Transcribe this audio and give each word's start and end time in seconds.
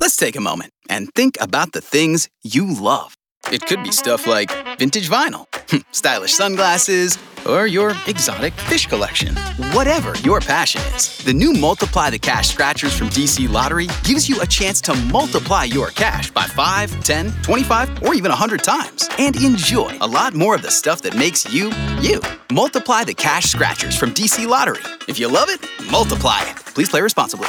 Let's 0.00 0.16
take 0.16 0.36
a 0.36 0.40
moment 0.40 0.72
and 0.88 1.12
think 1.14 1.36
about 1.40 1.72
the 1.72 1.80
things 1.80 2.28
you 2.42 2.72
love. 2.74 3.14
It 3.52 3.64
could 3.66 3.82
be 3.84 3.92
stuff 3.92 4.26
like 4.26 4.50
vintage 4.78 5.08
vinyl, 5.08 5.46
stylish 5.92 6.32
sunglasses, 6.34 7.16
or 7.46 7.68
your 7.68 7.94
exotic 8.08 8.52
fish 8.54 8.86
collection. 8.86 9.36
Whatever 9.72 10.16
your 10.18 10.40
passion 10.40 10.80
is, 10.94 11.18
the 11.18 11.32
new 11.32 11.52
Multiply 11.52 12.10
the 12.10 12.18
Cash 12.18 12.48
scratchers 12.48 12.96
from 12.96 13.08
DC 13.08 13.48
Lottery 13.48 13.86
gives 14.02 14.28
you 14.28 14.40
a 14.40 14.46
chance 14.46 14.80
to 14.82 14.94
multiply 15.12 15.62
your 15.64 15.90
cash 15.90 16.30
by 16.32 16.44
5, 16.44 17.04
10, 17.04 17.32
25, 17.42 18.02
or 18.02 18.14
even 18.14 18.30
100 18.30 18.64
times 18.64 19.08
and 19.18 19.36
enjoy 19.36 19.96
a 20.00 20.06
lot 20.06 20.34
more 20.34 20.56
of 20.56 20.62
the 20.62 20.70
stuff 20.70 21.02
that 21.02 21.16
makes 21.16 21.52
you, 21.52 21.70
you. 22.00 22.20
Multiply 22.50 23.04
the 23.04 23.14
Cash 23.14 23.44
scratchers 23.44 23.96
from 23.96 24.12
DC 24.12 24.46
Lottery. 24.46 24.82
If 25.06 25.20
you 25.20 25.28
love 25.28 25.48
it, 25.50 25.60
multiply 25.90 26.40
it. 26.42 26.56
Please 26.74 26.88
play 26.88 27.00
responsibly. 27.00 27.48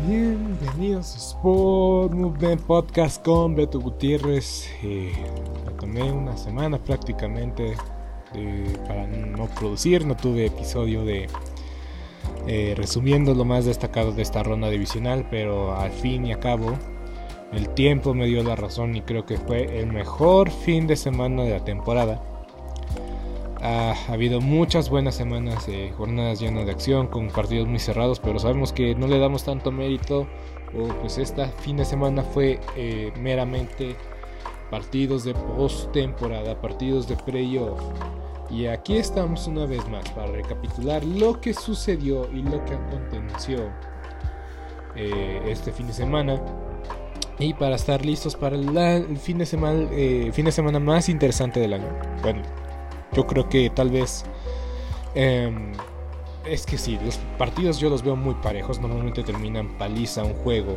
Bienvenidos 0.00 1.14
a 1.14 1.18
Sport 1.18 2.14
Movement 2.14 2.62
Podcast 2.62 3.22
con 3.22 3.54
Beto 3.54 3.78
Gutiérrez. 3.78 4.66
Eh, 4.82 5.12
me 5.66 5.72
tomé 5.74 6.10
una 6.10 6.36
semana 6.36 6.82
prácticamente 6.82 7.76
para 8.88 9.06
no 9.06 9.46
producir, 9.48 10.06
no 10.06 10.16
tuve 10.16 10.46
episodio 10.46 11.04
de 11.04 11.28
eh, 12.46 12.74
resumiendo 12.76 13.34
lo 13.34 13.44
más 13.44 13.66
destacado 13.66 14.12
de 14.12 14.22
esta 14.22 14.42
ronda 14.42 14.70
divisional, 14.70 15.28
pero 15.30 15.76
al 15.76 15.92
fin 15.92 16.24
y 16.26 16.32
a 16.32 16.40
cabo 16.40 16.72
el 17.52 17.68
tiempo 17.68 18.14
me 18.14 18.26
dio 18.26 18.42
la 18.42 18.56
razón 18.56 18.96
y 18.96 19.02
creo 19.02 19.26
que 19.26 19.36
fue 19.36 19.78
el 19.78 19.92
mejor 19.92 20.50
fin 20.50 20.86
de 20.86 20.96
semana 20.96 21.44
de 21.44 21.50
la 21.50 21.64
temporada. 21.64 22.31
Ha 23.62 23.94
habido 24.08 24.40
muchas 24.40 24.90
buenas 24.90 25.14
semanas, 25.14 25.68
jornadas 25.96 26.40
llenas 26.40 26.66
de 26.66 26.72
acción, 26.72 27.06
con 27.06 27.28
partidos 27.28 27.68
muy 27.68 27.78
cerrados, 27.78 28.18
pero 28.18 28.40
sabemos 28.40 28.72
que 28.72 28.96
no 28.96 29.06
le 29.06 29.20
damos 29.20 29.44
tanto 29.44 29.70
mérito. 29.70 30.26
O 30.74 30.88
pues 31.00 31.18
esta 31.18 31.48
fin 31.48 31.76
de 31.76 31.84
semana 31.84 32.22
fue 32.22 32.58
eh, 32.76 33.12
meramente 33.20 33.94
partidos 34.70 35.24
de 35.24 35.34
postemporada, 35.34 36.60
partidos 36.60 37.06
de 37.06 37.16
playoff. 37.16 37.80
Y 38.50 38.66
aquí 38.66 38.96
estamos 38.96 39.46
una 39.46 39.66
vez 39.66 39.86
más 39.88 40.08
para 40.10 40.32
recapitular 40.32 41.04
lo 41.04 41.40
que 41.40 41.54
sucedió 41.54 42.28
y 42.32 42.42
lo 42.42 42.64
que 42.64 42.74
aconteció 42.74 43.70
eh, 44.96 45.42
este 45.46 45.72
fin 45.72 45.86
de 45.86 45.92
semana. 45.92 46.40
Y 47.38 47.54
para 47.54 47.76
estar 47.76 48.04
listos 48.04 48.34
para 48.34 48.56
el 48.56 49.16
fin 49.18 49.38
de 49.38 49.46
semana, 49.46 49.88
eh, 49.92 50.30
fin 50.32 50.46
de 50.46 50.52
semana 50.52 50.78
más 50.78 51.08
interesante 51.08 51.60
del 51.60 51.74
año. 51.74 51.88
Bueno, 52.22 52.42
yo 53.12 53.26
creo 53.26 53.48
que 53.48 53.70
tal 53.70 53.90
vez. 53.90 54.24
em, 55.14 55.72
es 56.46 56.66
que 56.66 56.76
sí, 56.76 56.98
los 57.04 57.18
partidos 57.38 57.78
yo 57.78 57.88
los 57.88 58.02
veo 58.02 58.16
muy 58.16 58.34
parejos. 58.36 58.80
Normalmente 58.80 59.22
terminan 59.22 59.68
paliza 59.78 60.24
un 60.24 60.34
juego. 60.34 60.76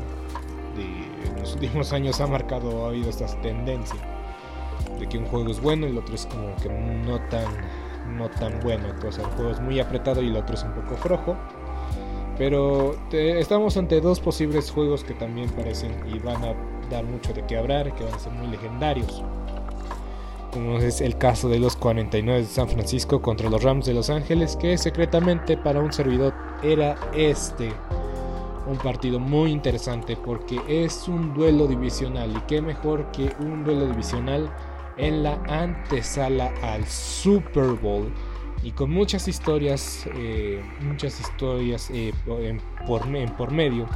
En 0.77 1.39
los 1.39 1.53
últimos 1.53 1.93
años 1.93 2.19
ha 2.21 2.27
marcado, 2.27 2.85
ha 2.85 2.89
habido 2.89 3.09
esta 3.09 3.25
tendencia. 3.41 3.99
De 4.99 5.07
que 5.07 5.17
un 5.17 5.25
juego 5.25 5.49
es 5.51 5.61
bueno 5.61 5.87
y 5.87 5.91
el 5.91 5.97
otro 5.97 6.15
es 6.15 6.25
como 6.27 6.55
que 6.57 6.69
no 6.69 7.19
tan, 7.29 7.47
no 8.17 8.29
tan 8.29 8.59
bueno. 8.61 8.89
Entonces 8.89 9.23
el 9.23 9.29
juego 9.31 9.51
es 9.51 9.59
muy 9.61 9.79
apretado 9.79 10.21
y 10.21 10.27
el 10.27 10.35
otro 10.35 10.55
es 10.55 10.63
un 10.63 10.73
poco 10.73 10.95
flojo. 10.97 11.35
Pero 12.37 12.95
estamos 13.11 13.77
ante 13.77 14.01
dos 14.01 14.19
posibles 14.19 14.69
juegos 14.69 15.03
que 15.05 15.13
también 15.13 15.49
parecen 15.51 15.95
y 16.05 16.19
van 16.19 16.43
a 16.43 16.53
dar 16.89 17.05
mucho 17.05 17.33
de 17.33 17.45
qué 17.45 17.57
hablar, 17.57 17.95
que 17.95 18.03
van 18.03 18.13
a 18.13 18.19
ser 18.19 18.33
muy 18.33 18.47
legendarios 18.47 19.23
es 20.55 21.01
el 21.01 21.17
caso 21.17 21.49
de 21.49 21.59
los 21.59 21.75
49 21.75 22.41
de 22.41 22.45
San 22.45 22.69
Francisco 22.69 23.21
contra 23.21 23.49
los 23.49 23.63
Rams 23.63 23.85
de 23.85 23.93
Los 23.93 24.09
Ángeles, 24.09 24.55
que 24.55 24.77
secretamente 24.77 25.57
para 25.57 25.81
un 25.81 25.91
servidor 25.91 26.33
era 26.63 26.95
este 27.13 27.71
un 28.67 28.77
partido 28.77 29.19
muy 29.19 29.51
interesante 29.51 30.15
porque 30.15 30.59
es 30.67 31.07
un 31.07 31.33
duelo 31.33 31.67
divisional 31.67 32.35
y 32.35 32.39
qué 32.47 32.61
mejor 32.61 33.11
que 33.11 33.31
un 33.39 33.63
duelo 33.63 33.85
divisional 33.87 34.49
en 34.97 35.23
la 35.23 35.33
antesala 35.47 36.51
al 36.63 36.85
Super 36.85 37.73
Bowl 37.81 38.11
y 38.63 38.71
con 38.71 38.89
muchas 38.89 39.27
historias, 39.27 40.07
eh, 40.15 40.63
muchas 40.81 41.19
historias 41.19 41.89
eh, 41.91 42.13
en, 42.27 42.59
por, 42.87 43.05
en 43.05 43.29
por 43.35 43.51
medio. 43.51 43.87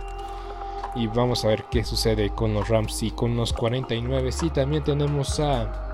Y 0.95 1.07
vamos 1.07 1.45
a 1.45 1.47
ver 1.47 1.65
qué 1.71 1.83
sucede 1.83 2.29
con 2.29 2.53
los 2.53 2.67
Rams 2.67 3.01
y 3.01 3.11
con 3.11 3.35
los 3.35 3.53
49. 3.53 4.31
Sí, 4.31 4.49
también 4.49 4.83
tenemos 4.83 5.39
a 5.39 5.88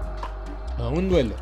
a 0.78 0.88
un 0.90 1.10
duelo 1.10 1.36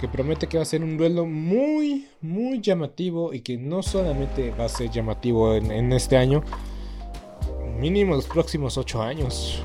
que 0.00 0.08
promete 0.08 0.48
que 0.48 0.56
va 0.56 0.62
a 0.62 0.66
ser 0.66 0.82
un 0.82 0.96
duelo 0.96 1.24
muy 1.24 2.08
muy 2.20 2.60
llamativo 2.60 3.32
y 3.32 3.40
que 3.40 3.56
no 3.56 3.82
solamente 3.82 4.50
va 4.50 4.66
a 4.66 4.68
ser 4.68 4.90
llamativo 4.90 5.54
en, 5.54 5.92
este 5.92 6.16
año 6.16 6.42
mínimo 7.78 8.14
los 8.14 8.26
próximos 8.26 8.78
8 8.78 9.02
años. 9.02 9.62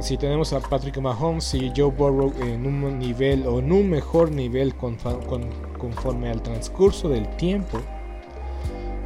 Si 0.00 0.16
tenemos 0.16 0.52
a 0.52 0.60
Patrick 0.60 0.98
Mahomes 0.98 1.54
y 1.54 1.72
Joe 1.76 1.90
Burrow 1.90 2.32
en 2.40 2.66
un 2.66 2.98
nivel 2.98 3.46
o 3.46 3.60
en 3.60 3.70
un 3.70 3.88
mejor 3.88 4.32
nivel 4.32 4.74
conforme 4.74 6.30
al 6.30 6.42
transcurso 6.42 7.08
del 7.08 7.28
tiempo, 7.36 7.80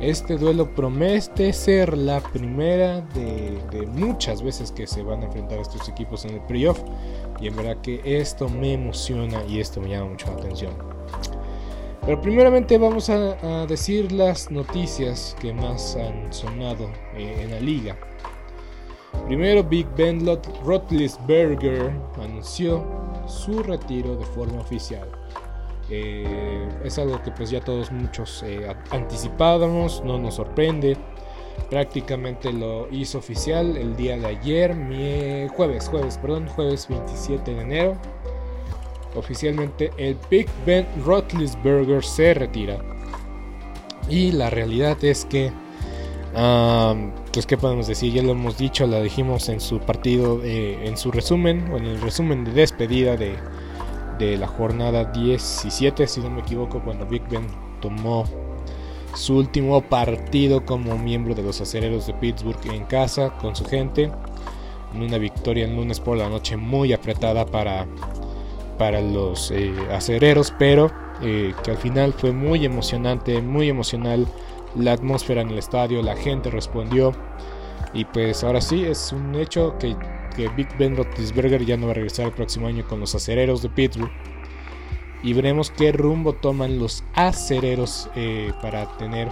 este 0.01 0.37
duelo 0.37 0.75
promete 0.75 1.53
ser 1.53 1.97
la 1.97 2.21
primera 2.21 3.01
de, 3.01 3.87
muchas 3.93 4.43
veces 4.43 4.71
que 4.71 4.87
se 4.87 5.03
van 5.03 5.23
a 5.23 5.27
enfrentar 5.27 5.59
estos 5.59 5.89
equipos 5.89 6.25
en 6.25 6.35
el 6.35 6.41
playoff. 6.43 6.81
Y 7.41 7.49
en 7.49 7.57
verdad 7.57 7.79
que 7.81 8.01
esto 8.05 8.49
me 8.49 8.75
emociona 8.75 9.43
y 9.47 9.61
esto 9.61 9.81
me 9.81 9.89
llama 9.89 10.11
mucho 10.11 10.27
la 10.27 10.35
atención. 10.35 10.73
Pero 12.05 12.21
primeramente 12.21 12.79
vamos 12.79 13.11
a, 13.11 13.67
decir 13.67 14.13
las 14.13 14.51
noticias 14.51 15.35
que 15.41 15.53
más 15.53 15.97
han 15.97 16.33
sonado 16.33 16.89
eh, 17.17 17.43
en 17.43 17.51
la 17.51 17.61
liga. 17.61 17.97
Primero, 19.27 19.65
Big 19.65 19.89
Ben 19.97 20.25
Roethlisberger 20.65 21.91
anunció 22.23 22.85
su 23.27 23.61
retiro 23.63 24.15
de 24.15 24.25
forma 24.27 24.61
oficial. 24.61 25.09
Eh, 25.91 26.69
es 26.85 26.99
algo 26.99 27.23
que 27.23 27.31
pues 27.31 27.51
ya 27.51 27.61
todos 27.61 27.93
muchos 27.93 28.43
eh, 28.45 28.67
anticipábamos, 28.91 30.03
no 30.05 30.19
nos 30.19 30.35
sorprende. 30.35 30.97
Prácticamente 31.71 32.53
lo 32.53 32.89
hizo 32.91 33.19
oficial 33.19 33.77
el 33.77 33.97
día 33.97 34.19
de 34.19 34.27
ayer, 34.27 34.75
jueves, 35.49 35.89
jueves, 35.89 36.19
perdón, 36.19 36.49
jueves 36.49 36.87
27 36.89 37.55
de 37.55 37.61
enero. 37.61 37.97
Oficialmente 39.15 39.91
el 39.97 40.19
Big 40.31 40.47
Ben 40.67 40.87
Roethlisberger 41.05 42.05
se 42.05 42.35
retira. 42.35 42.79
Y 44.09 44.33
la 44.33 44.51
realidad 44.51 45.03
es 45.03 45.25
que, 45.25 45.51
pues 47.33 47.47
qué 47.47 47.57
podemos 47.57 47.87
decir, 47.87 48.13
ya 48.13 48.23
lo 48.23 48.33
hemos 48.33 48.59
dicho, 48.59 48.87
lo 48.87 49.03
dijimos 49.03 49.49
en 49.49 49.61
su 49.61 49.81
partido, 49.81 50.41
eh, 50.45 50.87
en 50.87 50.97
su 50.97 51.11
resumen, 51.11 51.71
o 51.73 51.79
en 51.79 51.87
el 51.87 52.01
resumen 52.01 52.45
de 52.45 52.53
despedida 52.53 53.17
de, 53.17 53.35
de 54.19 54.37
la 54.37 54.47
jornada 54.47 55.05
17, 55.05 56.07
si 56.07 56.21
no 56.21 56.31
me 56.31 56.41
equivoco, 56.41 56.81
cuando 56.81 57.07
Big 57.07 57.23
Ben 57.29 57.47
tomó 57.81 58.25
su 59.15 59.37
último 59.37 59.81
partido 59.81 60.65
como 60.65 60.99
miembro 60.99 61.35
de 61.35 61.43
los 61.43 61.61
acereros 61.61 62.07
de 62.07 62.15
Pittsburgh 62.15 62.61
en 62.73 62.85
casa 62.85 63.31
con 63.39 63.57
su 63.57 63.65
gente. 63.65 64.11
En 64.95 65.03
una 65.03 65.19
victoria 65.19 65.65
el 65.65 65.75
lunes 65.75 66.01
por 66.01 66.17
la 66.17 66.29
noche 66.29 66.57
muy 66.57 66.93
apretada 66.93 67.47
para, 67.47 67.87
para 68.79 69.01
los 69.01 69.51
eh, 69.51 69.73
acereros, 69.91 70.53
pero 70.59 70.91
eh, 71.23 71.55
que 71.65 71.71
al 71.71 71.77
final 71.79 72.13
fue 72.13 72.33
muy 72.33 72.65
emocionante, 72.65 73.41
muy 73.41 73.69
emocional 73.69 74.27
la 74.75 74.93
atmósfera 74.93 75.41
en 75.41 75.51
el 75.51 75.59
estadio, 75.59 76.03
la 76.03 76.17
gente 76.17 76.51
respondió. 76.51 77.13
Y 77.95 78.05
pues 78.05 78.45
ahora 78.45 78.61
sí, 78.61 78.85
es 78.85 79.13
un 79.13 79.35
hecho 79.35 79.77
que, 79.79 79.97
que 80.37 80.49
Big 80.51 80.69
Ben 80.79 80.97
Roethlisberger 80.97 81.65
ya 81.65 81.77
no 81.77 81.87
va 81.87 81.93
a 81.93 81.95
regresar 81.95 82.27
el 82.27 82.33
próximo 82.33 82.67
año 82.69 82.87
con 82.87 83.01
los 83.01 83.15
acereros 83.15 83.63
de 83.63 83.71
Pittsburgh 83.71 84.13
y 85.23 85.33
veremos 85.33 85.71
qué 85.71 85.93
rumbo 85.93 86.35
toman 86.35 86.79
los 86.79 87.03
acereros 87.15 88.09
eh, 88.15 88.53
para 88.63 88.87
tener 88.97 89.29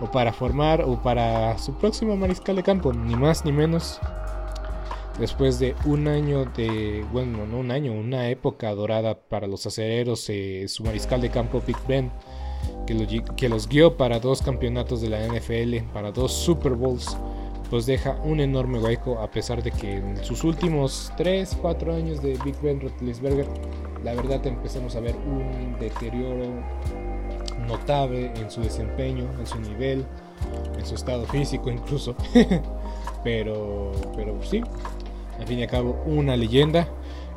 o 0.00 0.10
para 0.10 0.32
formar 0.32 0.82
o 0.82 1.02
para 1.02 1.56
su 1.58 1.74
próximo 1.74 2.16
mariscal 2.16 2.56
de 2.56 2.62
campo, 2.62 2.92
ni 2.92 3.16
más 3.16 3.44
ni 3.44 3.52
menos. 3.52 4.00
Después 5.18 5.58
de 5.58 5.74
un 5.84 6.06
año 6.06 6.44
de, 6.44 7.04
bueno, 7.12 7.44
no 7.46 7.58
un 7.58 7.72
año, 7.72 7.92
una 7.92 8.28
época 8.28 8.72
dorada 8.74 9.18
para 9.18 9.48
los 9.48 9.66
acereros, 9.66 10.28
eh, 10.28 10.66
su 10.68 10.84
mariscal 10.84 11.20
de 11.20 11.30
campo 11.30 11.60
Big 11.66 11.78
Ben, 11.88 12.12
que, 12.86 13.24
que 13.36 13.48
los 13.48 13.68
guió 13.68 13.96
para 13.96 14.20
dos 14.20 14.42
campeonatos 14.42 15.00
de 15.00 15.08
la 15.08 15.26
NFL, 15.26 15.92
para 15.92 16.12
dos 16.12 16.32
Super 16.32 16.74
Bowls, 16.74 17.16
pues 17.70 17.86
deja 17.86 18.18
un 18.24 18.40
enorme 18.40 18.78
hueco 18.78 19.18
a 19.20 19.30
pesar 19.30 19.62
de 19.62 19.70
que 19.70 19.96
en 19.96 20.24
sus 20.24 20.44
últimos 20.44 21.12
3, 21.16 21.58
4 21.60 21.94
años 21.94 22.22
de 22.22 22.38
Big 22.44 22.58
Ben 22.62 22.80
Roethlisberger 22.80 23.46
la 24.02 24.14
verdad 24.14 24.46
empezamos 24.46 24.96
a 24.96 25.00
ver 25.00 25.16
un 25.16 25.76
deterioro 25.78 26.46
notable 27.66 28.32
en 28.36 28.50
su 28.50 28.62
desempeño, 28.62 29.28
en 29.38 29.46
su 29.46 29.60
nivel, 29.60 30.04
en 30.76 30.86
su 30.86 30.94
estado 30.94 31.24
físico 31.26 31.70
incluso. 31.70 32.14
pero, 33.24 33.92
pero 34.16 34.42
sí, 34.42 34.62
al 35.38 35.46
fin 35.46 35.58
y 35.58 35.62
al 35.62 35.68
cabo 35.68 36.02
una 36.06 36.36
leyenda. 36.36 36.88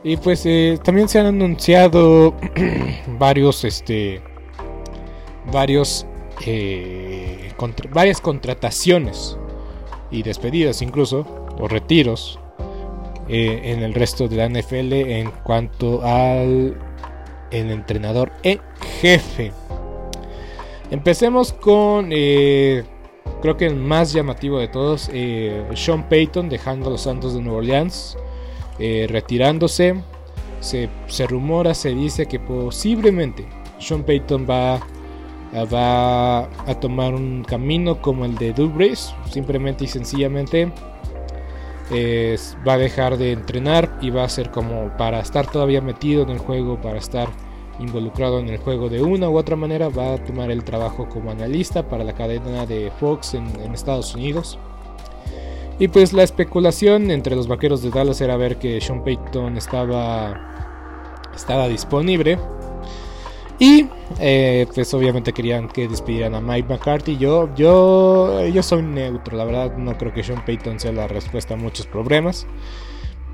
Y 0.04 0.18
pues 0.18 0.46
eh, 0.46 0.80
también 0.84 1.08
se 1.08 1.20
han 1.20 1.28
anunciado 1.28 2.34
varios, 3.20 3.64
este, 3.64 4.22
varios, 5.52 6.08
eh, 6.46 7.52
varias 7.92 8.20
contrataciones 8.20 9.38
y 10.12 10.24
despedidas 10.24 10.82
incluso, 10.82 11.26
o 11.60 11.68
retiros 11.68 12.40
eh, 13.28 13.62
en 13.72 13.82
el 13.82 13.94
resto 13.94 14.28
de 14.28 14.36
la 14.36 14.50
NFL 14.50 14.94
en 14.94 15.32
cuanto 15.44 16.02
al 16.04 16.78
entrenador 17.52 18.32
en 18.44 18.60
jefe. 19.00 19.54
Empecemos 20.90 21.54
con 21.54 22.10
eh, 22.12 22.84
creo 23.42 23.56
que 23.56 23.68
el 23.68 23.76
más 23.76 24.12
llamativo 24.12 24.60
de 24.60 24.68
todos, 24.68 25.10
eh, 25.14 25.66
Sean 25.76 26.10
Payton 26.10 26.50
dejando 26.50 26.88
a 26.88 26.92
los 26.92 27.02
Santos 27.02 27.34
de 27.34 27.42
Nueva 27.42 27.60
Orleans, 27.60 28.18
retirándose. 28.78 30.02
Se, 30.60 30.90
se, 31.08 31.26
rumora, 31.26 31.74
se 31.74 31.90
dice 31.90 32.28
que 32.28 32.40
posiblemente 32.40 33.48
Sean 33.80 34.04
Payton 34.04 34.46
va, 34.48 34.80
va 35.54 36.44
a 36.44 36.80
tomar 36.80 37.14
un 37.14 37.44
camino 37.44 38.02
como 38.02 38.26
el 38.26 38.36
de 38.38 38.54
Drew 38.54 38.72
simplemente 39.30 39.84
y 39.84 39.88
sencillamente 39.88 40.72
va 42.68 42.74
a 42.74 42.78
dejar 42.78 43.18
de 43.18 43.34
entrenar 43.34 43.98
y 44.02 44.12
va 44.12 44.24
a 44.24 44.30
ser 44.30 44.50
como 44.52 44.96
para 44.98 45.20
estar 45.20 45.48
todavía 45.48 45.82
metido 45.82 46.24
en 46.24 46.30
el 46.30 46.40
juego, 46.40 46.80
para 46.80 46.98
estar 46.98 47.28
involucrado 47.80 48.40
en 48.40 48.48
el 48.50 48.58
juego 48.58 48.90
de 48.90 49.02
una 49.02 49.30
u 49.30 49.38
otra 49.38 49.56
manera, 49.56 49.90
va 49.90 50.14
a 50.14 50.24
tomar 50.24 50.52
el 50.52 50.64
trabajo 50.64 51.10
como 51.10 51.32
analista 51.32 51.88
para 51.88 52.04
la 52.04 52.14
cadena 52.14 52.66
de 52.66 52.92
Fox 53.00 53.34
en, 53.34 53.48
en 53.62 53.74
Estados 53.74 54.16
Unidos. 54.16 54.58
Y 55.80 55.88
pues 55.88 56.14
la 56.14 56.24
especulación 56.24 57.10
entre 57.10 57.36
los 57.36 57.48
vaqueros 57.48 57.82
de 57.82 57.90
Dallas 57.90 58.22
era 58.22 58.38
ver 58.38 58.58
que 58.58 58.80
Sean 58.80 59.04
Payton 59.04 59.58
estaba, 59.58 60.40
estaba 61.36 61.68
disponible 61.68 62.38
y 63.62 63.86
eh, 64.20 64.66
pues 64.74 64.92
obviamente 64.96 65.34
querían 65.34 65.68
que 65.68 65.88
despidieran 65.88 66.34
a 66.34 66.42
Mike 66.42 66.68
McCarthy. 66.68 67.18
Yo, 67.18 67.54
yo, 67.54 68.44
yo 68.48 68.64
soy 68.64 68.82
neutro, 68.82 69.38
la 69.38 69.46
verdad 69.46 69.78
no 69.78 69.96
creo 70.00 70.12
que 70.12 70.24
Sean 70.24 70.44
Payton 70.44 70.80
sea 70.80 70.92
la 70.92 71.08
respuesta 71.08 71.54
a 71.54 71.58
muchos 71.58 71.86
problemas. 71.86 72.48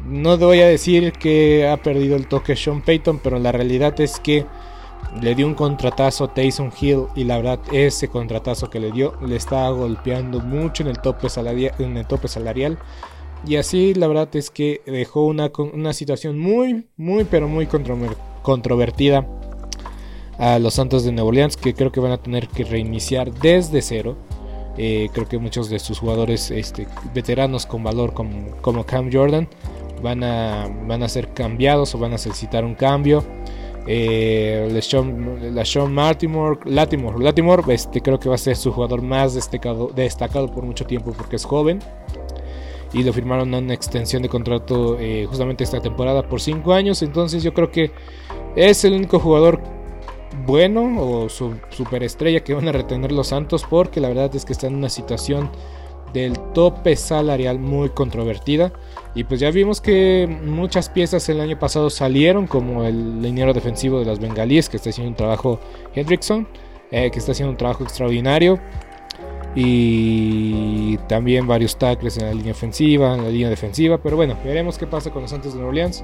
No 0.06 0.38
voy 0.38 0.60
a 0.60 0.68
decir 0.68 1.14
que 1.14 1.66
ha 1.70 1.78
perdido 1.78 2.18
el 2.18 2.28
toque 2.28 2.58
Sean 2.58 2.82
Payton, 2.82 3.20
pero 3.20 3.40
la 3.40 3.54
realidad 3.54 4.02
es 4.02 4.20
que 4.20 4.46
le 5.22 5.34
dio 5.34 5.48
un 5.48 5.54
contratazo 5.54 6.26
a 6.26 6.34
Taysom 6.34 6.72
Hill 6.78 7.06
y 7.16 7.24
la 7.24 7.38
verdad 7.38 7.60
ese 7.72 8.10
contratazo 8.10 8.70
que 8.70 8.82
le 8.82 8.92
dio 8.92 9.14
le 9.26 9.38
está 9.38 9.70
golpeando 9.70 10.42
mucho 10.42 10.84
en 10.84 10.90
el 10.90 11.00
tope 11.00 11.30
salarial. 11.30 12.78
Y 13.48 13.56
así 13.56 13.94
la 13.94 14.08
verdad 14.08 14.28
es 14.36 14.50
que 14.50 14.82
dejó 14.86 15.26
una, 15.26 15.50
una 15.72 15.94
situación 15.94 16.38
muy, 16.38 16.86
muy, 16.98 17.24
pero 17.24 17.48
muy 17.48 17.70
controvertida 18.42 19.26
a 20.38 20.60
los 20.60 20.76
Santos 20.76 21.04
de 21.04 21.12
Nueva 21.12 21.30
Orleans 21.30 21.58
que 21.58 21.74
creo 21.74 21.92
que 21.92 22.00
van 22.00 22.12
a 22.12 22.18
tener 22.18 22.48
que 22.48 22.64
reiniciar 22.64 23.32
desde 23.34 23.82
cero. 23.82 24.16
Eh, 24.78 25.10
creo 25.12 25.28
que 25.28 25.40
muchos 25.40 25.70
de 25.70 25.80
sus 25.80 26.00
jugadores 26.00 26.52
este, 26.52 26.88
veteranos 27.14 27.66
con 27.66 27.84
valor 27.84 28.14
como, 28.14 28.52
como, 28.62 28.86
Cam 28.86 29.10
Jordan 29.12 29.48
van 30.04 30.24
a, 30.24 30.68
van 30.86 31.02
a 31.02 31.10
ser 31.10 31.34
cambiados 31.34 31.96
o 31.96 31.98
van 31.98 32.12
a 32.12 32.14
necesitar 32.16 32.64
un 32.64 32.76
cambio. 32.76 33.24
Eh, 33.90 34.70
la 34.72 34.82
Sean 35.66 35.96
Latimore, 35.96 36.60
Latimore 36.66 37.74
este, 37.74 38.02
creo 38.02 38.20
que 38.20 38.28
va 38.28 38.36
a 38.36 38.38
ser 38.38 38.58
su 38.58 38.72
jugador 38.72 39.02
más 39.02 39.34
destacado, 39.34 39.88
destacado 39.96 40.52
por 40.52 40.66
mucho 40.66 40.86
tiempo 40.86 41.12
porque 41.12 41.38
es 41.38 41.46
joven. 41.46 41.80
Y 42.94 43.04
lo 43.04 43.12
firmaron 43.14 43.54
a 43.54 43.58
una 43.58 43.74
extensión 43.74 44.22
de 44.22 44.30
contrato 44.30 44.98
eh, 45.00 45.26
justamente 45.28 45.64
esta 45.64 45.82
temporada 45.82 46.28
por 46.28 46.40
5 46.40 46.72
años. 46.74 47.02
Entonces 47.02 47.44
yo 47.44 47.54
creo 47.54 47.72
que 47.72 47.92
es 48.56 48.84
el 48.86 48.94
único 48.94 49.20
jugador 49.20 49.77
bueno 50.46 51.02
o 51.02 51.30
su 51.30 51.56
superestrella 51.70 52.44
que 52.44 52.54
van 52.54 52.68
a 52.68 52.72
retener 52.72 53.12
los 53.12 53.28
Santos 53.28 53.66
porque 53.70 54.00
la 54.00 54.10
verdad 54.10 54.36
es 54.36 54.46
que 54.46 54.54
está 54.54 54.68
en 54.68 54.76
una 54.76 54.90
situación 54.90 55.50
del 56.14 56.38
tope 56.54 56.96
salarial 56.96 57.60
muy 57.60 57.90
controvertida. 57.90 58.72
Y 59.16 59.24
pues 59.24 59.40
ya 59.40 59.52
vimos 59.52 59.82
que 59.82 60.28
muchas 60.44 60.90
piezas 60.90 61.28
el 61.30 61.42
año 61.42 61.58
pasado 61.60 61.90
salieron 61.90 62.48
como 62.48 62.84
el 62.84 63.22
liniero 63.22 63.54
defensivo 63.54 64.00
de 64.00 64.06
los 64.06 64.20
bengalíes 64.20 64.70
que 64.70 64.78
está 64.78 64.90
haciendo 64.90 65.10
un 65.10 65.16
trabajo 65.16 65.60
Hendrickson 65.94 66.48
eh, 66.92 67.12
que 67.12 67.20
está 67.20 67.32
haciendo 67.34 67.52
un 67.52 67.58
trabajo 67.58 67.84
extraordinario. 67.84 68.60
Y 69.56 70.98
también 71.08 71.48
varios 71.48 71.78
tackles 71.78 72.18
en 72.18 72.26
la 72.26 72.34
línea 72.34 72.52
ofensiva 72.52 73.16
en 73.16 73.24
la 73.24 73.30
línea 73.30 73.50
defensiva. 73.50 73.98
Pero 73.98 74.16
bueno 74.16 74.38
veremos 74.44 74.78
qué 74.78 74.86
pasa 74.86 75.12
con 75.12 75.24
los 75.24 75.32
Santos 75.32 75.54
de 75.54 75.58
Nueva 75.58 75.70
Orleans 75.70 76.04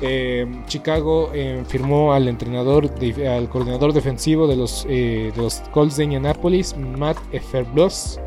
eh, 0.00 0.46
Chicago 0.66 1.30
eh, 1.34 1.62
firmó 1.66 2.12
al 2.12 2.28
entrenador, 2.28 2.90
al 3.28 3.48
coordinador 3.48 3.92
defensivo 3.92 4.46
de 4.46 4.56
los, 4.56 4.86
eh, 4.88 5.32
de 5.34 5.42
los 5.42 5.60
Colts 5.72 5.96
de 5.96 6.04
Indianapolis, 6.04 6.76
Matt 6.76 7.18
Eferblos, 7.32 8.20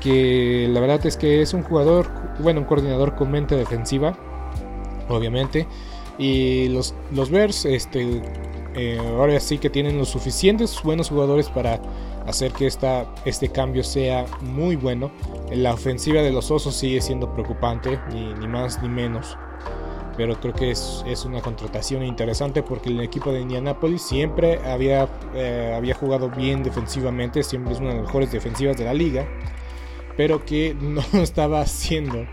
que 0.00 0.68
la 0.70 0.80
verdad 0.80 1.04
es 1.06 1.16
que 1.16 1.42
es 1.42 1.54
un 1.54 1.62
jugador, 1.62 2.08
bueno, 2.40 2.60
un 2.60 2.66
coordinador 2.66 3.14
con 3.14 3.30
mente 3.30 3.56
defensiva. 3.56 4.16
obviamente. 5.08 5.66
Y 6.16 6.68
los, 6.68 6.94
los 7.12 7.30
Bears, 7.30 7.64
este, 7.64 8.22
eh, 8.76 8.98
ahora 8.98 9.38
sí 9.38 9.58
que 9.58 9.70
tienen 9.70 9.98
los 9.98 10.08
suficientes 10.08 10.82
buenos 10.82 11.08
jugadores 11.08 11.48
para 11.48 11.80
hacer 12.26 12.52
que 12.52 12.66
esta, 12.66 13.06
este 13.24 13.48
cambio 13.48 13.84
sea 13.84 14.26
muy 14.40 14.76
bueno. 14.76 15.10
La 15.52 15.74
ofensiva 15.74 16.22
de 16.22 16.32
los 16.32 16.50
Osos 16.50 16.74
sigue 16.74 17.00
siendo 17.00 17.32
preocupante, 17.32 18.00
ni, 18.12 18.46
más 18.48 18.82
ni 18.82 18.88
menos. 18.88 19.36
Pero 20.16 20.38
creo 20.40 20.54
que 20.54 20.70
es, 20.70 21.24
una 21.24 21.40
contratación 21.40 22.04
interesante 22.04 22.62
porque 22.62 22.90
el 22.90 23.00
equipo 23.00 23.32
de 23.32 23.40
Indianapolis 23.40 24.02
siempre 24.02 24.60
había, 24.64 25.08
eh, 25.34 25.74
había 25.76 25.94
jugado 25.94 26.30
bien 26.30 26.62
defensivamente, 26.62 27.42
siempre 27.42 27.72
es 27.72 27.80
una 27.80 27.90
de 27.90 27.96
las 27.96 28.04
mejores 28.04 28.30
defensivas 28.30 28.76
de 28.76 28.84
la 28.84 28.94
liga, 28.94 29.26
pero 30.16 30.44
que 30.44 30.76
no 30.80 31.02
estaba 31.14 31.60
haciendo 31.60 32.26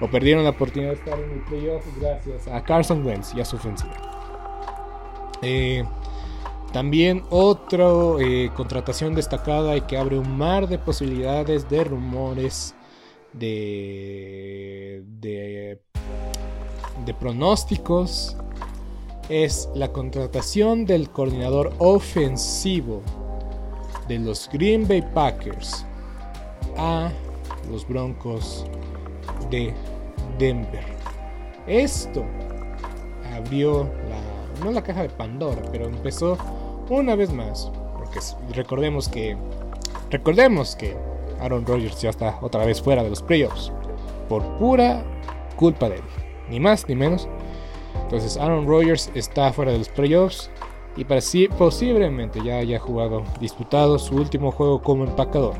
o 0.00 0.08
perdieron 0.08 0.44
la 0.44 0.50
oportunidad 0.50 0.92
de 0.92 0.96
estar 0.96 1.18
en 1.18 1.30
el 1.30 1.40
playoff 1.40 1.84
gracias 2.00 2.48
a 2.48 2.62
Carson 2.62 3.04
Wentz 3.04 3.34
y 3.34 3.40
a 3.40 3.44
su 3.44 3.56
ofensiva. 3.56 3.94
Eh, 5.42 5.84
también 6.72 7.24
otra 7.30 7.86
eh, 8.20 8.50
contratación 8.54 9.14
destacada 9.14 9.76
y 9.76 9.80
que 9.82 9.96
abre 9.96 10.18
un 10.18 10.36
mar 10.36 10.68
de 10.68 10.78
posibilidades 10.78 11.68
de 11.68 11.84
rumores, 11.84 12.74
de, 13.32 15.02
de, 15.06 15.80
de 17.04 17.14
pronósticos, 17.14 18.36
es 19.28 19.68
la 19.74 19.92
contratación 19.92 20.86
del 20.86 21.10
coordinador 21.10 21.72
ofensivo 21.78 23.02
de 24.08 24.18
los 24.18 24.48
Green 24.50 24.88
Bay 24.88 25.02
Packers 25.02 25.84
a 26.76 27.10
los 27.70 27.86
Broncos 27.86 28.64
de 29.50 29.74
Denver. 30.38 30.84
Esto 31.66 32.24
abrió 33.36 33.84
la, 33.84 34.64
no 34.64 34.72
la 34.72 34.82
caja 34.82 35.02
de 35.02 35.10
Pandora, 35.10 35.62
pero 35.70 35.86
empezó 35.86 36.38
una 36.88 37.14
vez 37.14 37.32
más, 37.32 37.70
porque 37.98 38.20
recordemos 38.54 39.08
que 39.08 39.36
recordemos 40.10 40.74
que 40.74 40.96
Aaron 41.40 41.66
Rodgers 41.66 42.00
ya 42.00 42.10
está 42.10 42.38
otra 42.40 42.64
vez 42.64 42.80
fuera 42.80 43.02
de 43.02 43.10
los 43.10 43.22
playoffs 43.22 43.70
por 44.28 44.42
pura 44.56 45.04
culpa 45.56 45.88
de 45.88 45.96
él, 45.96 46.02
ni 46.50 46.60
más 46.60 46.88
ni 46.88 46.94
menos. 46.94 47.28
Entonces 48.02 48.36
Aaron 48.36 48.66
Rodgers 48.66 49.10
está 49.14 49.52
fuera 49.52 49.72
de 49.72 49.78
los 49.78 49.88
playoffs 49.88 50.50
y 50.96 51.04
posiblemente 51.48 52.42
ya 52.42 52.58
haya 52.58 52.78
jugado 52.78 53.22
disputado 53.40 53.98
su 53.98 54.16
último 54.16 54.50
juego 54.50 54.82
como 54.82 55.04
empacador. 55.04 55.54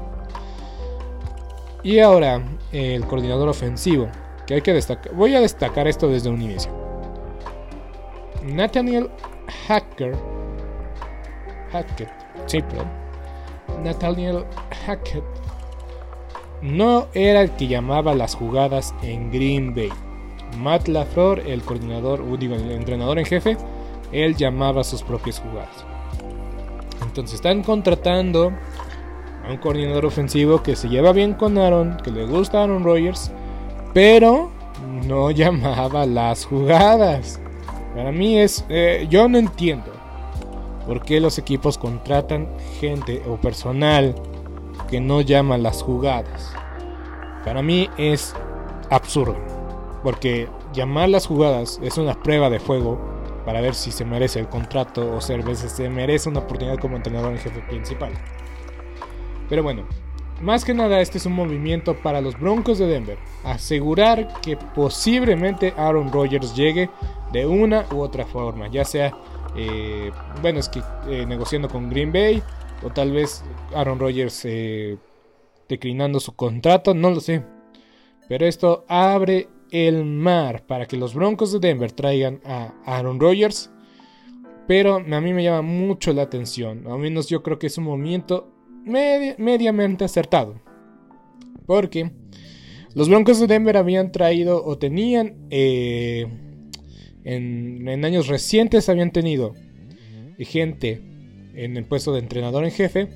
Y 1.82 2.00
ahora 2.00 2.42
el 2.72 3.04
coordinador 3.06 3.48
ofensivo, 3.48 4.08
que 4.46 4.54
hay 4.54 4.62
que 4.62 4.72
destacar, 4.72 5.14
voy 5.14 5.34
a 5.34 5.40
destacar 5.40 5.86
esto 5.86 6.08
desde 6.08 6.28
un 6.28 6.42
inicio. 6.42 6.72
Nathaniel 8.42 9.10
Hacker 9.66 10.16
Hackett, 11.70 12.08
sí, 12.46 12.64
Nathaniel 13.84 14.44
Hackett 14.86 15.24
no 16.62 17.06
era 17.14 17.42
el 17.42 17.50
que 17.52 17.68
llamaba 17.68 18.14
las 18.14 18.34
jugadas 18.34 18.94
en 19.02 19.30
Green 19.30 19.74
Bay. 19.74 19.92
Matt 20.56 20.88
LaFleur, 20.88 21.40
el 21.40 21.62
coordinador, 21.62 22.38
digo, 22.38 22.54
el 22.54 22.70
entrenador 22.72 23.18
en 23.18 23.26
jefe, 23.26 23.56
él 24.12 24.36
llamaba 24.36 24.84
sus 24.84 25.02
propias 25.02 25.40
jugadas. 25.40 25.84
Entonces 27.02 27.36
están 27.36 27.62
contratando 27.62 28.52
a 29.46 29.50
un 29.50 29.58
coordinador 29.58 30.06
ofensivo 30.06 30.62
que 30.62 30.76
se 30.76 30.88
lleva 30.88 31.12
bien 31.12 31.34
con 31.34 31.58
Aaron, 31.58 31.96
que 32.02 32.10
le 32.10 32.26
gusta 32.26 32.60
a 32.60 32.64
Aaron 32.64 32.84
Rodgers, 32.84 33.30
pero 33.92 34.50
no 35.06 35.30
llamaba 35.32 36.06
las 36.06 36.44
jugadas. 36.44 37.40
Para 37.94 38.12
mí 38.12 38.38
es, 38.38 38.64
eh, 38.68 39.06
yo 39.10 39.28
no 39.28 39.38
entiendo 39.38 39.90
por 40.86 41.02
qué 41.02 41.20
los 41.20 41.38
equipos 41.38 41.76
contratan 41.76 42.48
gente 42.80 43.22
o 43.28 43.36
personal 43.36 44.14
que 44.88 45.00
no 45.00 45.20
llama 45.20 45.58
las 45.58 45.82
jugadas. 45.82 46.52
Para 47.44 47.62
mí 47.62 47.88
es 47.96 48.34
absurdo, 48.90 49.36
porque 50.02 50.48
llamar 50.72 51.08
las 51.08 51.26
jugadas 51.26 51.80
es 51.82 51.98
una 51.98 52.14
prueba 52.22 52.50
de 52.50 52.60
fuego 52.60 52.98
para 53.44 53.60
ver 53.60 53.74
si 53.74 53.90
se 53.90 54.04
merece 54.04 54.40
el 54.40 54.48
contrato 54.48 55.16
o 55.16 55.20
si 55.20 55.34
se 55.68 55.88
merece 55.88 56.28
una 56.28 56.40
oportunidad 56.40 56.78
como 56.78 56.96
entrenador 56.96 57.32
en 57.32 57.38
jefe 57.38 57.60
principal. 57.68 58.12
Pero 59.48 59.62
bueno, 59.62 59.86
más 60.40 60.64
que 60.64 60.74
nada 60.74 61.00
este 61.00 61.18
es 61.18 61.26
un 61.26 61.32
movimiento 61.32 61.96
para 61.96 62.20
los 62.20 62.38
Broncos 62.38 62.78
de 62.78 62.86
Denver, 62.86 63.18
asegurar 63.44 64.40
que 64.40 64.56
posiblemente 64.56 65.74
Aaron 65.76 66.12
Rodgers 66.12 66.54
llegue 66.54 66.90
de 67.32 67.46
una 67.46 67.86
u 67.92 68.00
otra 68.00 68.24
forma, 68.24 68.68
ya 68.68 68.84
sea 68.84 69.12
eh, 69.56 70.12
bueno, 70.40 70.60
es 70.60 70.68
que 70.68 70.80
eh, 71.08 71.26
negociando 71.26 71.68
con 71.68 71.90
Green 71.90 72.12
Bay 72.12 72.42
o 72.82 72.90
tal 72.90 73.12
vez 73.12 73.42
Aaron 73.74 73.98
Rodgers 73.98 74.44
eh, 74.44 74.96
declinando 75.68 76.20
su 76.20 76.34
contrato, 76.34 76.94
no 76.94 77.10
lo 77.10 77.20
sé. 77.20 77.44
Pero 78.28 78.46
esto 78.46 78.84
abre 78.88 79.48
el 79.70 80.04
mar 80.04 80.64
para 80.66 80.86
que 80.86 80.96
los 80.96 81.14
Broncos 81.14 81.52
de 81.52 81.58
Denver 81.58 81.92
traigan 81.92 82.40
a 82.44 82.74
Aaron 82.84 83.20
Rodgers. 83.20 83.70
Pero 84.66 84.96
a 84.96 85.20
mí 85.20 85.32
me 85.32 85.42
llama 85.42 85.62
mucho 85.62 86.12
la 86.12 86.22
atención. 86.22 86.86
Al 86.86 86.98
menos 86.98 87.28
yo 87.28 87.42
creo 87.42 87.58
que 87.58 87.68
es 87.68 87.78
un 87.78 87.84
movimiento 87.84 88.52
mediamente 88.84 90.04
acertado. 90.04 90.60
Porque 91.66 92.10
los 92.94 93.08
Broncos 93.08 93.40
de 93.40 93.46
Denver 93.46 93.76
habían 93.76 94.12
traído 94.12 94.64
o 94.64 94.78
tenían 94.78 95.36
en, 95.50 96.28
años 98.04 98.28
recientes 98.28 98.88
habían 98.88 99.12
tenido 99.12 99.54
gente 100.38 101.02
en 101.54 101.76
el 101.76 101.84
puesto 101.84 102.12
de 102.12 102.20
entrenador 102.20 102.64
en 102.64 102.70
jefe 102.70 103.08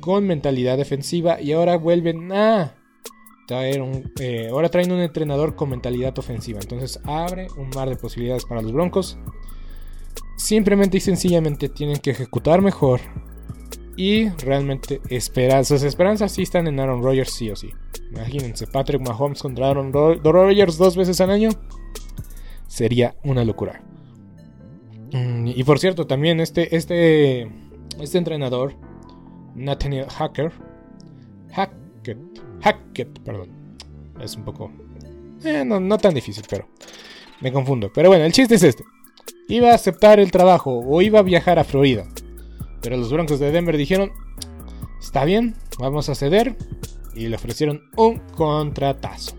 con 0.00 0.26
mentalidad 0.26 0.76
defensiva 0.76 1.40
y 1.40 1.52
ahora 1.52 1.76
vuelven 1.76 2.30
a 2.32 2.74
eh, 3.48 4.48
ahora 4.50 4.68
traen 4.68 4.92
un 4.92 5.00
entrenador 5.00 5.54
con 5.54 5.70
mentalidad 5.70 6.18
ofensiva. 6.18 6.60
Entonces 6.60 7.00
abre 7.04 7.48
un 7.56 7.70
mar 7.70 7.88
de 7.88 7.96
posibilidades 7.96 8.44
para 8.44 8.62
los 8.62 8.72
Broncos. 8.72 9.18
Simplemente 10.36 10.98
y 10.98 11.00
sencillamente 11.00 11.68
tienen 11.68 11.98
que 11.98 12.10
ejecutar 12.10 12.60
mejor 12.60 13.00
y 13.96 14.28
realmente 14.30 15.00
esperar. 15.08 15.64
Sus 15.64 15.82
esperanzas 15.82 16.32
sí 16.32 16.42
están 16.42 16.66
en 16.66 16.78
Aaron 16.78 17.02
Rodgers 17.02 17.32
sí 17.32 17.50
o 17.50 17.56
sí. 17.56 17.70
Imagínense, 18.10 18.66
Patrick 18.66 19.00
Mahomes 19.00 19.42
contra 19.42 19.70
Aaron 19.70 19.92
Rodgers 19.92 20.76
dos 20.76 20.96
veces 20.96 21.20
al 21.20 21.30
año 21.30 21.50
sería 22.66 23.16
una 23.24 23.44
locura. 23.44 23.82
Mm, 25.12 25.48
y 25.48 25.64
por 25.64 25.78
cierto, 25.78 26.06
también 26.06 26.40
este, 26.40 26.76
este, 26.76 27.50
este 28.00 28.18
entrenador, 28.18 28.74
Nathaniel 29.54 30.06
Hacker, 30.10 30.52
Hackett, 32.66 33.20
perdón, 33.20 33.50
es 34.20 34.34
un 34.34 34.44
poco, 34.44 34.72
eh, 35.44 35.64
no, 35.64 35.78
no 35.78 35.98
tan 35.98 36.14
difícil, 36.14 36.42
pero 36.50 36.66
me 37.40 37.52
confundo. 37.52 37.92
Pero 37.94 38.08
bueno, 38.08 38.24
el 38.24 38.32
chiste 38.32 38.56
es 38.56 38.64
este. 38.64 38.82
Iba 39.48 39.70
a 39.70 39.74
aceptar 39.74 40.18
el 40.18 40.32
trabajo 40.32 40.80
o 40.84 41.00
iba 41.00 41.20
a 41.20 41.22
viajar 41.22 41.60
a 41.60 41.64
Florida. 41.64 42.08
Pero 42.82 42.96
los 42.96 43.12
Broncos 43.12 43.38
de 43.38 43.52
Denver 43.52 43.76
dijeron, 43.76 44.10
está 45.00 45.24
bien, 45.24 45.54
vamos 45.78 46.08
a 46.08 46.16
ceder. 46.16 46.56
Y 47.14 47.28
le 47.28 47.36
ofrecieron 47.36 47.82
un 47.96 48.18
contratazo. 48.36 49.36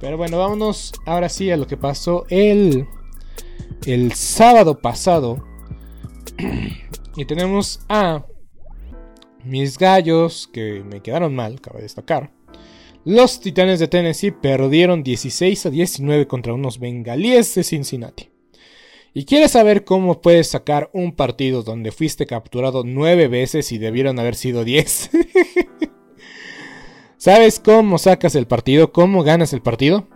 Pero 0.00 0.16
bueno, 0.16 0.38
vámonos 0.38 0.92
ahora 1.06 1.28
sí 1.28 1.50
a 1.50 1.56
lo 1.56 1.66
que 1.66 1.76
pasó 1.76 2.24
el, 2.28 2.86
el 3.84 4.12
sábado 4.12 4.78
pasado. 4.78 5.44
y 7.16 7.24
tenemos 7.24 7.80
a 7.88 8.24
mis 9.42 9.76
gallos 9.76 10.48
que 10.52 10.84
me 10.84 11.00
quedaron 11.00 11.34
mal, 11.34 11.60
cabe 11.60 11.82
destacar. 11.82 12.30
Los 13.06 13.40
Titanes 13.40 13.80
de 13.80 13.88
Tennessee 13.88 14.30
perdieron 14.30 15.02
16 15.02 15.66
a 15.66 15.70
19 15.70 16.26
contra 16.26 16.54
unos 16.54 16.78
bengalíes 16.78 17.54
de 17.54 17.62
Cincinnati. 17.62 18.30
¿Y 19.12 19.26
quieres 19.26 19.50
saber 19.50 19.84
cómo 19.84 20.22
puedes 20.22 20.48
sacar 20.48 20.88
un 20.94 21.12
partido 21.12 21.62
donde 21.62 21.92
fuiste 21.92 22.24
capturado 22.24 22.82
9 22.82 23.28
veces 23.28 23.72
y 23.72 23.78
debieron 23.78 24.18
haber 24.18 24.36
sido 24.36 24.64
10? 24.64 25.10
¿Sabes 27.18 27.60
cómo 27.60 27.98
sacas 27.98 28.34
el 28.36 28.46
partido? 28.46 28.90
¿Cómo 28.90 29.22
ganas 29.22 29.52
el 29.52 29.60
partido? 29.60 30.08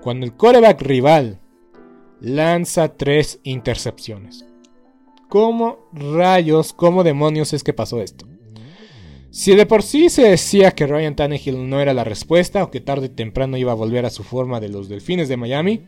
Cuando 0.00 0.24
el 0.24 0.34
coreback 0.34 0.80
rival 0.80 1.38
lanza 2.18 2.96
tres 2.96 3.40
intercepciones. 3.42 4.46
¿Cómo 5.28 5.90
rayos, 5.92 6.72
cómo 6.72 7.04
demonios 7.04 7.52
es 7.52 7.62
que 7.62 7.74
pasó 7.74 8.00
esto? 8.00 8.29
Si 9.30 9.54
de 9.54 9.64
por 9.64 9.82
sí 9.82 10.08
se 10.08 10.22
decía 10.22 10.72
que 10.72 10.86
Ryan 10.86 11.14
Tannehill 11.14 11.68
no 11.68 11.80
era 11.80 11.94
la 11.94 12.02
respuesta 12.02 12.64
o 12.64 12.70
que 12.70 12.80
tarde 12.80 13.06
o 13.06 13.10
temprano 13.10 13.56
iba 13.56 13.72
a 13.72 13.76
volver 13.76 14.04
a 14.04 14.10
su 14.10 14.24
forma 14.24 14.58
de 14.58 14.68
los 14.68 14.88
Delfines 14.88 15.28
de 15.28 15.36
Miami, 15.36 15.86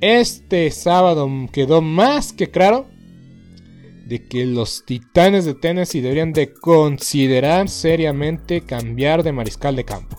este 0.00 0.70
sábado 0.72 1.30
quedó 1.52 1.80
más 1.80 2.32
que 2.32 2.50
claro 2.50 2.86
de 4.06 4.26
que 4.26 4.44
los 4.46 4.84
Titanes 4.84 5.44
de 5.44 5.54
Tennessee 5.54 6.00
deberían 6.00 6.32
de 6.32 6.52
considerar 6.52 7.68
seriamente 7.68 8.62
cambiar 8.62 9.22
de 9.22 9.32
mariscal 9.32 9.76
de 9.76 9.84
campo. 9.84 10.18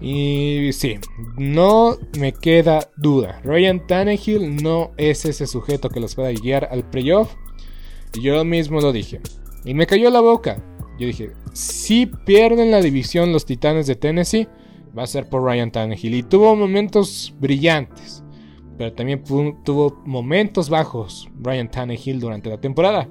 Y 0.00 0.70
sí, 0.72 0.98
no 1.36 1.96
me 2.18 2.32
queda 2.32 2.90
duda. 2.96 3.40
Ryan 3.44 3.86
Tannehill 3.86 4.56
no 4.56 4.92
es 4.96 5.24
ese 5.24 5.46
sujeto 5.46 5.90
que 5.90 6.00
los 6.00 6.14
pueda 6.14 6.32
guiar 6.32 6.68
al 6.70 6.88
playoff. 6.88 7.34
Yo 8.20 8.44
mismo 8.44 8.80
lo 8.80 8.92
dije. 8.92 9.20
Y 9.64 9.74
me 9.74 9.86
cayó 9.86 10.10
la 10.10 10.20
boca. 10.20 10.60
Yo 11.02 11.08
dije, 11.08 11.32
si 11.52 12.06
pierden 12.06 12.70
la 12.70 12.80
división 12.80 13.32
los 13.32 13.44
Titanes 13.44 13.88
de 13.88 13.96
Tennessee, 13.96 14.46
va 14.96 15.02
a 15.02 15.08
ser 15.08 15.28
por 15.28 15.42
Ryan 15.42 15.72
Tannehill. 15.72 16.14
Y 16.14 16.22
tuvo 16.22 16.54
momentos 16.54 17.34
brillantes. 17.40 18.22
Pero 18.78 18.92
también 18.92 19.24
tuvo 19.24 20.00
momentos 20.06 20.70
bajos 20.70 21.28
Ryan 21.40 21.68
Tannehill 21.68 22.20
durante 22.20 22.50
la 22.50 22.60
temporada. 22.60 23.08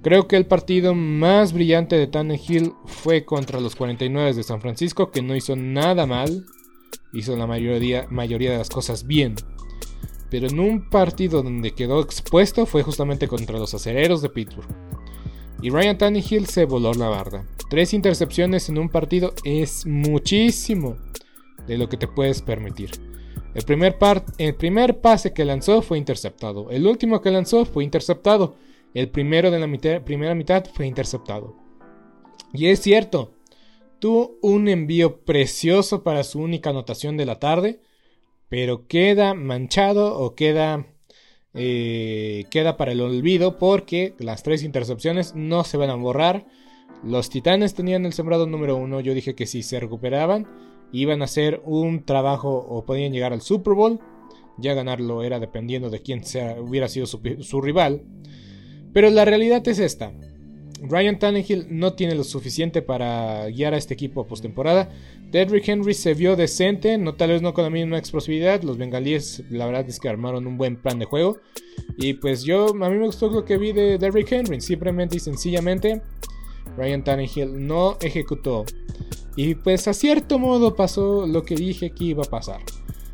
Creo 0.00 0.28
que 0.28 0.36
el 0.36 0.46
partido 0.46 0.94
más 0.94 1.52
brillante 1.52 1.96
de 1.96 2.06
Tannehill 2.06 2.72
fue 2.86 3.24
contra 3.24 3.58
los 3.58 3.74
49 3.74 4.32
de 4.32 4.42
San 4.44 4.60
Francisco, 4.60 5.10
que 5.10 5.22
no 5.22 5.34
hizo 5.34 5.56
nada 5.56 6.06
mal, 6.06 6.46
hizo 7.12 7.36
la 7.36 7.48
mayoría, 7.48 8.06
mayoría 8.10 8.52
de 8.52 8.58
las 8.58 8.70
cosas 8.70 9.08
bien. 9.08 9.34
Pero 10.30 10.46
en 10.46 10.60
un 10.60 10.88
partido 10.88 11.42
donde 11.42 11.72
quedó 11.72 12.00
expuesto 12.00 12.64
fue 12.64 12.84
justamente 12.84 13.26
contra 13.26 13.58
los 13.58 13.74
acereros 13.74 14.22
de 14.22 14.28
Pittsburgh. 14.28 14.89
Y 15.62 15.70
Ryan 15.70 15.98
Tannehill 15.98 16.46
se 16.46 16.64
voló 16.64 16.92
la 16.94 17.08
barda. 17.08 17.44
Tres 17.68 17.94
intercepciones 17.94 18.68
en 18.68 18.78
un 18.78 18.88
partido 18.88 19.34
es 19.44 19.86
muchísimo 19.86 20.96
de 21.66 21.78
lo 21.78 21.88
que 21.88 21.96
te 21.96 22.08
puedes 22.08 22.42
permitir. 22.42 22.90
El 23.54 23.64
primer, 23.64 25.00
pase 25.00 25.32
que 25.32 25.44
lanzó 25.44 25.82
fue 25.82 25.98
interceptado. 25.98 26.70
El 26.70 26.86
último 26.86 27.20
que 27.20 27.30
lanzó 27.30 27.64
fue 27.64 27.84
interceptado. 27.84 28.56
El 28.94 29.08
primero 29.10 29.50
de 29.50 29.58
la 29.58 30.04
primera 30.04 30.34
mitad 30.34 30.64
fue 30.72 30.86
interceptado. 30.86 31.56
Y 32.52 32.66
es 32.66 32.80
cierto, 32.80 33.34
tuvo 33.98 34.38
un 34.40 34.68
envío 34.68 35.20
precioso 35.24 36.02
para 36.02 36.24
su 36.24 36.40
única 36.40 36.70
anotación 36.70 37.16
de 37.16 37.26
la 37.26 37.38
tarde, 37.38 37.80
pero 38.48 38.86
queda 38.86 39.34
manchado 39.34 40.18
o 40.18 40.34
queda, 40.34 40.86
eh, 41.54 42.44
queda 42.50 42.76
para 42.76 42.92
el 42.92 43.00
olvido 43.00 43.58
porque 43.58 44.14
las 44.18 44.42
tres 44.42 44.62
intercepciones 44.62 45.34
no 45.34 45.64
se 45.64 45.76
van 45.76 45.90
a 45.90 45.94
borrar. 45.94 46.46
Los 47.02 47.30
Titanes 47.30 47.74
tenían 47.74 48.06
el 48.06 48.12
sembrado 48.12 48.46
número 48.46 48.76
uno. 48.76 49.00
Yo 49.00 49.14
dije 49.14 49.34
que 49.34 49.46
si 49.46 49.62
se 49.62 49.80
recuperaban, 49.80 50.46
iban 50.92 51.22
a 51.22 51.24
hacer 51.24 51.62
un 51.64 52.04
trabajo 52.04 52.56
o 52.56 52.84
podían 52.84 53.12
llegar 53.12 53.32
al 53.32 53.40
Super 53.40 53.74
Bowl. 53.74 54.00
Ya 54.58 54.74
ganarlo 54.74 55.22
era 55.22 55.40
dependiendo 55.40 55.88
de 55.90 56.02
quién 56.02 56.24
sea, 56.24 56.60
hubiera 56.60 56.88
sido 56.88 57.06
su 57.06 57.60
rival. 57.60 58.02
Pero 58.92 59.08
la 59.10 59.24
realidad 59.24 59.66
es 59.66 59.78
esta. 59.78 60.12
Ryan 60.82 61.18
Tannehill 61.18 61.66
no 61.70 61.92
tiene 61.94 62.14
lo 62.14 62.24
suficiente 62.24 62.82
para 62.82 63.48
guiar 63.48 63.74
a 63.74 63.76
este 63.76 63.94
equipo 63.94 64.20
a 64.20 64.26
postemporada. 64.26 64.90
Dedrick 65.30 65.68
Henry 65.68 65.94
se 65.94 66.14
vio 66.14 66.36
decente, 66.36 66.98
no 66.98 67.14
tal 67.14 67.30
vez 67.30 67.42
no 67.42 67.54
con 67.54 67.64
la 67.64 67.70
misma 67.70 67.98
explosividad. 67.98 68.62
Los 68.62 68.78
bengalíes, 68.78 69.44
la 69.50 69.66
verdad 69.66 69.88
es 69.88 70.00
que 70.00 70.08
armaron 70.08 70.46
un 70.46 70.56
buen 70.56 70.76
plan 70.76 70.98
de 70.98 71.04
juego. 71.04 71.38
Y 71.96 72.14
pues 72.14 72.42
yo, 72.42 72.68
a 72.68 72.90
mí 72.90 72.98
me 72.98 73.06
gustó 73.06 73.28
lo 73.28 73.44
que 73.44 73.58
vi 73.58 73.72
de 73.72 73.98
Derrick 73.98 74.32
Henry. 74.32 74.60
Simplemente 74.60 75.16
y 75.16 75.20
sencillamente, 75.20 76.02
Ryan 76.76 77.04
Tannehill 77.04 77.66
no 77.66 77.96
ejecutó. 78.00 78.64
Y 79.36 79.54
pues 79.54 79.86
a 79.86 79.92
cierto 79.92 80.38
modo 80.38 80.74
pasó 80.74 81.26
lo 81.26 81.42
que 81.44 81.54
dije 81.54 81.90
que 81.90 82.04
iba 82.04 82.22
a 82.24 82.30
pasar. 82.30 82.60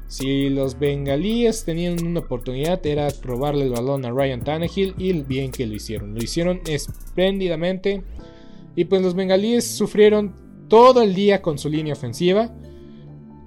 Si 0.09 0.49
los 0.51 0.79
bengalíes 0.79 1.65
tenían 1.65 2.05
una 2.05 2.21
oportunidad 2.21 2.85
era 2.87 3.09
robarle 3.23 3.65
el 3.65 3.71
balón 3.71 4.05
a 4.05 4.13
Ryan 4.13 4.45
Tannehill 4.45 4.95
y 4.99 5.13
bien 5.23 5.51
que 5.51 5.67
lo 5.67 5.75
hicieron. 5.75 6.15
Lo 6.15 6.23
hicieron 6.23 6.61
espléndidamente 6.67 8.05
y 8.77 8.85
pues 8.85 9.03
los 9.03 9.15
bengalíes 9.15 9.67
sufrieron 9.67 10.35
todo 10.69 11.03
el 11.03 11.15
día 11.15 11.43
con 11.43 11.59
su 11.59 11.69
línea 11.69 11.95
ofensiva. 11.95 12.55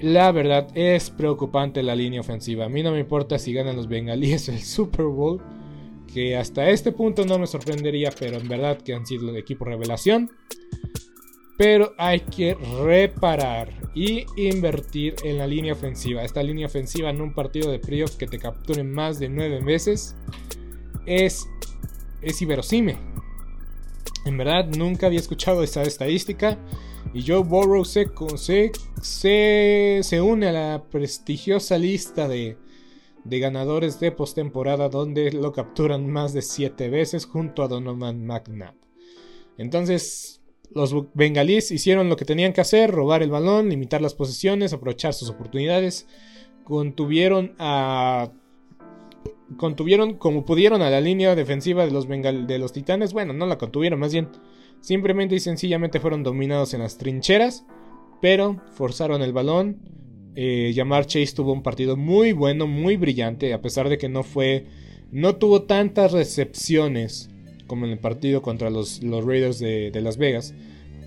La 0.02 0.32
verdad 0.32 0.68
es 0.76 1.10
preocupante 1.10 1.84
la 1.84 1.96
línea 1.96 2.22
ofensiva. 2.22 2.66
A 2.66 2.70
mí 2.70 2.84
no 2.84 2.92
me 2.92 3.00
importa 3.00 3.40
si 3.40 3.54
ganan 3.54 3.76
los 3.76 3.88
bengalíes 3.88 4.50
el 4.50 4.60
Super 4.60 5.06
Bowl, 5.06 5.42
que 6.14 6.36
hasta 6.36 6.70
este 6.70 6.92
punto 6.92 7.26
no 7.26 7.38
me 7.38 7.48
sorprendería, 7.48 8.12
pero 8.18 8.38
en 8.38 8.48
verdad 8.48 8.78
que 8.82 8.94
han 8.94 9.06
sido 9.06 9.30
el 9.30 9.38
equipo 9.38 9.66
revelación. 9.66 10.32
Pero 11.60 11.94
hay 11.98 12.22
que 12.22 12.56
reparar 12.86 13.70
y 13.94 14.26
invertir 14.38 15.16
en 15.26 15.40
la 15.40 15.46
línea 15.46 15.74
ofensiva. 15.74 16.24
Esta 16.24 16.42
línea 16.42 16.68
ofensiva 16.68 17.10
en 17.10 17.20
un 17.20 17.34
partido 17.34 17.70
de 17.70 17.80
playoff 17.80 18.16
que 18.16 18.28
te 18.28 18.40
capturen 18.40 18.90
más 18.90 19.20
de 19.20 19.28
9 19.28 19.60
veces 19.66 20.16
es, 21.06 21.50
es 22.22 22.42
inverosímil. 22.42 22.96
En 24.24 24.38
verdad, 24.38 24.70
nunca 24.70 25.08
había 25.08 25.20
escuchado 25.20 25.62
esta 25.62 25.84
estadística. 25.84 26.58
Y 27.14 27.24
Joe 27.28 27.44
Burrow 27.44 27.84
se, 27.84 28.10
se, 29.02 30.00
se 30.02 30.22
une 30.22 30.48
a 30.48 30.52
la 30.54 30.84
prestigiosa 30.90 31.78
lista 31.78 32.30
de, 32.30 32.56
de 33.26 33.40
ganadores 33.40 34.00
de 34.00 34.14
postemporada 34.14 34.88
donde 34.88 35.34
lo 35.34 35.52
capturan 35.52 36.10
más 36.10 36.32
de 36.32 36.42
7 36.42 36.88
veces 36.88 37.26
junto 37.26 37.64
a 37.64 37.68
Donovan 37.68 38.26
McNabb. 38.26 38.76
Entonces, 39.58 40.39
los 40.72 40.96
bengalíes 41.14 41.72
hicieron 41.72 42.10
lo 42.10 42.16
que 42.16 42.26
tenían 42.26 42.54
que 42.54 42.62
hacer, 42.62 42.92
robar 42.92 43.24
el 43.24 43.32
balón, 43.32 43.70
limitar 43.70 44.02
las 44.02 44.14
posiciones, 44.14 44.74
aprovechar 44.74 45.14
sus 45.14 45.30
oportunidades. 45.30 46.08
Contuvieron 46.64 47.56
a 47.60 48.32
contuvieron 49.58 50.14
como 50.14 50.46
pudieron 50.46 50.84
a 50.84 50.92
la 50.92 51.02
línea 51.02 51.36
defensiva 51.36 51.86
de 51.86 51.92
los, 51.92 52.08
de 52.08 52.60
los 52.60 52.72
Titanes. 52.72 53.14
Bueno, 53.14 53.34
no 53.34 53.46
la 53.46 53.58
contuvieron, 53.58 54.00
más 54.00 54.14
bien 54.14 54.30
simplemente 54.82 55.36
y 55.36 55.40
sencillamente 55.40 56.00
fueron 56.00 56.24
dominados 56.24 56.74
en 56.74 56.82
las 56.82 56.98
trincheras, 56.98 57.66
pero 58.22 58.62
forzaron 58.74 59.22
el 59.22 59.34
balón. 59.34 59.80
Eh, 60.36 60.72
Yamar 60.74 61.06
Chase 61.06 61.34
tuvo 61.36 61.52
un 61.52 61.64
partido 61.64 61.98
muy 61.98 62.32
bueno, 62.32 62.68
muy 62.68 62.96
brillante, 62.96 63.54
a 63.54 63.62
pesar 63.62 63.90
de 63.90 63.98
que 63.98 64.08
no 64.08 64.24
fue, 64.24 64.68
no 65.12 65.36
tuvo 65.36 65.64
tantas 65.64 66.12
recepciones 66.12 67.29
como 67.70 67.86
en 67.86 67.94
el 67.94 68.00
partido 68.00 68.42
contra 68.42 68.70
los, 68.70 69.02
los 69.02 69.24
Raiders 69.24 69.60
de, 69.60 69.98
Las 70.02 70.18
Vegas. 70.18 70.54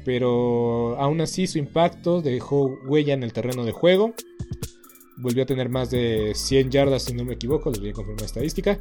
Pero 0.06 0.96
aún 0.98 1.20
así 1.20 1.46
su 1.46 1.58
impacto 1.58 2.22
dejó 2.22 2.78
huella 2.86 3.12
en 3.12 3.22
el 3.22 3.34
terreno 3.34 3.66
de 3.66 3.72
juego. 3.72 4.14
Volvió 5.18 5.42
a 5.42 5.46
tener 5.46 5.68
más 5.68 5.90
de 5.90 6.32
100 6.34 6.70
yardas 6.70 7.02
si 7.02 7.12
no 7.12 7.24
me 7.24 7.34
equivoco, 7.34 7.70
les 7.70 7.80
voy 7.80 7.90
a 7.90 7.92
confirmar 7.92 8.22
la 8.22 8.26
estadística. 8.26 8.78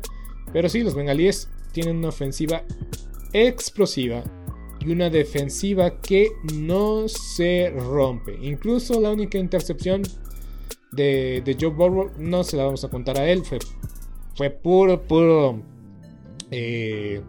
Pero 0.54 0.70
sí, 0.70 0.82
los 0.82 0.96
bengalíes 0.96 1.50
tienen 1.74 1.98
una 1.98 2.10
ofensiva 2.10 2.64
explosiva 3.34 4.24
y 4.80 4.92
una 4.92 5.10
defensiva 5.10 6.02
que 6.02 6.30
no 6.54 7.08
se 7.08 7.72
rompe. 7.76 8.38
Incluso 8.42 9.00
la 9.02 9.12
única 9.12 9.38
intercepción 9.38 10.04
de, 10.92 11.42
de 11.44 11.58
Joe 11.60 11.70
Burrow 11.70 12.12
no 12.18 12.44
se 12.44 12.58
la 12.58 12.66
vamos 12.66 12.84
a 12.84 12.90
contar 12.90 13.18
a 13.20 13.30
él. 13.30 13.44
Fue, 13.44 13.60
fue 14.36 14.50
puro, 14.50 15.02
puro 15.04 15.62
eh, 16.52 17.22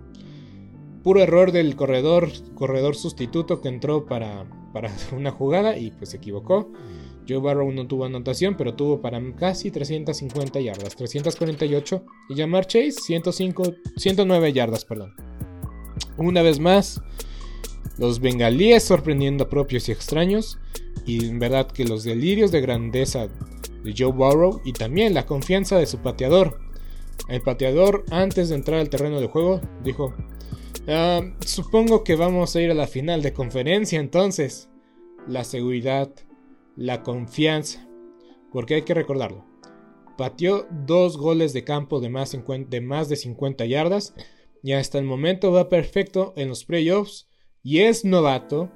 puro 1.02 1.20
error 1.20 1.52
del 1.52 1.76
corredor, 1.76 2.28
corredor 2.54 2.96
sustituto 2.96 3.60
que 3.60 3.68
entró 3.68 4.06
para, 4.06 4.46
para 4.72 4.90
una 5.16 5.30
jugada 5.30 5.76
y 5.76 5.90
pues 5.90 6.10
se 6.10 6.18
equivocó. 6.18 6.70
Joe 7.28 7.38
Barrow 7.38 7.70
no 7.70 7.86
tuvo 7.86 8.04
anotación, 8.04 8.56
pero 8.56 8.74
tuvo 8.74 9.00
para 9.00 9.20
casi 9.36 9.70
350 9.70 10.60
yardas, 10.60 10.96
348. 10.96 12.04
Y 12.30 12.34
Jamar 12.34 12.66
Chase, 12.66 12.92
105, 12.92 13.74
109 13.96 14.52
yardas, 14.52 14.84
perdón. 14.84 15.14
Una 16.16 16.42
vez 16.42 16.58
más, 16.58 17.00
los 17.98 18.20
bengalíes 18.20 18.82
sorprendiendo 18.82 19.44
a 19.44 19.48
propios 19.48 19.88
y 19.88 19.92
extraños. 19.92 20.58
Y 21.06 21.26
en 21.26 21.38
verdad 21.38 21.70
que 21.70 21.84
los 21.84 22.02
delirios 22.04 22.50
de 22.50 22.60
grandeza 22.60 23.28
de 23.84 23.94
Joe 23.96 24.12
Burrow 24.12 24.60
y 24.64 24.72
también 24.72 25.14
la 25.14 25.26
confianza 25.26 25.78
de 25.78 25.86
su 25.86 25.98
pateador. 25.98 26.60
El 27.28 27.40
pateador, 27.40 28.04
antes 28.10 28.48
de 28.48 28.56
entrar 28.56 28.80
al 28.80 28.90
terreno 28.90 29.20
de 29.20 29.28
juego, 29.28 29.60
dijo: 29.84 30.12
Ah, 30.88 31.20
supongo 31.46 32.02
que 32.02 32.16
vamos 32.16 32.56
a 32.56 32.60
ir 32.60 32.72
a 32.72 32.74
la 32.74 32.88
final 32.88 33.22
de 33.22 33.32
conferencia 33.32 34.00
entonces. 34.00 34.68
La 35.28 35.44
seguridad, 35.44 36.10
la 36.76 37.02
confianza. 37.02 37.86
Porque 38.50 38.74
hay 38.74 38.82
que 38.82 38.94
recordarlo. 38.94 39.44
Pateó 40.18 40.66
dos 40.70 41.16
goles 41.16 41.52
de 41.52 41.62
campo 41.62 42.00
de 42.00 42.10
más, 42.10 42.36
de 42.68 42.80
más 42.80 43.08
de 43.08 43.16
50 43.16 43.64
yardas. 43.64 44.14
Y 44.62 44.72
hasta 44.72 44.98
el 44.98 45.04
momento 45.04 45.52
va 45.52 45.68
perfecto 45.68 46.32
en 46.36 46.48
los 46.48 46.64
playoffs. 46.64 47.28
Y 47.62 47.78
es 47.80 48.04
novato. 48.04 48.68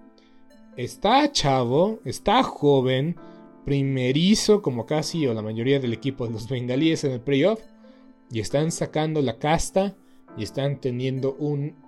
Está 0.76 1.30
chavo. 1.32 1.98
Está 2.04 2.44
joven. 2.44 3.16
Primerizo 3.64 4.62
como 4.62 4.86
casi 4.86 5.26
o 5.26 5.34
la 5.34 5.42
mayoría 5.42 5.80
del 5.80 5.92
equipo 5.92 6.24
de 6.24 6.32
los 6.32 6.48
bengalíes 6.48 7.02
en 7.02 7.12
el 7.12 7.20
playoff. 7.20 7.60
Y 8.30 8.38
están 8.38 8.70
sacando 8.70 9.20
la 9.22 9.38
casta. 9.40 9.96
Y 10.36 10.44
están 10.44 10.80
teniendo 10.80 11.34
un 11.34 11.85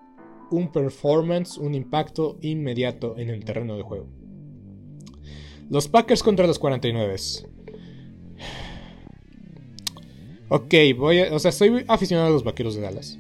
un 0.51 0.73
performance, 0.73 1.59
un 1.59 1.75
impacto 1.75 2.39
inmediato 2.43 3.17
en 3.19 3.31
el 3.31 3.45
terreno 3.45 3.77
de 3.77 3.83
juego. 3.83 4.09
Los 5.71 5.89
Packers 5.89 6.23
contra 6.23 6.47
los 6.47 6.59
49. 6.59 7.17
Ok, 10.51 10.75
voy 10.97 11.21
a, 11.21 11.35
o 11.35 11.39
sea, 11.39 11.53
soy 11.53 11.85
aficionado 11.89 12.29
a 12.29 12.31
los 12.31 12.45
Vaqueros 12.45 12.75
de 12.75 12.81
Dallas. 12.81 13.19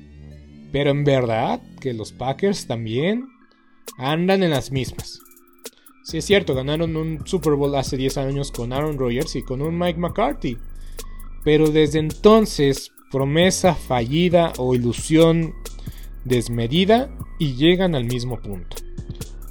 Pero 0.72 0.90
en 0.90 1.04
verdad 1.04 1.60
que 1.80 1.92
los 1.92 2.12
Packers 2.12 2.66
también 2.66 3.28
andan 3.98 4.42
en 4.42 4.50
las 4.50 4.70
mismas. 4.72 5.20
Sí, 6.04 6.18
es 6.18 6.24
cierto, 6.24 6.54
ganaron 6.54 6.96
un 6.96 7.26
Super 7.26 7.52
Bowl 7.54 7.74
hace 7.74 7.98
10 7.98 8.16
años 8.16 8.50
con 8.50 8.72
Aaron 8.72 8.98
Rodgers 8.98 9.36
y 9.36 9.42
con 9.42 9.60
un 9.60 9.78
Mike 9.78 9.98
McCarthy. 9.98 10.56
Pero 11.44 11.70
desde 11.70 11.98
entonces, 11.98 12.92
promesa 13.10 13.74
fallida 13.74 14.52
o 14.56 14.74
ilusión 14.74 15.54
desmedida 16.24 17.10
y 17.38 17.54
llegan 17.54 17.94
al 17.94 18.04
mismo 18.04 18.40
punto. 18.40 18.76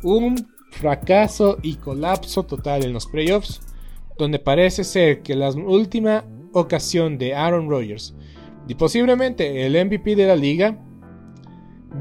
Un 0.04 0.48
fracaso 0.72 1.58
y 1.64 1.76
colapso 1.76 2.44
total 2.44 2.84
en 2.84 2.94
los 2.94 3.08
playoffs, 3.08 3.62
donde 4.18 4.40
parece 4.40 4.84
ser 4.84 5.22
que 5.22 5.36
la 5.36 5.50
última 5.50 6.26
ocasión 6.54 7.18
de 7.18 7.36
Aaron 7.36 7.70
Rodgers 7.70 8.16
y 8.68 8.76
posiblemente 8.76 9.66
el 9.66 9.74
MVP 9.86 10.16
de 10.16 10.28
la 10.28 10.36
liga 10.36 10.78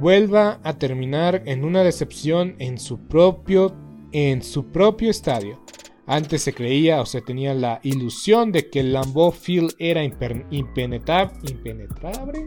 vuelva 0.00 0.60
a 0.62 0.74
terminar 0.78 1.42
en 1.46 1.64
una 1.64 1.82
decepción 1.82 2.56
en 2.58 2.78
su 2.78 2.98
propio 2.98 3.74
en 4.12 4.42
su 4.42 4.66
propio 4.66 5.10
estadio. 5.10 5.60
Antes 6.06 6.42
se 6.42 6.54
creía 6.54 7.00
o 7.00 7.06
se 7.06 7.20
tenía 7.20 7.52
la 7.54 7.80
ilusión 7.82 8.52
de 8.52 8.70
que 8.70 8.80
el 8.80 8.92
Lambeau 8.92 9.32
Field 9.32 9.74
era 9.78 10.02
impenetrable, 10.04 11.36
impenetrable, 11.50 12.46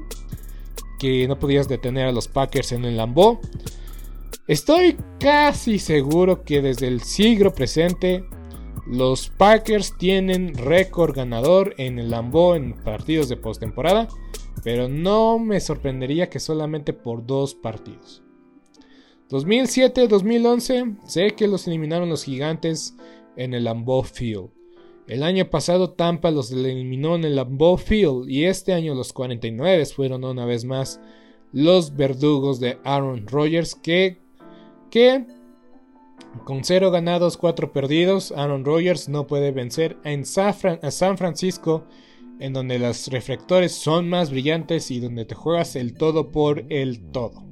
que 0.99 1.27
no 1.27 1.39
podías 1.39 1.67
detener 1.67 2.07
a 2.07 2.11
los 2.11 2.27
Packers 2.27 2.73
en 2.73 2.85
el 2.85 2.97
Lambeau. 2.97 3.39
Estoy 4.47 4.97
casi 5.19 5.79
seguro 5.79 6.43
que 6.43 6.61
desde 6.61 6.87
el 6.87 7.01
siglo 7.01 7.53
presente 7.53 8.23
los 8.85 9.29
Packers 9.29 9.97
tienen 9.97 10.55
récord 10.55 11.15
ganador 11.15 11.73
en 11.77 11.99
el 11.99 12.09
Lambeau 12.09 12.55
en 12.55 12.73
partidos 12.73 13.29
de 13.29 13.37
postemporada, 13.37 14.07
pero 14.63 14.89
no 14.89 15.39
me 15.39 15.59
sorprendería 15.59 16.29
que 16.29 16.39
solamente 16.39 16.93
por 16.93 17.25
dos 17.25 17.55
partidos. 17.55 18.23
2007-2011, 19.29 20.97
sé 21.05 21.31
que 21.35 21.47
los 21.47 21.67
eliminaron 21.67 22.09
los 22.09 22.23
gigantes 22.23 22.95
en 23.35 23.53
el 23.53 23.65
Lambeau 23.65 24.03
Field. 24.03 24.58
El 25.09 25.23
año 25.23 25.49
pasado 25.49 25.89
Tampa 25.89 26.29
los 26.29 26.51
eliminó 26.51 27.15
en 27.15 27.25
el 27.25 27.35
Lambeau 27.35 27.77
Field 27.77 28.29
y 28.29 28.45
este 28.45 28.73
año 28.73 28.93
los 28.93 29.11
49 29.11 29.87
fueron 29.87 30.23
una 30.23 30.45
vez 30.45 30.65
más 30.65 31.01
los 31.51 31.95
verdugos 31.95 32.59
de 32.59 32.77
Aaron 32.83 33.25
Rodgers 33.25 33.73
que, 33.73 34.21
que 34.91 35.25
con 36.45 36.63
0 36.63 36.91
ganados, 36.91 37.37
4 37.37 37.73
perdidos, 37.73 38.31
Aaron 38.33 38.63
Rodgers 38.63 39.09
no 39.09 39.25
puede 39.25 39.51
vencer 39.51 39.97
en 40.03 40.21
a 40.21 40.91
San 40.91 41.17
Francisco, 41.17 41.85
en 42.39 42.53
donde 42.53 42.77
los 42.77 43.07
reflectores 43.07 43.71
son 43.71 44.09
más 44.09 44.29
brillantes 44.29 44.91
y 44.91 44.99
donde 44.99 45.25
te 45.25 45.33
juegas 45.33 45.75
el 45.75 45.95
todo 45.95 46.31
por 46.31 46.65
el 46.69 47.01
todo. 47.11 47.43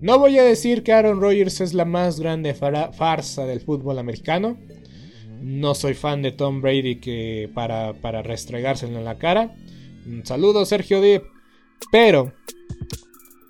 No 0.00 0.18
voy 0.18 0.38
a 0.38 0.42
decir 0.42 0.82
que 0.82 0.94
Aaron 0.94 1.20
Rodgers 1.20 1.60
es 1.60 1.74
la 1.74 1.84
más 1.84 2.18
grande 2.18 2.54
farsa 2.54 3.44
del 3.44 3.60
fútbol 3.60 3.98
americano. 3.98 4.56
No 5.42 5.74
soy 5.74 5.94
fan 5.94 6.22
de 6.22 6.32
Tom 6.32 6.62
Brady 6.62 6.96
que 6.96 7.50
para, 7.52 7.94
para 7.94 8.22
restregárselo 8.22 8.98
en 8.98 9.04
la 9.04 9.18
cara. 9.18 9.54
Un 10.06 10.24
saludo 10.24 10.64
Sergio 10.64 11.00
Deep. 11.00 11.24
Pero 11.90 12.32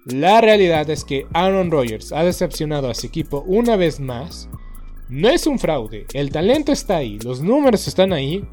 la 0.06 0.40
realidad 0.40 0.88
es 0.90 1.04
que 1.04 1.26
Aaron 1.32 1.70
Rodgers 1.70 2.12
ha 2.12 2.24
decepcionado 2.24 2.90
a 2.90 2.94
su 2.94 3.06
equipo 3.06 3.44
una 3.46 3.76
vez 3.76 4.00
más. 4.00 4.48
No 5.08 5.28
es 5.28 5.46
un 5.46 5.58
fraude, 5.58 6.06
el 6.14 6.30
talento 6.30 6.72
está 6.72 6.96
ahí, 6.96 7.18
los 7.22 7.42
números 7.42 7.86
están 7.86 8.12
ahí. 8.12 8.44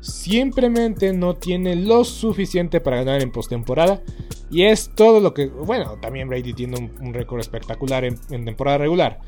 Simplemente 0.00 1.12
no 1.12 1.36
tiene 1.36 1.76
lo 1.76 2.04
suficiente 2.04 2.80
para 2.80 2.98
ganar 2.98 3.22
en 3.22 3.32
postemporada. 3.32 4.02
Y 4.50 4.64
es 4.64 4.90
todo 4.94 5.20
lo 5.20 5.34
que. 5.34 5.46
Bueno, 5.46 5.98
también 6.00 6.28
Brady 6.28 6.54
tiene 6.54 6.90
un, 7.00 7.14
récord 7.14 7.40
espectacular 7.40 8.04
en, 8.04 8.16
temporada 8.44 8.78
regular. 8.78 9.20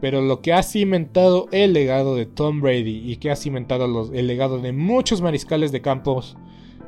Pero 0.00 0.20
lo 0.20 0.42
que 0.42 0.52
ha 0.52 0.62
cimentado 0.62 1.48
el 1.52 1.72
legado 1.72 2.14
de 2.14 2.26
Tom 2.26 2.60
Brady 2.60 3.10
y 3.10 3.16
que 3.16 3.30
ha 3.30 3.36
cimentado 3.36 4.12
el 4.12 4.26
legado 4.26 4.58
de 4.58 4.72
muchos 4.72 5.22
mariscales 5.22 5.72
de 5.72 5.80
campos 5.80 6.36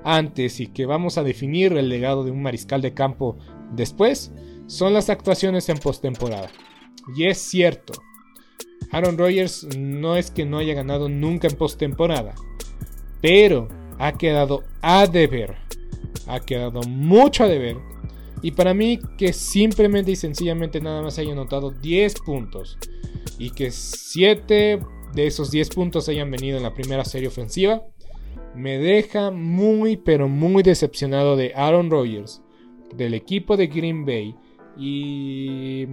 antes 0.05 0.61
y 0.61 0.67
que 0.69 0.87
vamos 0.87 1.19
a 1.19 1.23
definir 1.23 1.73
el 1.73 1.89
legado 1.89 2.25
de 2.25 2.31
un 2.31 2.43
mariscal 2.43 2.83
de 2.83 2.95
campo 2.95 3.39
Después 3.73 4.33
son 4.67 4.95
las 4.95 5.11
actuaciones 5.11 5.69
en 5.69 5.79
postemporada. 5.79 6.51
Y 7.17 7.25
es 7.27 7.39
cierto, 7.39 7.95
Aaron 8.91 9.19
Rodgers 9.19 9.67
no 9.77 10.17
es 10.17 10.31
que 10.31 10.45
no 10.45 10.59
haya 10.59 10.75
ganado 10.75 11.09
nunca 11.09 11.49
en 11.49 11.57
postemporada, 11.57 12.35
pero 13.21 13.69
ha 13.99 14.13
quedado 14.13 14.65
a 14.83 15.07
deber. 15.07 15.57
Ha 16.27 16.41
quedado 16.41 16.83
mucho 16.83 17.45
a 17.45 17.49
deber. 17.49 17.77
Y 18.43 18.53
para 18.53 18.75
mí 18.75 18.99
que 19.17 19.33
simplemente 19.33 20.13
y 20.13 20.17
sencillamente 20.17 20.81
nada 20.81 21.03
más 21.03 21.19
haya 21.19 21.33
anotado 21.33 21.71
10 21.71 22.15
puntos 22.21 22.79
y 23.39 23.51
que 23.51 23.71
7 23.71 24.81
de 25.15 25.27
esos 25.27 25.51
10 25.51 25.71
puntos 25.71 26.09
hayan 26.09 26.31
venido 26.31 26.57
en 26.57 26.63
la 26.63 26.75
primera 26.75 27.05
serie 27.05 27.29
ofensiva, 27.29 27.85
me 28.55 28.79
deja 28.79 29.31
muy 29.31 29.97
pero 29.97 30.29
muy 30.29 30.63
decepcionado 30.63 31.37
de 31.37 31.53
Aaron 31.55 31.91
Rodgers 31.91 32.43
del 32.95 33.15
equipo 33.15 33.57
de 33.57 33.67
Green 33.67 34.05
Bay. 34.05 34.35
Y 34.77 35.87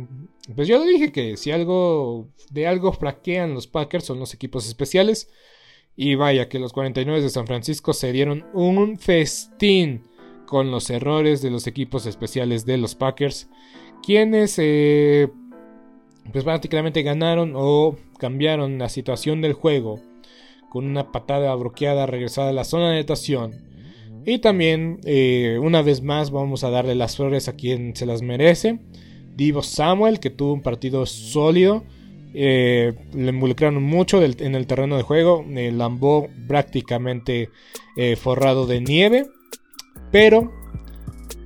pues 0.55 0.67
yo 0.67 0.83
dije 0.85 1.11
que 1.11 1.37
si 1.37 1.51
algo 1.51 2.29
de 2.51 2.67
algo 2.67 2.93
flaquean 2.93 3.53
los 3.53 3.67
Packers 3.67 4.05
son 4.05 4.19
los 4.19 4.33
equipos 4.33 4.67
especiales. 4.67 5.29
Y 5.97 6.15
vaya 6.15 6.49
que 6.49 6.59
los 6.59 6.73
49 6.73 7.21
de 7.21 7.29
San 7.29 7.47
Francisco 7.47 7.93
se 7.93 8.11
dieron 8.11 8.45
un 8.53 8.97
festín 8.99 10.03
con 10.45 10.71
los 10.71 10.89
errores 10.89 11.41
de 11.41 11.51
los 11.51 11.67
equipos 11.67 12.05
especiales 12.05 12.65
de 12.65 12.77
los 12.77 12.95
Packers. 12.95 13.49
Quienes 14.03 14.55
eh, 14.57 15.29
pues 16.31 16.43
prácticamente 16.43 17.03
ganaron 17.03 17.53
o 17.55 17.95
cambiaron 18.19 18.77
la 18.77 18.89
situación 18.89 19.41
del 19.41 19.53
juego 19.53 19.99
con 20.69 20.85
una 20.85 21.11
patada 21.11 21.53
bloqueada 21.55 22.05
regresada 22.05 22.49
a 22.49 22.53
la 22.53 22.63
zona 22.63 22.91
de 22.91 22.99
natación 22.99 23.65
y 24.25 24.39
también, 24.39 24.99
eh, 25.05 25.59
una 25.61 25.83
vez 25.83 26.01
más, 26.01 26.31
vamos 26.31 26.63
a 26.63 26.71
darle 26.71 26.95
las 26.95 27.15
flores 27.15 27.47
a 27.47 27.55
quien 27.55 27.95
se 27.95 28.07
las 28.07 28.23
merece. 28.23 28.79
Divo 29.35 29.61
Samuel, 29.61 30.19
que 30.19 30.31
tuvo 30.31 30.53
un 30.53 30.63
partido 30.63 31.05
sólido. 31.05 31.83
Eh, 32.33 32.93
le 33.13 33.29
involucraron 33.29 33.81
mucho 33.83 34.21
en 34.23 34.55
el 34.55 34.65
terreno 34.65 34.97
de 34.97 35.03
juego. 35.03 35.45
El 35.47 35.77
Lambo 35.77 36.27
prácticamente 36.47 37.49
eh, 37.97 38.15
forrado 38.15 38.65
de 38.65 38.81
nieve. 38.81 39.27
Pero, 40.15 40.49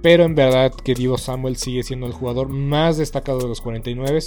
pero 0.04 0.26
en 0.26 0.36
verdad 0.36 0.72
que 0.72 0.94
Divo 0.94 1.18
Samuel 1.18 1.56
sigue 1.56 1.82
siendo 1.82 2.06
el 2.06 2.14
jugador 2.14 2.50
más 2.50 2.98
destacado 2.98 3.40
de 3.40 3.48
los 3.48 3.62
49. 3.62 4.20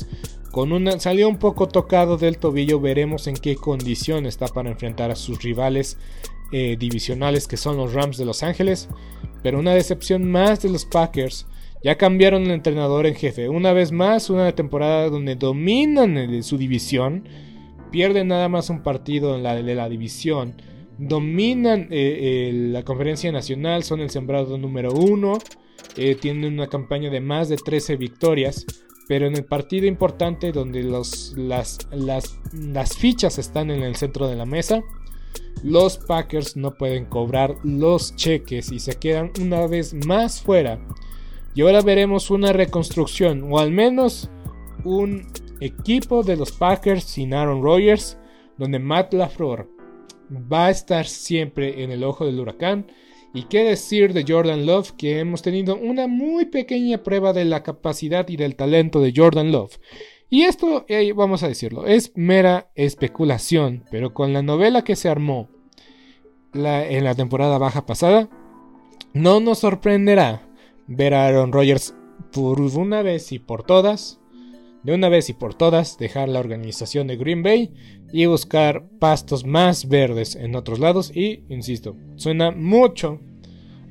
Con 0.51 0.73
una, 0.73 0.99
salió 0.99 1.29
un 1.29 1.39
poco 1.39 1.69
tocado 1.69 2.17
del 2.17 2.39
tobillo. 2.39 2.81
Veremos 2.81 3.29
en 3.29 3.37
qué 3.37 3.55
condición 3.55 4.27
está 4.27 4.49
para 4.49 4.69
enfrentar 4.69 5.13
a 5.13 5.15
sus 5.15 5.41
rivales 5.45 5.97
eh, 6.51 6.77
divisionales 6.77 7.47
que 7.47 7.57
son 7.57 7.77
los 7.77 7.93
Rams 7.93 8.17
de 8.17 8.25
Los 8.25 8.43
Ángeles, 8.43 8.89
pero 9.45 9.61
una 9.61 9.75
decepción 9.75 10.29
más 10.29 10.61
de 10.61 10.71
los 10.71 10.87
Packers. 10.87 11.47
Ya 11.85 11.97
cambiaron 11.97 12.43
el 12.43 12.51
entrenador 12.51 13.07
en 13.07 13.15
jefe. 13.15 13.49
Una 13.49 13.73
vez 13.73 13.93
más, 13.93 14.29
una 14.29 14.51
temporada 14.57 15.09
donde 15.09 15.37
dominan 15.37 16.43
su 16.43 16.59
división. 16.59 17.29
Pierden 17.93 18.27
nada 18.27 18.49
más 18.49 18.71
un 18.71 18.83
partido 18.83 19.37
en 19.37 19.45
la 19.45 19.55
de 19.55 19.75
la 19.77 19.89
división. 19.89 20.57
Dominan 21.09 21.89
eh, 21.91 22.51
la 22.53 22.83
conferencia 22.83 23.31
nacional. 23.33 23.83
Son 23.85 24.01
el 24.01 24.11
sembrado 24.11 24.59
número 24.59 24.93
uno. 24.93 25.39
Eh, 25.97 26.15
tienen 26.15 26.55
una 26.55 26.69
campaña 26.69 27.11
de 27.11 27.21
más 27.21 27.49
de 27.49 27.57
13 27.57 27.97
victorias. 27.97 28.67
Pero 29.09 29.27
en 29.27 29.37
el 29.37 29.45
partido 29.45 29.87
importante 29.87 30.53
donde 30.53 30.83
las, 30.83 31.35
las 31.37 32.97
fichas 32.97 33.39
están 33.39 33.71
en 33.71 33.83
el 33.83 33.97
centro 33.97 34.29
de 34.29 34.37
la 34.37 34.47
mesa 34.47 34.83
los 35.63 35.99
Packers 35.99 36.57
no 36.57 36.75
pueden 36.75 37.05
cobrar 37.05 37.57
los 37.63 38.17
cheques 38.17 38.73
y 38.73 38.81
se 38.81 38.99
quedan 38.99 39.31
una 39.41 39.67
vez 39.67 39.95
más 40.07 40.43
fuera. 40.43 40.81
Y 41.55 41.63
ahora 41.63 41.83
veremos 41.83 42.31
una 42.31 42.53
reconstrucción, 42.53 43.53
o 43.53 43.59
al 43.59 43.71
menos 43.71 44.31
un 44.85 45.29
equipo 45.61 46.23
de 46.23 46.37
los 46.37 46.51
Packers 46.53 47.05
sin 47.05 47.35
Aaron 47.35 47.63
Rodgers, 47.63 48.19
donde 48.59 48.79
Matt 48.79 49.13
LaFleur 49.15 49.69
va 50.33 50.67
a 50.67 50.71
estar 50.71 51.07
siempre 51.07 51.83
en 51.83 51.91
el 51.91 52.05
ojo 52.05 52.27
del 52.27 52.41
huracán. 52.41 52.87
Y 53.35 53.45
qué 53.45 53.65
decir 53.65 54.13
de 54.13 54.25
Jordan 54.29 54.67
Love, 54.67 54.93
que 54.93 55.19
hemos 55.19 55.41
tenido 55.41 55.77
una 55.77 56.07
muy 56.07 56.45
pequeña 56.47 57.03
prueba 57.03 57.33
de 57.33 57.47
la 57.47 57.63
capacidad 57.63 58.29
y 58.29 58.37
del 58.37 58.57
talento 58.57 59.01
de 59.01 59.13
Jordan 59.17 59.53
Love. 59.53 59.79
Y 60.29 60.43
esto, 60.43 60.85
eh, 60.89 61.13
vamos 61.13 61.43
a 61.43 61.49
decirlo, 61.49 61.87
es 61.87 62.13
mera 62.15 62.71
especulación, 62.75 63.85
pero 63.91 64.15
con 64.15 64.33
la 64.33 64.43
novela 64.43 64.83
que 64.83 64.97
se 64.97 65.09
armó 65.09 65.51
en 66.55 67.05
la 67.05 67.15
temporada 67.15 67.59
baja 67.59 67.87
pasada, 67.87 68.29
no 69.15 69.41
nos 69.41 69.59
sorprenderá 69.59 70.49
ver 70.87 71.15
a 71.15 71.27
Aaron 71.27 71.53
Rodgers 71.53 71.95
por 72.33 72.61
una 72.61 73.03
vez 73.03 73.33
y 73.33 73.39
por 73.39 73.63
todas, 73.65 74.22
de 74.83 74.95
una 74.95 75.09
vez 75.09 75.29
y 75.31 75.33
por 75.33 75.55
todas, 75.55 75.99
dejar 75.99 76.29
la 76.29 76.41
organización 76.41 77.07
de 77.07 77.17
Green 77.17 77.43
Bay 77.43 77.71
y 78.13 78.27
buscar 78.27 78.89
pastos 78.99 79.45
más 79.45 79.89
verdes 79.89 80.37
en 80.37 80.57
otros 80.57 80.79
lados. 80.79 81.11
Y, 81.15 81.45
insisto, 81.49 81.97
suena 82.17 82.51
mucho 82.51 83.21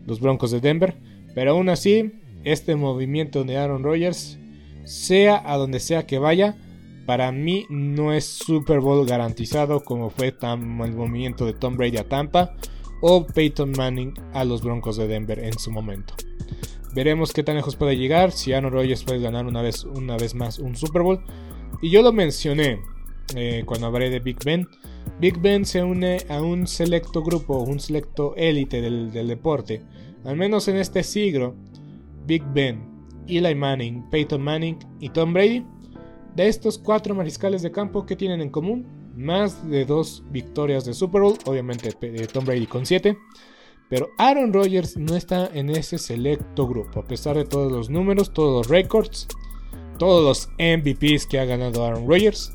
los 0.06 0.20
Broncos 0.20 0.52
de 0.52 0.60
Denver, 0.60 0.96
pero 1.34 1.52
aún 1.52 1.70
así, 1.70 2.12
este 2.44 2.76
movimiento 2.76 3.44
de 3.44 3.58
Aaron 3.58 3.84
Rodgers 3.84 4.38
sea 4.84 5.42
a 5.46 5.58
donde 5.58 5.80
sea 5.80 6.06
que 6.06 6.20
vaya, 6.20 6.58
para 7.06 7.32
mí 7.32 7.66
no 7.70 8.14
es 8.14 8.26
Super 8.26 8.80
Bowl 8.80 9.06
garantizado 9.06 9.84
como 9.84 10.10
fue 10.10 10.36
el 10.42 10.94
movimiento 10.94 11.46
de 11.46 11.54
Tom 11.54 11.76
Brady 11.76 11.98
a 11.98 12.08
Tampa 12.08 12.56
o 13.02 13.26
Peyton 13.26 13.72
Manning 13.76 14.14
a 14.34 14.46
los 14.46 14.62
Broncos 14.62 14.98
de 14.98 15.08
Denver 15.08 15.40
en 15.40 15.58
su 15.58 15.72
momento. 15.72 16.14
Veremos 16.94 17.32
qué 17.32 17.44
tan 17.44 17.56
lejos 17.56 17.76
puede 17.76 17.96
llegar, 17.96 18.32
si 18.32 18.52
Aaron 18.52 18.74
Rodgers 18.74 19.04
puede 19.04 19.20
ganar 19.20 19.46
una 19.46 19.62
vez, 19.62 19.86
una 19.86 20.18
vez 20.18 20.36
más 20.36 20.60
un 20.60 20.76
Super 20.76 21.02
Bowl. 21.02 21.24
Y 21.82 21.90
yo 21.90 22.02
lo 22.02 22.12
mencioné 22.12 22.82
eh, 23.36 23.64
cuando 23.66 23.88
hablé 23.88 24.10
de 24.10 24.20
Big 24.20 24.38
Ben. 24.44 24.68
Big 25.20 25.40
Ben 25.40 25.66
se 25.66 25.84
une 25.84 26.18
a 26.30 26.42
un 26.42 26.68
selecto 26.68 27.24
grupo, 27.24 27.60
un 27.60 27.80
selecto 27.80 28.36
élite 28.36 28.82
del, 28.82 29.12
del 29.12 29.28
deporte. 29.28 29.82
Al 30.26 30.36
menos 30.36 30.68
en 30.68 30.78
este 30.78 31.04
siglo, 31.04 31.56
Big 32.26 32.44
Ben, 32.54 32.84
Eli 33.28 33.56
Manning, 33.56 34.10
Peyton 34.10 34.42
Manning 34.42 34.78
y 35.00 35.10
Tom 35.10 35.34
Brady. 35.34 35.66
De 36.36 36.48
estos 36.48 36.78
cuatro 36.78 37.16
mariscales 37.16 37.62
de 37.62 37.72
campo, 37.72 38.06
¿qué 38.06 38.16
tienen 38.16 38.42
en 38.42 38.50
común? 38.50 38.86
Más 39.16 39.70
de 39.70 39.86
dos 39.86 40.24
victorias 40.30 40.86
de 40.86 40.94
Super 40.94 41.22
Bowl, 41.22 41.38
obviamente 41.46 41.92
Tom 42.28 42.46
Brady 42.46 42.66
con 42.66 42.86
siete. 42.86 43.18
Pero 43.92 44.10
Aaron 44.18 44.54
Rodgers 44.54 44.96
no 44.96 45.18
está 45.18 45.48
en 45.54 45.70
ese 45.70 45.98
selecto 45.98 46.66
grupo, 46.66 47.02
a 47.02 47.06
pesar 47.06 47.36
de 47.36 47.44
todos 47.44 47.70
los 47.70 47.90
números, 47.90 48.32
todos 48.32 48.66
los 48.66 48.68
récords, 48.70 49.28
todos 50.00 50.24
los 50.24 50.50
MVPs 50.58 51.28
que 51.28 51.40
ha 51.40 51.46
ganado 51.46 51.86
Aaron 51.86 52.08
Rodgers. 52.08 52.54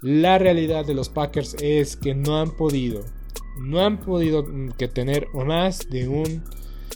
La 0.00 0.38
realidad 0.38 0.86
de 0.86 0.94
los 0.94 1.08
Packers 1.08 1.56
es 1.60 1.96
que 1.96 2.14
no 2.14 2.40
han 2.40 2.52
podido, 2.52 3.04
no 3.58 3.80
han 3.80 3.98
podido 3.98 4.44
mm, 4.44 4.74
que 4.78 4.86
tener 4.86 5.26
más 5.34 5.90
de 5.90 6.06
un 6.06 6.44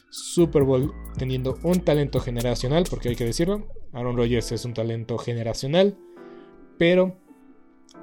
Super 0.09 0.63
Bowl 0.63 0.95
teniendo 1.19 1.59
un 1.65 1.81
talento 1.81 2.21
generacional, 2.21 2.85
porque 2.89 3.09
hay 3.09 3.17
que 3.17 3.25
decirlo, 3.25 3.67
Aaron 3.93 4.17
Rodgers 4.17 4.53
es 4.53 4.65
un 4.65 4.73
talento 4.73 5.19
generacional, 5.19 5.99
pero 6.79 7.17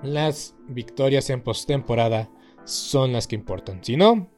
las 0.04 0.54
victorias 0.68 1.30
en 1.30 1.42
postemporada 1.42 2.30
son 2.66 3.14
las 3.14 3.26
que 3.26 3.38
importan. 3.38 3.82
Si 3.86 3.96
no, 3.96 4.30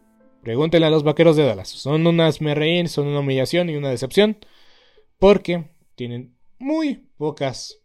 pregúntenle 0.43 0.87
a 0.87 0.89
los 0.89 1.03
vaqueros 1.03 1.35
de 1.35 1.43
Dallas. 1.43 1.69
Son 1.69 2.05
unas 2.05 2.41
me 2.41 2.87
son 2.87 3.07
una 3.07 3.19
humillación 3.19 3.69
y 3.69 3.75
una 3.75 3.89
decepción, 3.89 4.37
porque 5.17 5.65
tienen 5.95 6.35
muy 6.59 7.07
pocas 7.17 7.81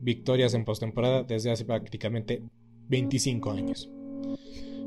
victorias 0.00 0.54
en 0.54 0.64
postemporada 0.64 1.22
desde 1.22 1.50
hace 1.50 1.64
prácticamente 1.64 2.42
25 2.88 3.50
años. 3.50 3.90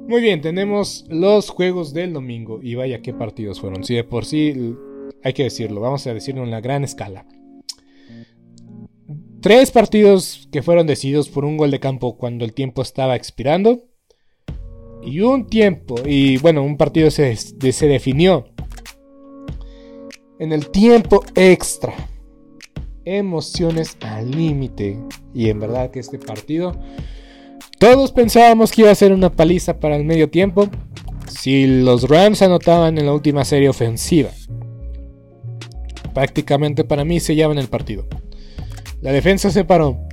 Muy 0.08 0.22
bien, 0.22 0.42
tenemos 0.42 1.06
los 1.10 1.50
juegos 1.50 1.94
del 1.94 2.14
domingo 2.14 2.60
y 2.64 2.76
vaya 2.76 3.02
qué 3.02 3.14
partidos 3.14 3.60
fueron. 3.60 3.84
Si 3.84 3.94
de 3.94 4.04
por 4.04 4.26
sí, 4.26 4.76
hay 5.24 5.34
que 5.34 5.44
decirlo, 5.44 5.82
vamos 5.82 6.08
a 6.08 6.14
decirlo 6.14 6.44
en 6.44 6.52
la 6.52 6.62
gran 6.62 6.84
escala. 6.84 7.28
Tres 9.42 9.72
partidos 9.72 10.50
que 10.52 10.64
fueron 10.64 10.88
decididos 10.88 11.30
por 11.30 11.46
un 11.46 11.58
gol 11.58 11.72
de 11.72 11.80
campo 11.80 12.18
cuando 12.18 12.44
el 12.44 12.54
tiempo 12.54 12.82
estaba 12.82 13.16
expirando. 13.16 13.89
Y 15.04 15.22
un 15.22 15.48
tiempo, 15.48 15.96
y 16.06 16.38
bueno, 16.38 16.64
un 16.64 16.78
partido 16.78 17.10
se, 17.10 17.36
se 17.36 17.88
definió 17.88 18.46
en 20.40 20.52
el 20.52 20.70
tiempo 20.70 21.24
extra. 21.36 21.94
Emociones 23.06 23.98
al 24.02 24.32
límite. 24.32 25.00
Y 25.34 25.50
en 25.50 25.60
verdad 25.60 25.90
que 25.90 26.00
este 26.00 26.20
partido 26.20 26.74
todos 27.80 28.12
pensábamos 28.12 28.74
que 28.74 28.82
iba 28.82 28.92
a 28.92 28.96
ser 28.96 29.14
una 29.14 29.32
paliza 29.32 29.80
para 29.80 29.96
el 29.96 30.04
medio 30.04 30.30
tiempo 30.30 30.70
si 31.28 31.66
los 31.66 32.10
Rams 32.10 32.42
anotaban 32.42 32.98
en 32.98 33.06
la 33.06 33.14
última 33.14 33.46
serie 33.46 33.70
ofensiva. 33.70 34.32
Prácticamente 36.14 36.84
para 36.84 37.06
mí 37.06 37.22
se 37.22 37.36
llevan 37.36 37.58
el 37.58 37.70
partido. 37.70 38.06
La 39.02 39.14
defensa 39.14 39.50
se 39.50 39.64
paró, 39.64 40.09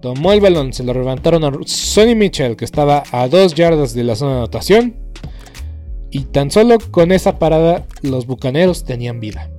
tomó 0.00 0.32
el 0.32 0.40
balón, 0.40 0.72
se 0.72 0.84
lo 0.84 0.92
levantaron 0.94 1.44
a 1.44 1.52
Sonny 1.66 2.14
Mitchell 2.14 2.56
que 2.56 2.64
estaba 2.64 3.02
a 3.10 3.28
dos 3.28 3.54
yardas 3.54 3.94
de 3.94 4.04
la 4.04 4.16
zona 4.16 4.32
de 4.32 4.38
anotación 4.38 4.96
y 6.10 6.20
tan 6.24 6.50
solo 6.50 6.78
con 6.90 7.12
esa 7.12 7.38
parada 7.38 7.86
los 8.02 8.26
bucaneros 8.26 8.84
tenían 8.84 9.20
vida. 9.20 9.50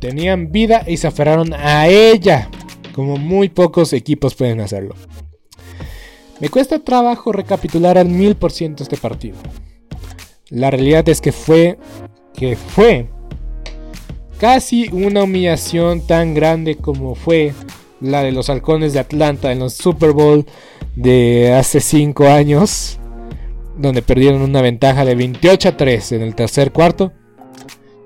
Tenían 0.00 0.50
vida 0.50 0.84
y 0.86 0.96
se 0.96 1.06
aferraron 1.06 1.54
a 1.54 1.86
ella, 1.88 2.50
como 2.94 3.16
muy 3.16 3.48
pocos 3.48 3.92
equipos 3.92 4.34
pueden 4.34 4.60
hacerlo. 4.60 4.94
Me 6.40 6.48
cuesta 6.48 6.80
trabajo 6.80 7.32
recapitular 7.32 7.98
al 7.98 8.08
mil 8.08 8.34
por 8.34 8.50
ciento 8.50 8.82
este 8.82 8.96
partido. 8.96 9.36
La 10.50 10.70
realidad 10.70 11.08
es 11.08 11.20
que 11.20 11.32
fue, 11.32 11.78
que 12.34 12.56
fue 12.56 13.08
casi 14.38 14.88
una 14.92 15.22
humillación 15.22 16.04
tan 16.04 16.34
grande 16.34 16.76
como 16.76 17.14
fue 17.14 17.54
la 18.02 18.22
de 18.22 18.32
los 18.32 18.50
halcones 18.50 18.92
de 18.92 19.00
Atlanta 19.00 19.52
en 19.52 19.60
los 19.60 19.74
Super 19.74 20.12
Bowl 20.12 20.44
de 20.96 21.52
hace 21.52 21.80
5 21.80 22.26
años, 22.26 22.98
donde 23.78 24.02
perdieron 24.02 24.42
una 24.42 24.60
ventaja 24.60 25.04
de 25.04 25.14
28 25.14 25.70
a 25.70 25.76
3 25.76 26.12
en 26.12 26.22
el 26.22 26.34
tercer 26.34 26.72
cuarto. 26.72 27.12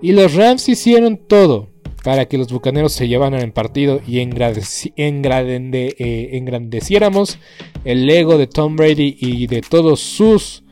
Y 0.02 0.12
los 0.12 0.34
Rams 0.34 0.68
hicieron 0.68 1.16
todo 1.16 1.70
para 2.04 2.26
que 2.26 2.38
los 2.38 2.52
bucaneros 2.52 2.92
se 2.92 3.08
llevaran 3.08 3.40
el 3.40 3.52
partido 3.52 4.00
y 4.06 4.20
eh, 4.20 6.32
engrandeciéramos 6.36 7.38
el 7.84 8.08
ego 8.08 8.38
de 8.38 8.46
Tom 8.46 8.76
Brady 8.76 9.16
y 9.18 9.48
de 9.48 9.60
todos 9.60 9.98
sus 9.98 10.62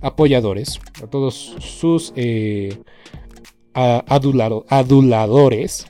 apoyadores, 0.00 0.80
a 1.02 1.06
todos 1.06 1.56
sus 1.58 2.14
eh, 2.16 2.78
aduladores. 3.74 5.86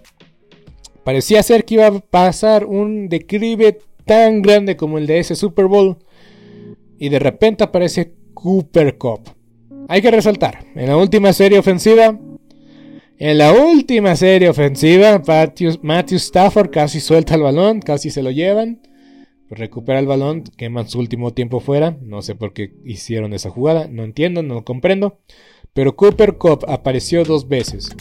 Parecía 1.08 1.42
ser 1.42 1.64
que 1.64 1.76
iba 1.76 1.86
a 1.86 2.00
pasar 2.00 2.66
un 2.66 3.08
declive 3.08 3.78
tan 4.04 4.42
grande 4.42 4.76
como 4.76 4.98
el 4.98 5.06
de 5.06 5.20
ese 5.20 5.36
Super 5.36 5.64
Bowl. 5.64 5.96
Y 6.98 7.08
de 7.08 7.18
repente 7.18 7.64
aparece 7.64 8.12
Cooper 8.34 8.98
Cup. 8.98 9.20
Hay 9.88 10.02
que 10.02 10.10
resaltar, 10.10 10.66
en 10.74 10.86
la 10.86 10.98
última 10.98 11.32
serie 11.32 11.58
ofensiva, 11.58 12.20
en 13.16 13.38
la 13.38 13.54
última 13.54 14.16
serie 14.16 14.50
ofensiva, 14.50 15.22
Matthew, 15.80 16.16
Stafford 16.18 16.68
casi 16.68 17.00
suelta 17.00 17.36
el 17.36 17.40
balón, 17.40 17.80
casi 17.80 18.10
se 18.10 18.22
lo 18.22 18.30
llevan. 18.30 18.82
Recupera 19.48 20.00
el 20.00 20.06
balón, 20.06 20.44
queman 20.58 20.90
su 20.90 20.98
último 20.98 21.32
tiempo 21.32 21.60
fuera. 21.60 21.96
No 22.02 22.20
sé 22.20 22.34
por 22.34 22.52
qué 22.52 22.74
hicieron 22.84 23.32
esa 23.32 23.48
jugada, 23.48 23.88
no 23.88 24.04
entiendo, 24.04 24.42
no 24.42 24.56
lo 24.56 24.64
comprendo. 24.66 25.20
Pero 25.72 25.96
Cooper 25.96 26.36
Cup 26.36 26.66
apareció 26.68 27.24
dos 27.24 27.48
veces. 27.48 27.96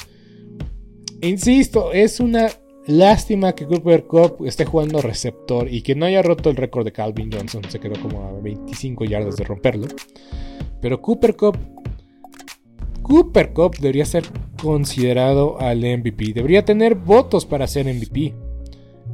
Insisto, 1.21 1.93
es 1.93 2.19
una 2.19 2.49
lástima 2.88 3.54
que 3.54 3.65
Cooper 3.65 4.06
Cup 4.06 4.45
esté 4.45 4.65
jugando 4.65 5.02
receptor 5.02 5.71
y 5.71 5.82
que 5.82 5.95
no 5.95 6.06
haya 6.06 6.21
roto 6.21 6.50
el 6.50 6.56
récord 6.56 6.86
de 6.86 6.91
Calvin 6.91 7.32
Johnson. 7.32 7.63
Se 7.69 7.80
quedó 7.80 8.02
como 8.02 8.23
a 8.23 8.32
25 8.41 9.06
yardas 9.06 9.38
de 9.38 9.43
romperlo. 9.43 9.88
Pero 10.82 11.02
Cooper 11.02 11.36
Cup 11.36 11.58
Cooper 13.08 13.54
Cup 13.54 13.78
debería 13.80 14.06
ser 14.06 14.26
considerado 14.62 15.60
al 15.62 15.80
MVP. 15.80 16.34
Debería 16.34 16.65
tener 16.65 16.95
votos 16.95 17.45
para 17.45 17.65
ser 17.65 17.86
MVP. 17.86 18.34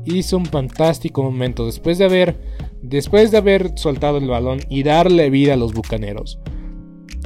Hizo 0.06 0.38
un 0.38 0.48
fantástico 0.48 1.22
momento 1.22 1.68
después 1.68 2.00
de 2.00 2.06
haber, 2.06 2.36
después 2.82 3.30
de 3.30 3.38
haber 3.38 3.78
soltado 3.78 4.18
el 4.18 4.28
balón 4.28 4.62
y 4.68 4.82
darle 4.82 5.30
vida 5.30 5.54
a 5.54 5.58
los 5.58 5.74
bucaneros. 5.74 6.40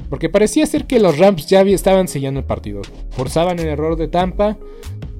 Porque 0.09 0.29
parecía 0.29 0.65
ser 0.65 0.85
que 0.85 0.99
los 0.99 1.17
Rams 1.17 1.47
ya 1.47 1.61
estaban 1.61 2.09
sellando 2.09 2.41
el 2.41 2.45
partido. 2.45 2.81
Forzaban 3.11 3.59
el 3.59 3.67
error 3.67 3.95
de 3.95 4.09
Tampa 4.09 4.57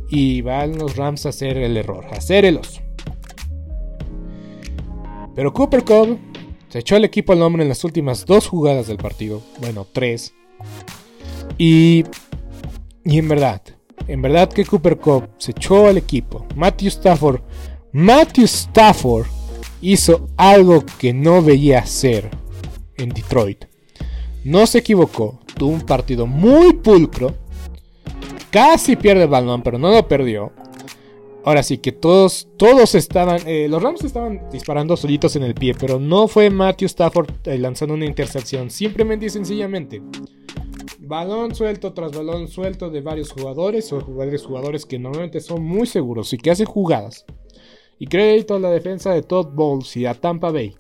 y 0.10 0.42
van 0.42 0.78
los 0.78 0.96
Rams 0.96 1.26
a 1.26 1.30
hacer 1.30 1.58
el 1.58 1.78
error, 1.78 2.06
a 2.06 2.18
hacer 2.18 2.46
el 2.46 2.58
oso. 2.58 2.82
Pero 5.36 5.54
Cooper 5.54 5.84
Cup 5.84 6.20
se 6.70 6.80
echó 6.80 6.96
el 6.96 7.06
equipo 7.06 7.34
al 7.34 7.40
nombre 7.40 7.64
en 7.64 7.70
las 7.70 7.84
últimas 7.84 8.26
dos 8.26 8.48
jugadas 8.48 8.88
del 8.88 8.98
partido. 8.98 9.42
Bueno, 9.62 9.86
tres. 9.92 10.34
Y, 11.58 12.04
y 13.06 13.18
en 13.20 13.28
verdad, 13.28 13.62
en 14.08 14.22
verdad 14.22 14.50
que 14.52 14.66
Cooper 14.66 14.98
Cup 14.98 15.30
se 15.38 15.52
echó 15.52 15.88
al 15.88 15.98
equipo. 15.98 16.46
Matthew 16.56 16.90
Stafford, 16.90 17.42
Matthew 17.92 18.46
Stafford 18.46 19.28
hizo 19.82 20.28
algo 20.38 20.84
que 20.98 21.14
no 21.14 21.42
veía 21.42 21.80
hacer 21.80 22.30
en 22.98 23.10
Detroit. 23.10 23.66
No 24.44 24.66
se 24.66 24.80
equivocó, 24.80 25.40
tuvo 25.58 25.72
un 25.72 25.82
partido 25.82 26.26
muy 26.26 26.74
pulcro. 26.74 27.36
Casi 28.50 28.96
pierde 28.96 29.24
el 29.24 29.30
balón, 29.30 29.62
pero 29.62 29.78
no 29.78 29.92
lo 29.92 30.08
perdió. 30.08 30.52
Ahora 31.44 31.64
sí 31.64 31.78
que 31.78 31.92
todos, 31.92 32.50
todos 32.58 32.96
estaban, 32.96 33.40
eh, 33.46 33.68
los 33.70 33.82
Rams 33.82 34.04
estaban 34.04 34.50
disparando 34.52 34.98
solitos 34.98 35.36
en 35.38 35.44
el 35.44 35.54
pie, 35.54 35.74
pero 35.80 36.00
no 36.00 36.28
fue 36.28 36.50
Matthew 36.50 36.88
Stafford 36.88 37.30
eh, 37.46 37.58
lanzando 37.58 37.94
una 37.94 38.06
intercepción, 38.06 38.70
simplemente 38.70 39.28
y 39.28 39.30
sencillamente 39.30 40.02
balón 41.08 41.56
suelto 41.56 41.94
tras 41.94 42.12
balón 42.12 42.48
suelto 42.48 42.90
de 42.90 43.02
varios 43.02 43.32
jugadores 43.32 43.92
o 43.94 44.02
jugadores 44.02 44.46
jugadores 44.46 44.86
que 44.86 45.00
normalmente 45.00 45.40
son 45.40 45.64
muy 45.64 45.88
seguros 45.88 46.34
y 46.34 46.38
que 46.38 46.52
hacen 46.52 46.66
jugadas. 46.66 47.26
Y 48.00 48.08
crédito 48.08 48.56
a 48.56 48.60
la 48.60 48.70
defensa 48.70 49.12
de 49.12 49.24
Todd 49.24 49.48
Bowles 49.54 49.96
y 49.98 50.06
a 50.06 50.14
Tampa 50.14 50.52
Bay, 50.52 50.76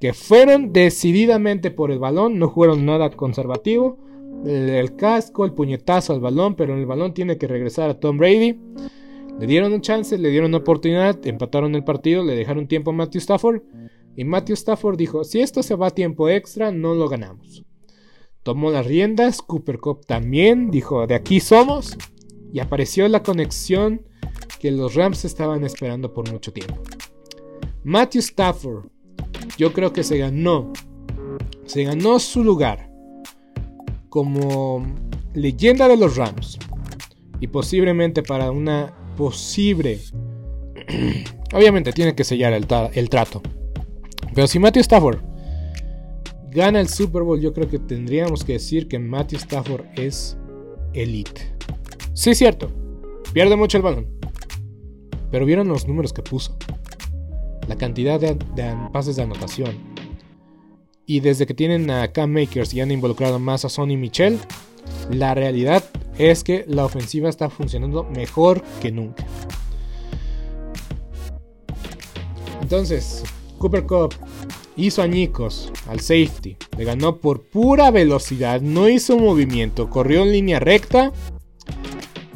que 0.00 0.12
fueron 0.12 0.72
decididamente 0.72 1.70
por 1.70 1.90
el 1.90 1.98
balón, 1.98 2.38
no 2.38 2.48
jugaron 2.48 2.84
nada 2.86 3.10
conservativo. 3.10 3.98
El, 4.44 4.96
casco, 4.96 5.44
el 5.44 5.52
puñetazo 5.52 6.12
al 6.12 6.20
balón, 6.20 6.56
pero 6.56 6.76
el 6.76 6.84
balón 6.84 7.14
tiene 7.14 7.38
que 7.38 7.46
regresar 7.46 7.88
a 7.90 8.00
Tom 8.00 8.18
Brady. 8.18 8.58
Le 9.38 9.46
dieron 9.46 9.72
un 9.72 9.80
chance, 9.80 10.18
le 10.18 10.30
dieron 10.30 10.50
una 10.50 10.58
oportunidad, 10.58 11.24
empataron 11.26 11.74
el 11.74 11.84
partido, 11.84 12.24
le 12.24 12.34
dejaron 12.34 12.66
tiempo 12.66 12.90
a 12.90 12.94
Matthew 12.94 13.20
Stafford. 13.20 13.62
Y 14.16 14.24
Matthew 14.24 14.54
Stafford 14.54 14.96
dijo, 14.96 15.24
si 15.24 15.40
esto 15.40 15.62
se 15.62 15.74
va 15.74 15.88
a 15.88 15.90
tiempo 15.90 16.28
extra, 16.28 16.70
no 16.70 16.94
lo 16.94 17.08
ganamos. 17.08 17.64
Tomó 18.42 18.70
las 18.70 18.86
riendas, 18.86 19.40
Cooper 19.40 19.78
Cup 19.78 20.04
también 20.06 20.70
dijo, 20.70 21.06
de 21.06 21.14
aquí 21.14 21.40
somos. 21.40 21.96
Y 22.52 22.60
apareció 22.60 23.08
la 23.08 23.22
conexión 23.22 24.02
que 24.60 24.70
los 24.70 24.94
Rams 24.94 25.24
estaban 25.24 25.64
esperando 25.64 26.12
por 26.12 26.30
mucho 26.30 26.52
tiempo. 26.52 26.82
Matthew 27.84 28.20
Stafford, 28.20 28.86
yo 29.56 29.72
creo 29.72 29.92
que 29.92 30.04
se 30.04 30.18
ganó, 30.18 30.72
se 31.64 31.84
ganó 31.84 32.18
su 32.18 32.44
lugar 32.44 32.91
como 34.12 34.84
leyenda 35.32 35.88
de 35.88 35.96
los 35.96 36.16
Rams 36.16 36.58
y 37.40 37.46
posiblemente 37.46 38.22
para 38.22 38.50
una 38.50 38.94
posible, 39.16 40.00
obviamente 41.54 41.94
tiene 41.94 42.14
que 42.14 42.22
sellar 42.22 42.52
el, 42.52 42.66
trato, 43.08 43.40
pero 44.34 44.46
si 44.46 44.58
Matthew 44.58 44.82
Stafford 44.82 45.20
gana 46.50 46.80
el 46.80 46.90
Super 46.90 47.22
Bowl, 47.22 47.40
yo 47.40 47.54
creo 47.54 47.70
que 47.70 47.78
tendríamos 47.78 48.44
que 48.44 48.52
decir 48.52 48.86
que 48.86 48.98
Matthew 48.98 49.38
Stafford 49.38 49.86
es 49.96 50.36
elite. 50.92 51.50
Sí, 52.12 52.34
cierto, 52.34 52.70
pierde 53.32 53.56
mucho 53.56 53.78
el 53.78 53.82
balón, 53.82 54.08
pero 55.30 55.46
vieron 55.46 55.68
los 55.68 55.88
números 55.88 56.12
que 56.12 56.20
puso 56.20 56.58
la 57.66 57.76
cantidad 57.76 58.20
de, 58.20 58.36
pases 58.92 59.16
de 59.16 59.22
anotación. 59.22 59.91
Y 61.12 61.20
desde 61.20 61.44
que 61.44 61.52
tienen 61.52 61.90
a 61.90 62.10
Cam 62.10 62.30
Makers 62.30 62.72
y 62.72 62.80
han 62.80 62.90
involucrado 62.90 63.38
más 63.38 63.66
a 63.66 63.68
Sonny 63.68 63.98
Michel, 63.98 64.38
la 65.10 65.34
realidad 65.34 65.84
es 66.16 66.42
que 66.42 66.64
la 66.66 66.86
ofensiva 66.86 67.28
está 67.28 67.50
funcionando 67.50 68.02
mejor 68.04 68.62
que 68.80 68.90
nunca. 68.92 69.26
Entonces, 72.62 73.24
Cooper 73.58 73.84
Cup 73.84 74.14
hizo 74.76 75.02
añicos 75.02 75.70
al 75.86 76.00
safety, 76.00 76.56
le 76.78 76.84
ganó 76.84 77.18
por 77.18 77.42
pura 77.42 77.90
velocidad, 77.90 78.62
no 78.62 78.88
hizo 78.88 79.18
movimiento, 79.18 79.90
corrió 79.90 80.22
en 80.22 80.32
línea 80.32 80.60
recta 80.60 81.12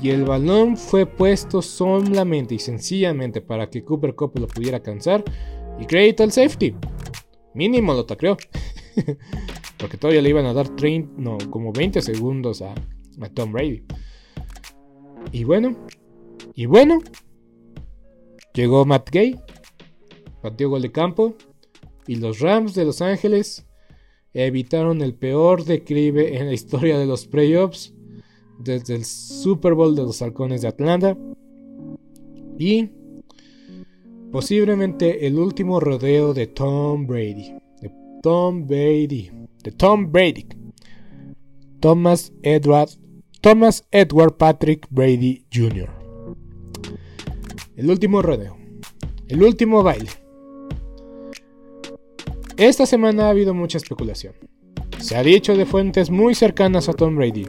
y 0.03 0.11
el 0.11 0.27
balón 0.27 0.77
fue 0.77 1.07
puesto 1.07 1.63
solamente 1.63 2.55
y 2.55 2.59
sencillamente 2.59 3.41
para 3.41 3.71
que 3.71 3.83
Cooper 3.83 4.15
Cup 4.15 4.33
lo 4.39 4.47
pudiera 4.47 4.77
alcanzar 4.77 5.25
y 5.81 5.87
crédito 5.87 6.25
al 6.25 6.33
safety. 6.33 6.75
Mínimo 7.57 7.95
lo 7.95 8.05
tacreó. 8.05 8.37
Porque 9.79 9.97
todavía 9.97 10.23
le 10.23 10.29
iban 10.29 10.47
a 10.47 10.53
dar 10.53 10.69
30, 10.69 11.15
no, 11.17 11.39
como 11.51 11.73
20 11.73 12.01
segundos 12.03 12.63
a, 12.63 12.75
Tom 13.35 13.53
Brady. 13.53 13.83
Y 15.33 15.45
bueno, 15.45 15.77
y 16.55 16.67
bueno, 16.67 17.01
llegó 18.55 18.85
Matt 18.85 19.11
Gay, 19.11 19.41
pateó 20.43 20.71
gol 20.71 20.83
de 20.83 20.93
campo 20.93 21.35
y 22.07 22.17
los 22.17 22.41
Rams 22.41 22.75
de 22.75 22.85
Los 22.85 23.01
Ángeles 23.01 23.67
evitaron 24.35 25.01
el 25.01 25.15
peor 25.15 25.65
declive 25.65 26.39
en 26.39 26.47
la 26.47 26.53
historia 26.53 26.99
de 26.99 27.07
los 27.07 27.27
playoffs 27.27 27.95
desde 28.59 28.95
el 28.95 29.05
Super 29.05 29.75
Bowl 29.75 29.97
de 29.97 30.03
los 30.03 30.21
Halcones 30.21 30.63
de 30.63 30.69
Atlanta 30.69 31.17
y 32.59 32.91
posiblemente 34.33 35.27
el 35.27 35.39
último 35.39 35.81
rodeo 35.81 36.35
de 36.35 36.47
Tom 36.47 37.07
Brady. 37.07 37.55
De 37.81 37.91
Tom 38.23 38.67
Brady. 38.67 39.31
De 39.63 39.73
Tom 39.73 40.11
Brady. 40.11 40.47
Thomas 41.81 42.33
Edward, 42.43 42.91
Thomas 43.41 43.87
Edward 43.91 44.37
Patrick 44.37 44.87
Brady 44.91 45.47
Jr. 45.53 45.91
El 47.77 47.91
último 47.91 48.23
rodeo. 48.23 48.57
El 49.29 49.43
último 49.43 49.83
baile. 49.83 50.11
Esta 52.57 52.87
semana 52.87 53.27
ha 53.27 53.31
habido 53.31 53.53
mucha 53.53 53.77
especulación. 53.77 54.35
Se 54.99 55.17
ha 55.17 55.23
dicho 55.23 55.57
de 55.57 55.67
fuentes 55.67 56.11
muy 56.11 56.35
cercanas 56.35 56.89
a 56.89 56.95
Tom 56.95 57.17
Brady 57.17 57.47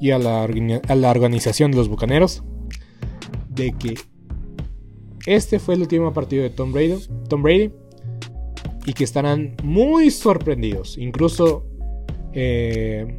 y 0.00 0.10
a 0.10 0.18
la, 0.18 1.10
organización 1.10 1.70
de 1.70 1.76
los 1.78 1.88
Bucaneros 1.88 2.42
de 3.48 3.72
que 3.72 3.94
este 5.26 5.58
fue 5.58 5.74
el 5.74 5.82
último 5.82 6.12
partido 6.12 6.42
de 6.42 6.50
Tom 6.50 6.72
Brady, 6.72 6.96
Tom 7.28 7.42
Brady 7.42 7.72
y 8.86 8.92
que 8.92 9.04
estarán 9.04 9.56
muy 9.62 10.10
sorprendidos, 10.10 10.98
incluso 10.98 11.66
eh, 12.32 13.18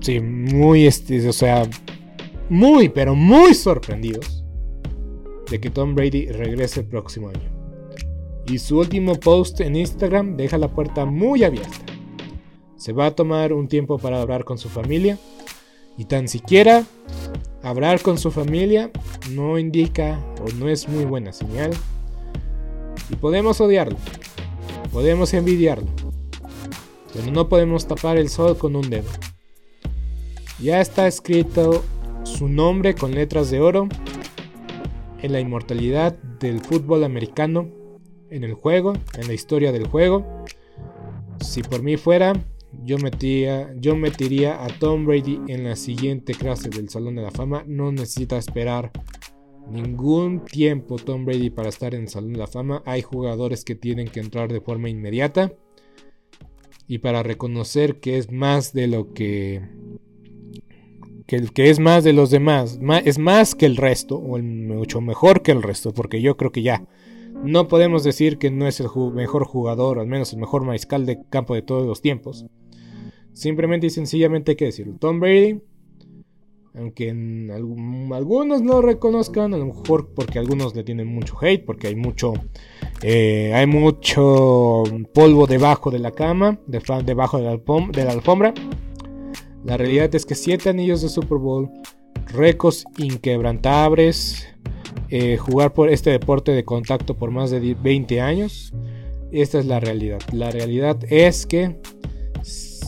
sí, 0.00 0.20
muy, 0.20 0.86
este, 0.86 1.28
o 1.28 1.32
sea, 1.32 1.68
muy, 2.48 2.88
pero 2.88 3.14
muy 3.14 3.54
sorprendidos 3.54 4.44
de 5.50 5.60
que 5.60 5.70
Tom 5.70 5.94
Brady 5.94 6.26
regrese 6.26 6.80
el 6.80 6.86
próximo 6.86 7.28
año. 7.28 7.48
Y 8.46 8.58
su 8.58 8.78
último 8.78 9.14
post 9.14 9.60
en 9.60 9.76
Instagram 9.76 10.36
deja 10.36 10.58
la 10.58 10.68
puerta 10.68 11.04
muy 11.04 11.44
abierta 11.44 11.90
se 12.80 12.94
va 12.94 13.06
a 13.06 13.10
tomar 13.10 13.52
un 13.52 13.68
tiempo 13.68 13.98
para 13.98 14.22
hablar 14.22 14.44
con 14.44 14.56
su 14.56 14.70
familia 14.70 15.18
y 15.98 16.06
tan 16.06 16.28
siquiera 16.28 16.84
hablar 17.62 18.00
con 18.02 18.18
su 18.18 18.30
familia 18.30 18.90
no 19.30 19.58
indica 19.58 20.18
o 20.40 20.52
no 20.54 20.68
es 20.68 20.88
muy 20.88 21.04
buena 21.04 21.32
señal. 21.32 21.70
Y 23.08 23.16
podemos 23.16 23.60
odiarlo, 23.60 23.96
podemos 24.92 25.34
envidiarlo, 25.34 25.88
pero 27.12 27.30
no 27.32 27.48
podemos 27.48 27.86
tapar 27.86 28.18
el 28.18 28.28
sol 28.28 28.56
con 28.56 28.76
un 28.76 28.88
dedo. 28.88 29.10
Ya 30.60 30.80
está 30.80 31.06
escrito 31.06 31.82
su 32.24 32.48
nombre 32.48 32.94
con 32.94 33.14
letras 33.14 33.50
de 33.50 33.60
oro 33.60 33.88
en 35.22 35.32
la 35.32 35.40
inmortalidad 35.40 36.14
del 36.38 36.60
fútbol 36.60 37.04
americano, 37.04 37.68
en 38.30 38.44
el 38.44 38.54
juego, 38.54 38.92
en 39.14 39.26
la 39.26 39.34
historia 39.34 39.72
del 39.72 39.86
juego. 39.86 40.44
Si 41.40 41.62
por 41.62 41.82
mí 41.82 41.96
fuera, 41.96 42.34
yo, 42.84 42.98
metía, 42.98 43.74
yo 43.76 43.96
metería 43.96 44.64
a 44.64 44.68
Tom 44.68 45.04
Brady 45.04 45.40
en 45.48 45.64
la 45.64 45.76
siguiente 45.76 46.34
clase 46.34 46.68
del 46.68 46.88
Salón 46.88 47.16
de 47.16 47.22
la 47.22 47.30
Fama. 47.30 47.64
No 47.66 47.92
necesita 47.92 48.38
esperar 48.38 48.90
ningún 49.70 50.44
tiempo 50.44 50.96
Tom 50.96 51.24
Brady 51.24 51.50
para 51.50 51.68
estar 51.68 51.94
en 51.94 52.02
el 52.02 52.08
Salón 52.08 52.32
de 52.32 52.38
la 52.38 52.46
Fama. 52.46 52.82
Hay 52.86 53.02
jugadores 53.02 53.64
que 53.64 53.74
tienen 53.74 54.08
que 54.08 54.20
entrar 54.20 54.52
de 54.52 54.60
forma 54.60 54.88
inmediata. 54.88 55.52
Y 56.86 56.98
para 56.98 57.22
reconocer 57.22 58.00
que 58.00 58.18
es 58.18 58.32
más 58.32 58.72
de 58.72 58.86
lo 58.88 59.12
que... 59.12 59.62
Que, 61.26 61.42
que 61.54 61.70
es 61.70 61.78
más 61.78 62.02
de 62.02 62.12
los 62.12 62.30
demás. 62.30 62.80
es 63.04 63.18
más 63.18 63.54
que 63.54 63.66
el 63.66 63.76
resto. 63.76 64.16
O 64.16 64.38
mucho 64.38 65.00
mejor 65.00 65.42
que 65.42 65.52
el 65.52 65.62
resto. 65.62 65.92
Porque 65.92 66.20
yo 66.20 66.36
creo 66.36 66.50
que 66.50 66.62
ya 66.62 66.84
no 67.42 67.68
podemos 67.68 68.04
decir 68.04 68.38
que 68.38 68.50
no 68.50 68.66
es 68.66 68.80
el 68.80 68.88
mejor 69.14 69.44
jugador, 69.44 69.98
al 69.98 70.06
menos 70.06 70.32
el 70.32 70.40
mejor 70.40 70.64
mariscal 70.64 71.06
de 71.06 71.22
campo 71.30 71.54
de 71.54 71.62
todos 71.62 71.86
los 71.86 72.02
tiempos. 72.02 72.46
Simplemente 73.40 73.86
y 73.86 73.90
sencillamente 73.90 74.50
hay 74.50 74.56
que 74.56 74.66
decirlo. 74.66 74.96
Tom 74.98 75.18
Brady, 75.18 75.62
aunque 76.74 77.08
algunos 78.12 78.60
no 78.60 78.74
lo 78.74 78.82
reconozcan, 78.82 79.54
a 79.54 79.56
lo 79.56 79.64
mejor 79.64 80.10
porque 80.14 80.38
algunos 80.38 80.76
le 80.76 80.84
tienen 80.84 81.06
mucho 81.06 81.38
hate, 81.40 81.64
porque 81.64 81.86
hay 81.86 81.96
mucho, 81.96 82.34
eh, 83.02 83.50
hay 83.54 83.66
mucho 83.66 84.82
polvo 85.14 85.46
debajo 85.46 85.90
de 85.90 86.00
la 86.00 86.10
cama, 86.10 86.60
debajo 86.66 87.38
de 87.38 87.44
la, 88.04 88.12
alfombra. 88.12 88.52
La 89.64 89.78
realidad 89.78 90.14
es 90.14 90.26
que 90.26 90.34
7 90.34 90.68
anillos 90.68 91.00
de 91.00 91.08
Super 91.08 91.38
Bowl, 91.38 91.70
récords 92.26 92.84
inquebrantables, 92.98 94.48
eh, 95.08 95.38
jugar 95.38 95.72
por 95.72 95.88
este 95.88 96.10
deporte 96.10 96.52
de 96.52 96.66
contacto 96.66 97.16
por 97.16 97.30
más 97.30 97.50
de 97.50 97.74
20 97.74 98.20
años. 98.20 98.74
Esta 99.32 99.58
es 99.58 99.64
la 99.64 99.80
realidad. 99.80 100.20
La 100.30 100.50
realidad 100.50 100.98
es 101.08 101.46
que 101.46 101.78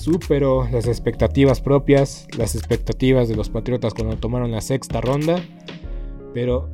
superó 0.02 0.68
las 0.70 0.88
expectativas 0.88 1.60
propias, 1.60 2.26
las 2.36 2.56
expectativas 2.56 3.28
de 3.28 3.36
los 3.36 3.50
Patriotas 3.50 3.94
cuando 3.94 4.16
tomaron 4.16 4.50
la 4.50 4.60
sexta 4.60 5.00
ronda, 5.00 5.40
pero 6.34 6.68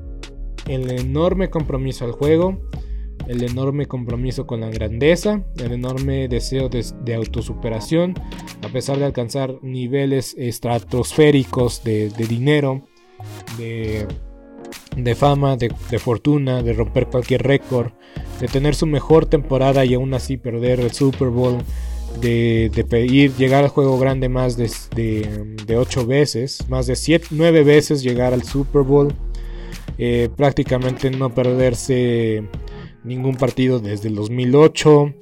el 0.66 0.90
enorme 0.90 1.50
compromiso 1.50 2.06
al 2.06 2.12
juego, 2.12 2.58
el 3.26 3.42
enorme 3.42 3.84
compromiso 3.84 4.46
con 4.46 4.62
la 4.62 4.70
grandeza, 4.70 5.42
el 5.58 5.72
enorme 5.72 6.28
deseo 6.28 6.70
de, 6.70 7.14
autosuperación, 7.14 8.14
a 8.62 8.68
pesar 8.68 8.98
de 8.98 9.04
alcanzar 9.04 9.58
niveles 9.62 10.34
estratosféricos 10.38 11.84
de, 11.84 12.08
dinero, 12.08 12.86
de, 13.58 14.06
fama, 15.14 15.58
de, 15.58 15.70
de, 15.90 15.98
fortuna, 15.98 16.62
de 16.62 16.72
romper 16.72 17.08
cualquier 17.08 17.42
récord, 17.42 17.92
de 18.40 18.48
tener 18.48 18.74
su 18.74 18.86
mejor 18.86 19.26
temporada 19.26 19.84
y 19.84 19.92
aún 19.92 20.14
así 20.14 20.38
perder 20.38 20.80
el 20.80 20.92
Super 20.92 21.28
Bowl, 21.28 21.58
de, 22.20 22.86
pedir 22.88 23.34
llegar 23.36 23.64
al 23.64 23.70
juego 23.70 23.98
grande 23.98 24.28
más 24.28 24.56
de, 24.56 24.70
de, 25.66 25.76
8 25.76 26.06
veces, 26.06 26.68
más 26.68 26.86
de 26.86 26.96
7, 26.96 27.28
9 27.30 27.64
veces 27.64 28.02
llegar 28.02 28.32
al 28.32 28.42
Super 28.42 28.82
Bowl, 28.82 29.12
eh, 29.98 30.28
prácticamente 30.36 31.10
no 31.10 31.34
perderse 31.34 32.44
ningún 33.04 33.36
partido 33.36 33.78
desde 33.78 34.08
el 34.08 34.14
2008, 34.14 35.14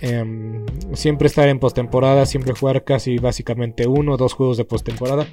em, 0.00 0.64
siempre 0.94 1.28
estar 1.28 1.48
en 1.48 1.58
postemporada, 1.58 2.26
siempre 2.26 2.54
jugar 2.54 2.84
casi 2.84 3.18
básicamente 3.18 3.86
uno 3.86 4.14
o 4.14 4.16
dos 4.16 4.34
juegos 4.34 4.56
de 4.56 4.64
postemporada. 4.64 5.26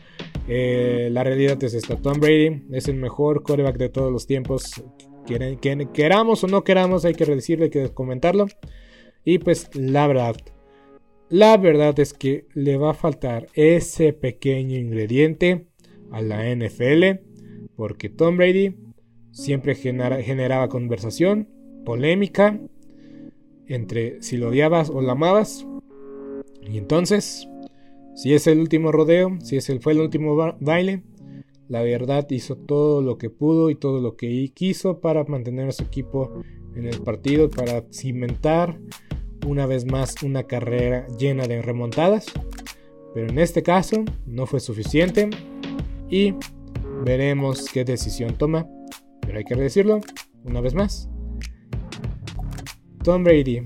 Eh, 0.48 1.10
la 1.12 1.24
realidad 1.24 1.62
es 1.64 1.74
esta: 1.74 1.96
Tom 1.96 2.20
Brady 2.20 2.64
es 2.72 2.88
el 2.88 2.96
mejor 2.96 3.44
quarterback 3.44 3.78
de 3.78 3.90
todos 3.90 4.12
los 4.12 4.28
tiempos. 4.28 4.84
queramos 5.94 6.44
o 6.44 6.48
no 6.48 6.64
queramos, 6.64 7.06
hay 7.06 7.14
que 7.14 7.26
decirle, 7.26 7.66
hay 7.66 7.72
que 7.72 7.90
comentarlo. 7.90 8.48
Y 9.26 9.38
pues 9.40 9.70
la 9.74 10.06
verdad, 10.08 10.36
la 11.34 11.58
verdad 11.58 12.00
es 12.00 12.14
que 12.14 12.46
le 12.54 12.78
va 12.78 12.92
a 12.92 12.94
faltar 12.94 13.48
ese 13.56 14.14
pequeño 14.14 14.78
ingrediente 14.78 15.66
a 16.12 16.22
la 16.22 16.48
NFL. 16.56 17.22
Porque 17.76 18.08
Tom 18.08 18.38
Brady 18.38 18.76
siempre 19.32 19.74
generaba 19.74 20.70
conversación, 20.70 21.50
polémica, 21.86 22.60
entre 23.66 24.22
si 24.22 24.38
lo 24.38 24.50
odiabas 24.50 24.92
o 24.92 25.02
lo 25.02 25.10
amabas. 25.10 25.66
Y 26.72 26.78
entonces, 26.78 27.48
si 28.14 28.36
es 28.36 28.46
el 28.46 28.60
último 28.60 28.92
rodeo, 28.92 29.36
si 29.42 29.58
es 29.58 29.72
el, 29.72 29.80
fue 29.80 29.94
el 29.94 30.02
último 30.02 30.36
baile, 30.60 31.02
la 31.68 31.82
verdad 31.82 32.30
hizo 32.30 32.58
todo 32.58 33.02
lo 33.02 33.18
que 33.18 33.32
pudo 33.32 33.72
y 33.72 33.76
todo 33.76 34.02
lo 34.02 34.18
que 34.18 34.52
quiso 34.54 35.00
para 35.00 35.24
mantener 35.24 35.70
a 35.70 35.72
su 35.72 35.82
equipo 35.82 36.44
en 36.76 36.86
el 36.86 37.02
partido, 37.02 37.50
para 37.50 37.86
cimentar 37.92 38.78
una 39.46 39.66
vez 39.66 39.86
más 39.86 40.22
una 40.24 40.44
carrera 40.44 41.08
llena 41.18 41.48
de 41.48 41.62
remontadas. 41.62 42.26
Pero 43.14 43.30
en 43.30 43.39
este 43.39 43.62
caso 43.62 44.04
no 44.26 44.46
fue 44.46 44.60
suficiente 44.60 45.30
y 46.10 46.34
veremos 47.04 47.66
qué 47.72 47.84
decisión 47.84 48.36
toma. 48.38 48.68
Pero 49.22 49.38
hay 49.38 49.44
que 49.44 49.56
decirlo 49.56 50.02
una 50.44 50.62
vez 50.62 50.74
más. 50.74 51.10
Tom 53.04 53.24
Brady 53.24 53.62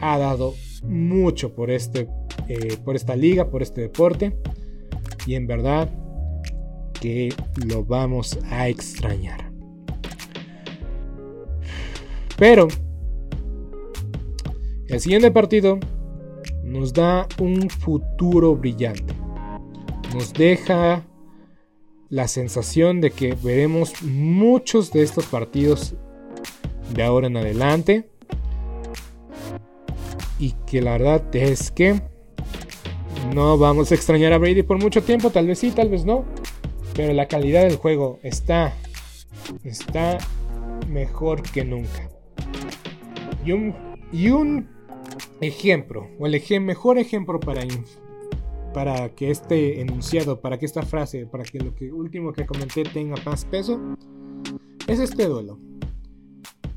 ha 0.00 0.18
dado 0.18 0.54
mucho 0.84 1.54
por, 1.54 1.70
este, 1.70 2.08
eh, 2.48 2.76
por 2.84 2.96
esta 2.96 3.16
liga, 3.16 3.50
por 3.50 3.62
este 3.62 3.82
deporte. 3.82 4.36
Y 5.26 5.34
en 5.34 5.46
verdad 5.46 5.90
que 7.00 7.34
lo 7.66 7.84
vamos 7.84 8.38
a 8.50 8.68
extrañar. 8.68 9.50
Pero 12.38 12.68
el 14.88 15.00
siguiente 15.00 15.30
partido 15.30 15.78
nos 16.62 16.92
da 16.92 17.26
un 17.38 17.68
futuro 17.70 18.56
brillante. 18.56 19.14
Nos 20.14 20.32
deja 20.32 21.04
la 22.08 22.28
sensación 22.28 23.00
de 23.00 23.10
que 23.10 23.34
veremos 23.34 24.02
muchos 24.02 24.92
de 24.92 25.02
estos 25.02 25.26
partidos 25.26 25.94
de 26.94 27.02
ahora 27.02 27.26
en 27.26 27.36
adelante. 27.36 28.08
Y 30.38 30.52
que 30.66 30.82
la 30.82 30.92
verdad 30.92 31.34
es 31.34 31.70
que 31.70 32.00
no 33.34 33.58
vamos 33.58 33.90
a 33.90 33.94
extrañar 33.94 34.32
a 34.32 34.38
Brady 34.38 34.62
por 34.62 34.80
mucho 34.80 35.02
tiempo, 35.02 35.30
tal 35.30 35.46
vez 35.46 35.58
sí, 35.58 35.70
tal 35.70 35.88
vez 35.88 36.04
no. 36.04 36.24
Pero 36.94 37.12
la 37.12 37.26
calidad 37.26 37.62
del 37.62 37.76
juego 37.76 38.20
está 38.22 38.74
está 39.64 40.18
mejor 40.88 41.42
que 41.42 41.64
nunca. 41.64 42.08
Y 43.44 43.52
un, 43.52 43.74
y 44.12 44.30
un 44.30 44.75
ejemplo, 45.40 46.08
o 46.18 46.26
el 46.26 46.40
mejor 46.60 46.98
ejemplo 46.98 47.40
para, 47.40 47.62
para 48.72 49.14
que 49.14 49.30
este 49.30 49.80
enunciado, 49.80 50.40
para 50.40 50.58
que 50.58 50.66
esta 50.66 50.82
frase, 50.82 51.26
para 51.26 51.44
que 51.44 51.58
lo 51.58 51.72
último 51.94 52.32
que 52.32 52.46
comenté 52.46 52.84
tenga 52.84 53.16
más 53.24 53.44
peso, 53.44 53.80
es 54.86 54.98
este 54.98 55.26
duelo. 55.26 55.58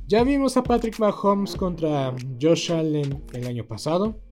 Ya 0.07 0.23
vimos 0.23 0.57
a 0.57 0.63
Patrick 0.63 0.97
Mahomes 0.97 1.55
contra 1.55 2.15
Josh 2.41 2.71
Allen 2.71 3.23
el 3.33 3.45
año 3.45 3.65
pasado. 3.65 4.19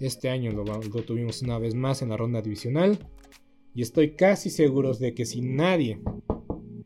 Este 0.00 0.30
año 0.30 0.50
lo, 0.52 0.64
tuvimos 1.02 1.42
una 1.42 1.58
vez 1.58 1.74
más 1.74 2.00
en 2.00 2.08
la 2.08 2.16
ronda 2.16 2.40
divisional. 2.40 2.98
Y 3.74 3.82
estoy 3.82 4.12
casi 4.16 4.50
seguro 4.50 4.94
de 4.94 5.14
que 5.14 5.26
si 5.26 5.42
nadie, 5.42 6.00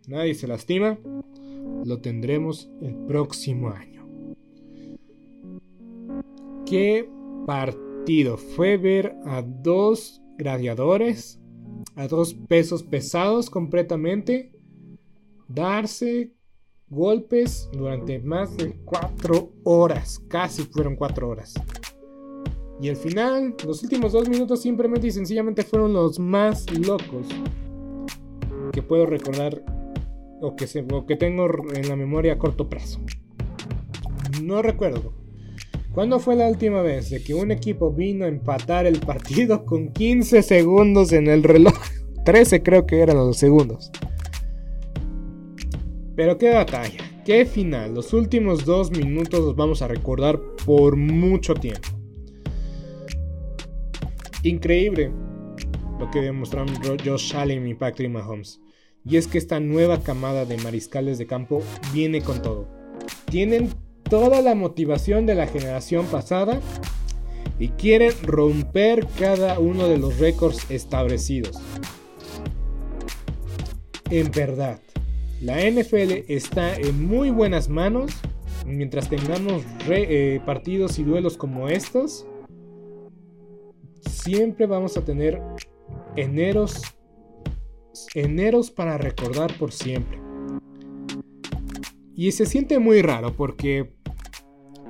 nadie 0.08 0.34
se 0.34 0.48
lastima, 0.48 0.98
lo 1.84 2.00
tendremos 2.00 2.70
el 2.82 2.94
próximo 3.06 3.70
año. 3.70 4.06
¿Qué 6.66 7.08
partido? 7.46 8.36
Fue 8.36 8.76
ver 8.76 9.14
a 9.24 9.42
dos 9.42 10.20
gladiadores, 10.36 11.40
a 11.94 12.08
dos 12.08 12.34
pesos 12.34 12.82
pesados 12.82 13.48
completamente, 13.48 14.52
darse 15.48 16.32
golpes 16.88 17.68
durante 17.72 18.18
más 18.18 18.56
de 18.56 18.74
cuatro 18.84 19.52
horas. 19.64 20.20
Casi 20.28 20.64
fueron 20.64 20.96
cuatro 20.96 21.28
horas. 21.28 21.54
Y 22.80 22.88
al 22.88 22.96
final, 22.96 23.54
los 23.64 23.82
últimos 23.82 24.12
dos 24.12 24.28
minutos 24.28 24.62
simplemente 24.62 25.06
y 25.06 25.10
sencillamente 25.10 25.62
fueron 25.62 25.92
los 25.92 26.18
más 26.18 26.66
locos 26.78 27.26
que 28.72 28.82
puedo 28.82 29.06
recordar 29.06 29.62
o 30.40 30.56
que, 30.56 31.16
tengo 31.16 31.48
en 31.72 31.88
la 31.88 31.96
memoria 31.96 32.34
a 32.34 32.38
corto 32.38 32.68
plazo. 32.68 33.00
No 34.42 34.60
recuerdo. 34.62 35.12
¿Cuándo 35.92 36.18
fue 36.18 36.34
la 36.34 36.48
última 36.48 36.82
vez 36.82 37.14
que 37.24 37.34
un 37.34 37.52
equipo 37.52 37.92
vino 37.92 38.24
a 38.24 38.28
empatar 38.28 38.84
el 38.84 38.98
partido 38.98 39.64
con 39.64 39.92
15 39.92 40.42
segundos 40.42 41.12
en 41.12 41.28
el 41.28 41.44
reloj? 41.44 41.74
13 42.24 42.62
creo 42.62 42.84
que 42.86 43.00
eran 43.00 43.16
los 43.16 43.36
segundos. 43.36 43.92
Pero 46.16 46.36
qué 46.36 46.52
batalla, 46.52 46.98
qué 47.24 47.46
final. 47.46 47.94
Los 47.94 48.12
últimos 48.12 48.64
dos 48.64 48.90
minutos 48.90 49.40
los 49.40 49.56
vamos 49.56 49.82
a 49.82 49.88
recordar 49.88 50.40
por 50.66 50.96
mucho 50.96 51.54
tiempo. 51.54 51.88
Increíble 54.44 55.10
lo 55.98 56.10
que 56.10 56.20
demostraron 56.20 56.68
Josh 57.02 57.34
Allen 57.34 57.66
y 57.66 57.74
Patrick 57.74 58.10
Mahomes. 58.10 58.60
Y 59.02 59.16
es 59.16 59.26
que 59.26 59.38
esta 59.38 59.58
nueva 59.58 60.02
camada 60.02 60.44
de 60.44 60.58
mariscales 60.58 61.16
de 61.16 61.26
campo 61.26 61.62
viene 61.94 62.20
con 62.20 62.42
todo. 62.42 62.68
Tienen 63.30 63.70
toda 64.02 64.42
la 64.42 64.54
motivación 64.54 65.24
de 65.24 65.34
la 65.34 65.46
generación 65.46 66.04
pasada 66.06 66.60
y 67.58 67.68
quieren 67.68 68.12
romper 68.22 69.06
cada 69.18 69.58
uno 69.58 69.88
de 69.88 69.96
los 69.96 70.18
récords 70.18 70.70
establecidos. 70.70 71.58
En 74.10 74.30
verdad, 74.30 74.78
la 75.40 75.58
NFL 75.58 76.24
está 76.28 76.76
en 76.76 77.06
muy 77.06 77.30
buenas 77.30 77.70
manos 77.70 78.12
mientras 78.66 79.08
tengamos 79.08 79.62
eh, 79.88 80.40
partidos 80.44 80.98
y 80.98 81.02
duelos 81.02 81.38
como 81.38 81.68
estos 81.68 82.26
siempre 84.08 84.66
vamos 84.66 84.96
a 84.96 85.04
tener 85.04 85.40
eneros, 86.16 86.82
eneros 88.14 88.70
para 88.70 88.98
recordar 88.98 89.56
por 89.58 89.72
siempre. 89.72 90.20
Y 92.16 92.32
se 92.32 92.46
siente 92.46 92.78
muy 92.78 93.02
raro 93.02 93.34
porque 93.34 93.94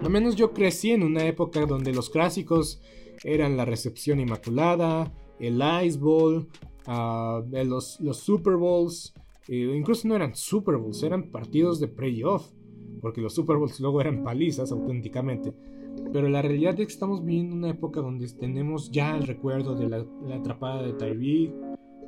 al 0.02 0.10
menos 0.10 0.36
yo 0.36 0.52
crecí 0.52 0.90
en 0.90 1.02
una 1.02 1.24
época 1.26 1.64
donde 1.66 1.92
los 1.92 2.10
clásicos 2.10 2.82
eran 3.22 3.56
la 3.56 3.64
recepción 3.64 4.20
inmaculada, 4.20 5.12
el 5.38 5.62
Ice 5.84 5.98
Bowl, 5.98 6.48
ah, 6.86 7.42
los, 7.50 7.98
Super 8.12 8.56
Bowls, 8.56 9.14
eh, 9.48 9.72
incluso 9.74 10.06
no 10.08 10.16
eran 10.16 10.34
Super 10.34 10.76
Bowls, 10.76 11.02
eran 11.02 11.30
partidos 11.30 11.80
de 11.80 11.88
playoff, 11.88 12.50
porque 13.00 13.20
los 13.20 13.34
Super 13.34 13.56
Bowls 13.56 13.80
luego 13.80 14.00
eran 14.00 14.22
palizas 14.22 14.72
auténticamente. 14.72 15.54
Pero 16.12 16.28
la 16.28 16.42
realidad 16.42 16.78
es 16.78 16.86
que 16.86 16.92
estamos 16.92 17.24
viviendo 17.24 17.56
una 17.56 17.70
época 17.70 18.00
donde 18.00 18.28
tenemos 18.28 18.90
ya 18.90 19.16
el 19.16 19.26
recuerdo 19.26 19.74
de 19.74 19.88
la, 19.88 20.04
atrapada 20.34 20.82
de 20.82 20.92
Tyreek, 20.92 21.52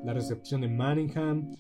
la 0.05 0.13
recepción 0.15 0.61
de 0.61 0.69
Manningham, 0.69 1.53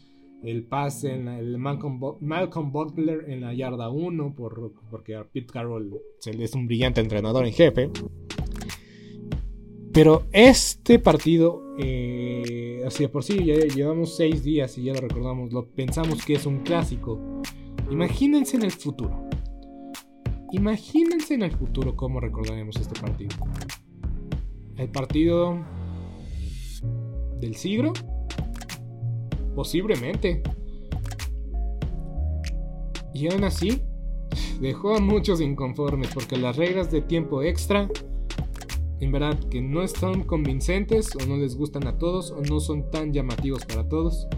el 0.42 0.64
pase 0.64 1.12
en 1.12 1.28
el 1.28 1.58
Malcolm, 1.58 2.00
Malcolm, 2.20 2.70
Butler 2.70 3.24
en 3.28 3.40
la 3.40 3.54
yarda 3.54 3.90
1, 3.90 4.34
por, 4.34 4.72
porque 4.90 5.18
Pete 5.32 5.52
Carroll 5.52 6.00
es 6.24 6.54
un 6.54 6.66
brillante 6.66 7.00
entrenador 7.00 7.46
en 7.46 7.52
jefe. 7.52 7.90
Pero 9.92 10.24
este 10.30 10.98
partido, 10.98 11.74
eh, 11.78 12.82
así 12.86 13.04
de 13.04 13.08
por 13.08 13.24
sí, 13.24 13.44
ya 13.44 13.54
llevamos 13.54 14.14
6 14.16 14.44
días 14.44 14.76
y 14.76 14.84
ya 14.84 14.92
lo 14.92 15.00
recordamos, 15.00 15.52
lo 15.52 15.66
pensamos 15.70 16.24
que 16.24 16.34
es 16.34 16.44
un 16.44 16.58
clásico. 16.58 17.18
Imagínense 17.90 18.56
en 18.56 18.64
el 18.64 18.72
futuro. 18.72 19.26
Imagínense 20.52 21.34
en 21.34 21.42
el 21.42 21.50
futuro 21.52 21.96
cómo 21.96 22.20
recordaremos 22.20 22.76
este 22.76 22.98
partido. 23.00 23.34
El 24.76 24.88
partido 24.90 25.58
del 27.40 27.56
siglo. 27.56 27.92
Posiblemente. 29.54 30.42
Y 33.12 33.32
aún 33.32 33.44
así, 33.44 33.82
dejó 34.60 34.94
a 34.94 35.00
muchos 35.00 35.40
inconformes 35.40 36.10
porque 36.12 36.36
las 36.36 36.56
reglas 36.56 36.90
de 36.90 37.00
tiempo 37.00 37.42
extra, 37.42 37.88
en 39.00 39.10
verdad 39.12 39.38
que 39.50 39.62
no 39.62 39.82
están 39.82 40.22
convincentes 40.24 41.16
o 41.16 41.26
no 41.26 41.36
les 41.38 41.56
gustan 41.56 41.86
a 41.86 41.98
todos 41.98 42.30
o 42.30 42.42
no 42.42 42.60
son 42.60 42.90
tan 42.90 43.12
llamativos 43.12 43.64
para 43.64 43.88
todos. 43.88 44.28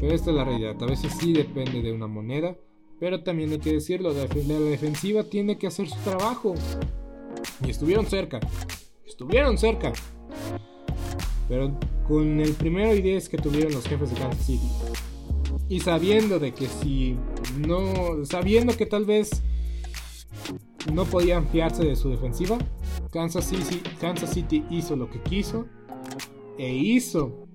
Pero 0.00 0.14
esta 0.14 0.30
es 0.30 0.36
la 0.36 0.44
realidad, 0.44 0.82
a 0.82 0.86
veces 0.86 1.12
sí 1.18 1.32
depende 1.32 1.82
de 1.82 1.92
una 1.92 2.06
moneda 2.06 2.56
pero 2.98 3.22
también 3.22 3.52
hay 3.52 3.58
que 3.58 3.72
decirlo, 3.72 4.12
la, 4.12 4.26
defensiva 4.26 5.24
tiene 5.24 5.58
que 5.58 5.66
hacer 5.66 5.88
su 5.88 5.98
trabajo. 5.98 6.54
Y 7.64 7.70
estuvieron 7.70 8.06
cerca. 8.06 8.40
Estuvieron 9.06 9.58
cerca. 9.58 9.92
Pero 11.48 11.78
con 12.08 12.40
el 12.40 12.52
primero 12.52 12.94
y 12.94 13.02
10 13.02 13.28
que 13.28 13.38
tuvieron 13.38 13.72
los 13.72 13.86
jefes 13.86 14.10
de 14.10 14.16
Kansas 14.16 14.46
City. 14.46 14.68
Y 15.68 15.80
sabiendo 15.80 16.38
de 16.38 16.52
que 16.52 16.68
si 16.68 17.16
no. 17.58 18.24
Sabiendo 18.24 18.76
que 18.76 18.86
tal 18.86 19.04
vez 19.04 19.42
no 20.92 21.04
podían 21.04 21.48
fiarse 21.48 21.84
de 21.84 21.96
su 21.96 22.10
defensiva. 22.10 22.56
Kansas 23.10 23.44
City, 23.44 23.82
Kansas 24.00 24.32
City 24.32 24.64
hizo 24.70 24.96
lo 24.96 25.10
que 25.10 25.20
quiso. 25.20 25.66
E 26.58 26.72
hizo. 26.74 27.46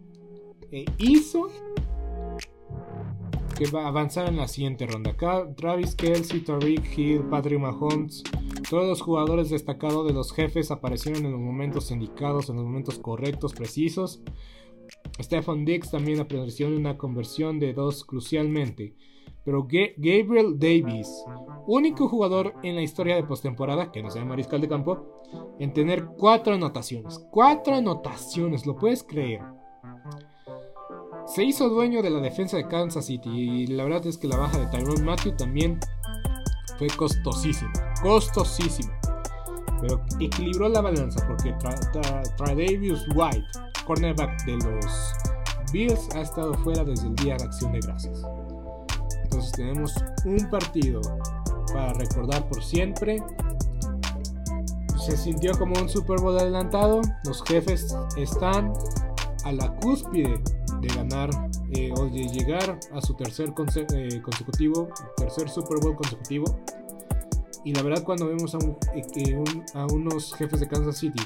E 0.72 0.86
hizo 1.00 1.50
que 3.62 3.70
va 3.70 3.84
a 3.84 3.90
avanzar 3.90 4.28
en 4.28 4.38
la 4.38 4.48
siguiente 4.48 4.88
ronda. 4.88 5.16
Travis 5.56 5.94
Kelsey, 5.94 6.40
Tariq 6.40 6.98
Hill, 6.98 7.26
Patrick 7.30 7.60
Mahomes, 7.60 8.24
todos 8.68 8.88
los 8.88 9.02
jugadores 9.02 9.52
destacados 9.52 10.08
de 10.08 10.14
los 10.14 10.34
jefes 10.34 10.72
aparecieron 10.72 11.24
en 11.28 11.34
los 11.34 11.40
momentos 11.40 11.92
indicados, 11.92 12.50
en 12.50 12.56
los 12.56 12.66
momentos 12.66 12.98
correctos, 12.98 13.54
precisos. 13.54 14.24
Stephen 15.22 15.64
Dix 15.64 15.92
también 15.92 16.20
apareció 16.20 16.66
en 16.66 16.78
una 16.78 16.98
conversión 16.98 17.60
de 17.60 17.74
dos 17.74 18.04
crucialmente. 18.04 18.96
Pero 19.46 19.68
Gabriel 19.68 20.58
Davis, 20.58 21.08
único 21.68 22.10
jugador 22.10 22.56
en 22.64 22.76
la 22.76 22.82
historia 22.82 23.16
de 23.16 23.24
postemporada, 23.24 23.92
que 23.92 24.02
no 24.02 24.10
sea 24.10 24.26
mariscal 24.26 24.62
de 24.62 24.70
campo, 24.70 25.22
en 25.60 25.72
tener 25.72 26.08
cuatro 26.18 26.56
anotaciones. 26.56 27.20
Cuatro 27.30 27.76
anotaciones, 27.76 28.66
¿lo 28.66 28.76
puedes 28.76 29.04
creer? 29.04 29.42
Se 31.34 31.46
hizo 31.46 31.70
dueño 31.70 32.02
de 32.02 32.10
la 32.10 32.20
defensa 32.20 32.58
de 32.58 32.68
Kansas 32.68 33.06
City 33.06 33.30
y 33.30 33.68
la 33.68 33.86
verdad 33.86 34.06
es 34.06 34.18
que 34.18 34.28
la 34.28 34.36
baja 34.36 34.60
de 34.60 34.66
Tyrone 34.66 35.02
Matthew 35.02 35.38
también 35.38 35.80
fue 36.78 36.88
costosísima, 36.90 37.72
costosísima. 38.02 38.92
Pero 39.80 40.04
equilibró 40.20 40.68
la 40.68 40.82
balanza 40.82 41.26
porque 41.26 41.56
Tradavius 42.38 43.06
White, 43.16 43.46
cornerback 43.86 44.44
de 44.46 44.58
los 44.58 45.14
Bills, 45.72 46.10
ha 46.16 46.22
estado 46.22 46.54
fuera 46.56 46.84
desde 46.84 47.08
el 47.08 47.16
día 47.16 47.38
de 47.38 47.46
acción 47.46 47.72
de 47.72 47.80
gracias. 47.80 48.22
Entonces 49.24 49.52
tenemos 49.54 49.94
un 50.26 50.50
partido 50.50 51.00
para 51.74 51.94
recordar 51.94 52.48
por 52.50 52.62
siempre. 52.62 53.24
Se 55.00 55.16
sintió 55.16 55.58
como 55.58 55.80
un 55.80 55.88
Super 55.88 56.20
Bowl 56.20 56.38
adelantado. 56.38 57.02
Los 57.24 57.42
jefes 57.44 57.96
están 58.18 58.74
a 59.46 59.52
la 59.54 59.74
cúspide 59.78 60.44
de 60.82 60.88
ganar 60.90 61.30
eh, 61.72 61.92
o 61.96 62.06
de 62.06 62.28
llegar 62.28 62.80
a 62.94 63.02
su 63.02 63.14
tercer 63.14 63.54
eh, 63.94 64.22
consecutivo, 64.22 64.90
tercer 65.16 65.50
Super 65.50 65.80
Bowl 65.82 65.96
consecutivo. 65.96 66.46
Y 67.64 67.74
la 67.74 67.84
verdad 67.84 68.04
cuando 68.04 68.28
vemos 68.28 68.56
a, 68.56 68.60
eh, 68.96 69.44
a 69.76 69.86
unos 69.86 70.34
jefes 70.34 70.60
de 70.60 70.68
Kansas 70.68 70.98
City 70.98 71.24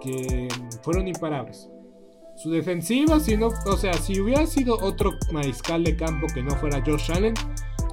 que 0.00 0.48
fueron 0.82 1.06
imparables. 1.06 1.68
Su 2.34 2.50
defensiva, 2.50 3.20
si 3.20 3.36
no, 3.36 3.50
o 3.66 3.76
sea, 3.76 3.92
si 3.94 4.20
hubiera 4.20 4.46
sido 4.46 4.76
otro 4.80 5.12
mariscal 5.30 5.84
de 5.84 5.94
campo 5.96 6.26
que 6.34 6.42
no 6.42 6.50
fuera 6.56 6.82
Josh 6.84 7.12
Allen, 7.12 7.34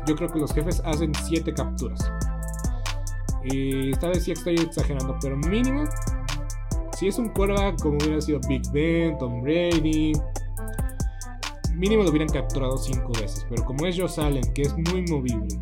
yo 0.08 0.16
creo 0.16 0.30
que 0.30 0.40
los 0.40 0.54
jefes 0.54 0.82
hacen 0.86 1.12
7 1.14 1.54
capturas. 1.54 2.12
Y 3.44 3.92
esta 3.92 4.08
vez 4.08 4.24
sí 4.24 4.32
estoy 4.32 4.56
exagerando, 4.56 5.18
pero 5.22 5.38
mínimo 5.38 5.84
si 7.00 7.08
es 7.08 7.18
un 7.18 7.30
quarterback 7.30 7.82
como 7.82 7.96
hubiera 7.96 8.20
sido 8.20 8.42
Big 8.50 8.62
Ben, 8.74 9.18
Tom 9.18 9.42
Brady, 9.42 10.12
mínimo 11.80 12.04
lo 12.04 12.10
hubieran 12.10 12.30
capturado 12.30 12.78
cinco 12.78 13.12
veces. 13.20 13.46
Pero 13.50 13.66
como 13.66 13.86
es 13.86 13.98
Josh 13.98 14.20
Allen, 14.20 14.54
que 14.54 14.64
es 14.64 14.76
muy 14.92 15.04
movible, 15.10 15.58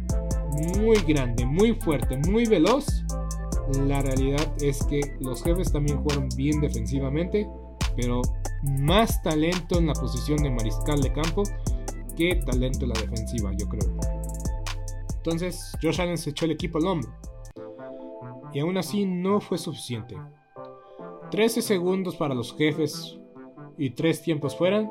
muy 0.80 0.98
grande, 1.08 1.46
muy 1.46 1.74
fuerte, 1.76 2.18
muy 2.28 2.46
veloz, 2.46 2.86
la 3.86 4.02
realidad 4.02 4.52
es 4.60 4.84
que 4.86 5.16
los 5.20 5.44
jefes 5.44 5.72
también 5.72 6.02
jugaron 6.02 6.28
bien 6.36 6.60
defensivamente, 6.60 7.48
pero 7.96 8.22
más 8.82 9.22
talento 9.22 9.78
en 9.78 9.88
la 9.88 9.94
posición 9.94 10.38
de 10.38 10.50
mariscal 10.50 11.02
de 11.02 11.14
campo 11.14 11.44
que 12.16 12.36
talento 12.46 12.86
en 12.86 12.90
la 12.90 13.00
defensiva, 13.00 13.52
yo 13.58 13.70
creo. 13.70 13.94
Entonces, 15.18 15.72
Josh 15.82 16.02
Allen 16.02 16.18
se 16.18 16.32
echó 16.32 16.46
el 16.46 16.52
equipo 16.52 16.80
al 16.80 16.88
hombro. 16.88 17.12
Y 18.54 18.60
aún 18.60 18.78
así 18.78 19.06
no 19.06 19.40
fue 19.40 19.58
suficiente. 19.58 20.16
13 21.30 21.62
segundos 21.62 22.16
para 22.16 22.34
los 22.34 22.56
jefes 22.56 23.20
y 23.78 23.92
3 23.92 24.22
tiempos 24.22 24.56
fuera 24.56 24.90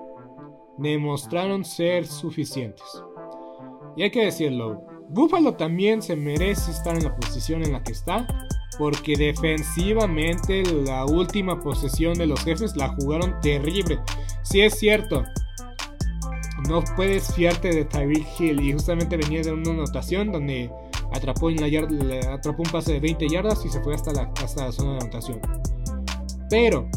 demostraron 0.78 1.64
ser 1.64 2.06
suficientes. 2.06 2.84
Y 3.96 4.02
hay 4.02 4.10
que 4.10 4.24
decirlo, 4.24 4.82
Buffalo 5.08 5.54
también 5.54 6.02
se 6.02 6.16
merece 6.16 6.70
estar 6.70 6.96
en 6.96 7.04
la 7.04 7.16
posición 7.16 7.62
en 7.62 7.72
la 7.72 7.82
que 7.82 7.92
está, 7.92 8.26
porque 8.78 9.16
defensivamente 9.16 10.62
la 10.84 11.06
última 11.06 11.60
posesión 11.60 12.14
de 12.14 12.26
los 12.26 12.42
jefes 12.44 12.76
la 12.76 12.88
jugaron 12.88 13.40
terrible. 13.40 13.98
Si 14.42 14.60
es 14.60 14.78
cierto, 14.78 15.24
no 16.68 16.82
puedes 16.96 17.34
fiarte 17.34 17.68
de 17.68 17.84
Tyreek 17.84 18.26
Hill 18.38 18.60
y 18.60 18.72
justamente 18.72 19.16
venía 19.16 19.42
de 19.42 19.52
una 19.52 19.70
anotación 19.70 20.32
donde 20.32 20.70
atrapó, 21.12 21.50
en 21.50 21.56
la 21.56 22.34
atrapó 22.34 22.62
un 22.62 22.70
pase 22.70 22.94
de 22.94 23.00
20 23.00 23.28
yardas 23.28 23.64
y 23.64 23.68
se 23.68 23.80
fue 23.80 23.94
hasta 23.94 24.12
la, 24.12 24.32
hasta 24.42 24.66
la 24.66 24.72
zona 24.72 24.92
de 24.92 24.98
anotación. 24.98 25.40
Pero 26.50 26.88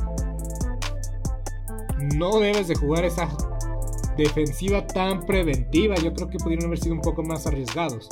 no 2.16 2.40
debes 2.40 2.68
de 2.68 2.76
jugar 2.76 3.06
esa 3.06 3.30
defensiva 4.24 4.86
tan 4.86 5.26
preventiva. 5.26 5.96
Yo 5.96 6.14
creo 6.14 6.30
que 6.30 6.38
pudieron 6.38 6.66
haber 6.66 6.80
sido 6.80 6.96
un 6.96 7.02
poco 7.02 7.24
más 7.24 7.48
arriesgados. 7.48 8.08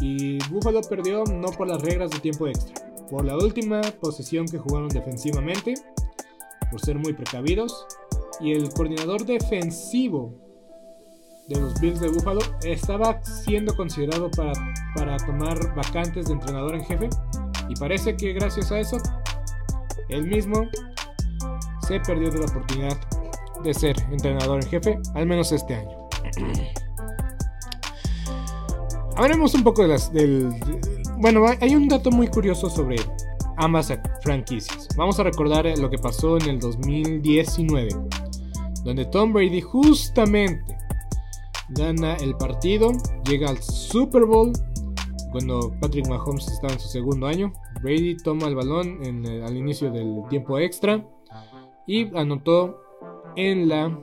Y 0.00 0.38
Buffalo 0.48 0.80
perdió 0.82 1.24
no 1.24 1.48
por 1.48 1.68
las 1.68 1.82
reglas 1.82 2.10
de 2.10 2.20
tiempo 2.20 2.46
extra, 2.46 2.74
por 3.10 3.24
la 3.24 3.36
última 3.36 3.82
posesión 4.00 4.46
que 4.46 4.58
jugaron 4.58 4.88
defensivamente, 4.88 5.74
por 6.70 6.80
ser 6.80 6.98
muy 6.98 7.12
precavidos. 7.12 7.86
Y 8.40 8.52
el 8.52 8.72
coordinador 8.72 9.26
defensivo 9.26 10.32
de 11.48 11.60
los 11.60 11.78
Bills 11.80 12.00
de 12.00 12.08
Buffalo 12.08 12.40
estaba 12.64 13.22
siendo 13.24 13.76
considerado 13.76 14.30
para, 14.30 14.52
para 14.94 15.16
tomar 15.18 15.74
vacantes 15.74 16.26
de 16.26 16.32
entrenador 16.32 16.74
en 16.74 16.84
jefe. 16.84 17.10
Y 17.68 17.74
parece 17.74 18.16
que 18.16 18.32
gracias 18.32 18.72
a 18.72 18.80
eso 18.80 18.96
él 20.08 20.26
mismo 20.26 20.68
se 21.86 22.00
perdió 22.00 22.30
de 22.30 22.38
la 22.38 22.46
oportunidad 22.46 22.98
de 23.62 23.74
ser 23.74 23.96
entrenador 24.10 24.62
en 24.62 24.68
jefe, 24.68 24.98
al 25.14 25.26
menos 25.26 25.52
este 25.52 25.74
año. 25.74 26.08
Hablemos 29.16 29.54
un 29.54 29.62
poco 29.62 29.82
de 29.82 29.88
las 29.88 30.12
del 30.12 30.50
bueno, 31.18 31.44
hay 31.60 31.74
un 31.74 31.86
dato 31.86 32.10
muy 32.10 32.28
curioso 32.28 32.70
sobre 32.70 32.96
ambas 33.58 33.92
franquicias. 34.22 34.88
Vamos 34.96 35.20
a 35.20 35.22
recordar 35.22 35.66
lo 35.78 35.90
que 35.90 35.98
pasó 35.98 36.38
en 36.38 36.48
el 36.48 36.58
2019, 36.58 37.90
donde 38.84 39.04
Tom 39.04 39.34
Brady 39.34 39.60
justamente 39.60 40.78
gana 41.68 42.14
el 42.16 42.34
partido, 42.36 42.92
llega 43.28 43.50
al 43.50 43.58
Super 43.62 44.24
Bowl 44.24 44.52
cuando 45.30 45.70
Patrick 45.78 46.08
Mahomes 46.08 46.48
estaba 46.48 46.72
en 46.72 46.80
su 46.80 46.88
segundo 46.88 47.26
año. 47.26 47.52
Brady 47.82 48.16
toma 48.16 48.46
el 48.46 48.54
balón 48.54 48.98
al 49.44 49.56
inicio 49.56 49.90
del 49.90 50.22
tiempo 50.30 50.58
extra 50.58 51.06
y 51.86 52.16
anotó 52.16 52.80
en 53.36 53.68
la 53.68 53.98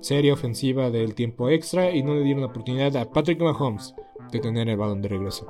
serie 0.00 0.32
ofensiva 0.32 0.90
del 0.90 1.14
tiempo 1.14 1.48
extra 1.48 1.90
y 1.90 2.02
no 2.02 2.14
le 2.14 2.22
dieron 2.22 2.42
la 2.42 2.48
oportunidad 2.48 2.96
a 2.96 3.10
Patrick 3.10 3.40
Mahomes 3.40 3.94
de 4.30 4.38
tener 4.38 4.68
el 4.68 4.76
balón 4.76 5.02
de 5.02 5.08
regreso. 5.08 5.46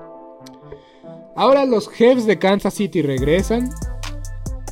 Ahora 1.36 1.64
los 1.64 1.88
jefes 1.88 2.26
de 2.26 2.38
Kansas 2.38 2.74
City 2.74 3.02
regresan 3.02 3.70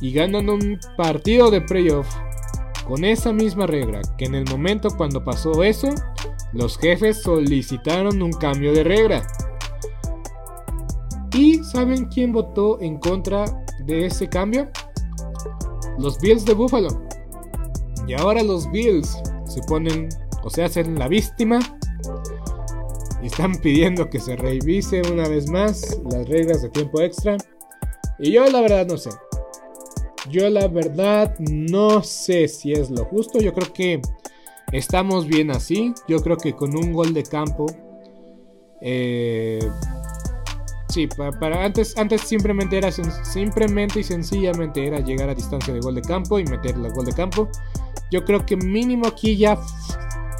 y 0.01 0.11
ganan 0.11 0.49
un 0.49 0.79
partido 0.97 1.49
de 1.49 1.61
playoff 1.61 2.07
con 2.87 3.03
esa 3.03 3.33
misma 3.33 3.67
regla, 3.67 4.01
que 4.17 4.25
en 4.25 4.35
el 4.35 4.45
momento 4.49 4.89
cuando 4.95 5.23
pasó 5.23 5.63
eso, 5.63 5.89
los 6.53 6.77
jefes 6.77 7.21
solicitaron 7.21 8.21
un 8.21 8.31
cambio 8.31 8.73
de 8.73 8.83
regla. 8.83 9.27
¿Y 11.33 11.63
saben 11.63 12.05
quién 12.05 12.31
votó 12.31 12.79
en 12.81 12.97
contra 12.97 13.45
de 13.85 14.05
ese 14.05 14.27
cambio? 14.27 14.69
Los 15.99 16.19
Bills 16.19 16.45
de 16.45 16.53
Buffalo. 16.53 16.87
Y 18.07 18.13
ahora 18.13 18.41
los 18.41 18.71
Bills 18.71 19.21
se 19.45 19.61
ponen 19.63 20.09
o 20.43 20.49
se 20.49 20.63
hacen 20.63 20.97
la 20.97 21.07
víctima 21.07 21.59
y 23.21 23.27
están 23.27 23.55
pidiendo 23.55 24.09
que 24.09 24.19
se 24.19 24.35
revise 24.35 25.01
una 25.11 25.27
vez 25.27 25.49
más 25.49 25.99
las 26.09 26.27
reglas 26.27 26.61
de 26.61 26.69
tiempo 26.69 27.01
extra. 27.01 27.37
Y 28.19 28.31
yo 28.31 28.45
la 28.45 28.61
verdad 28.61 28.87
no 28.87 28.97
sé. 28.97 29.09
Yo 30.29 30.49
la 30.49 30.67
verdad 30.67 31.37
no 31.39 32.03
sé 32.03 32.47
si 32.47 32.73
es 32.73 32.89
lo 32.89 33.05
justo. 33.05 33.39
Yo 33.39 33.53
creo 33.53 33.73
que 33.73 34.01
estamos 34.71 35.27
bien 35.27 35.51
así. 35.51 35.93
Yo 36.07 36.21
creo 36.21 36.37
que 36.37 36.53
con 36.53 36.75
un 36.77 36.93
gol 36.93 37.13
de 37.13 37.23
campo. 37.23 37.65
Eh, 38.81 39.59
sí, 40.97 41.07
para, 41.07 41.63
antes, 41.63 41.95
antes 41.95 42.21
simplemente 42.21 42.75
era 42.75 42.91
simplemente 42.91 43.99
y 43.99 44.03
sencillamente 44.03 44.87
era 44.87 44.99
llegar 44.99 45.29
a 45.29 45.35
distancia 45.35 45.71
de 45.71 45.79
gol 45.79 45.93
de 45.93 46.01
campo 46.01 46.39
y 46.39 46.43
meter 46.45 46.75
el 46.75 46.91
gol 46.91 47.05
de 47.05 47.13
campo. 47.13 47.49
Yo 48.09 48.25
creo 48.25 48.43
que 48.47 48.57
mínimo 48.57 49.05
aquí 49.05 49.37
ya 49.37 49.59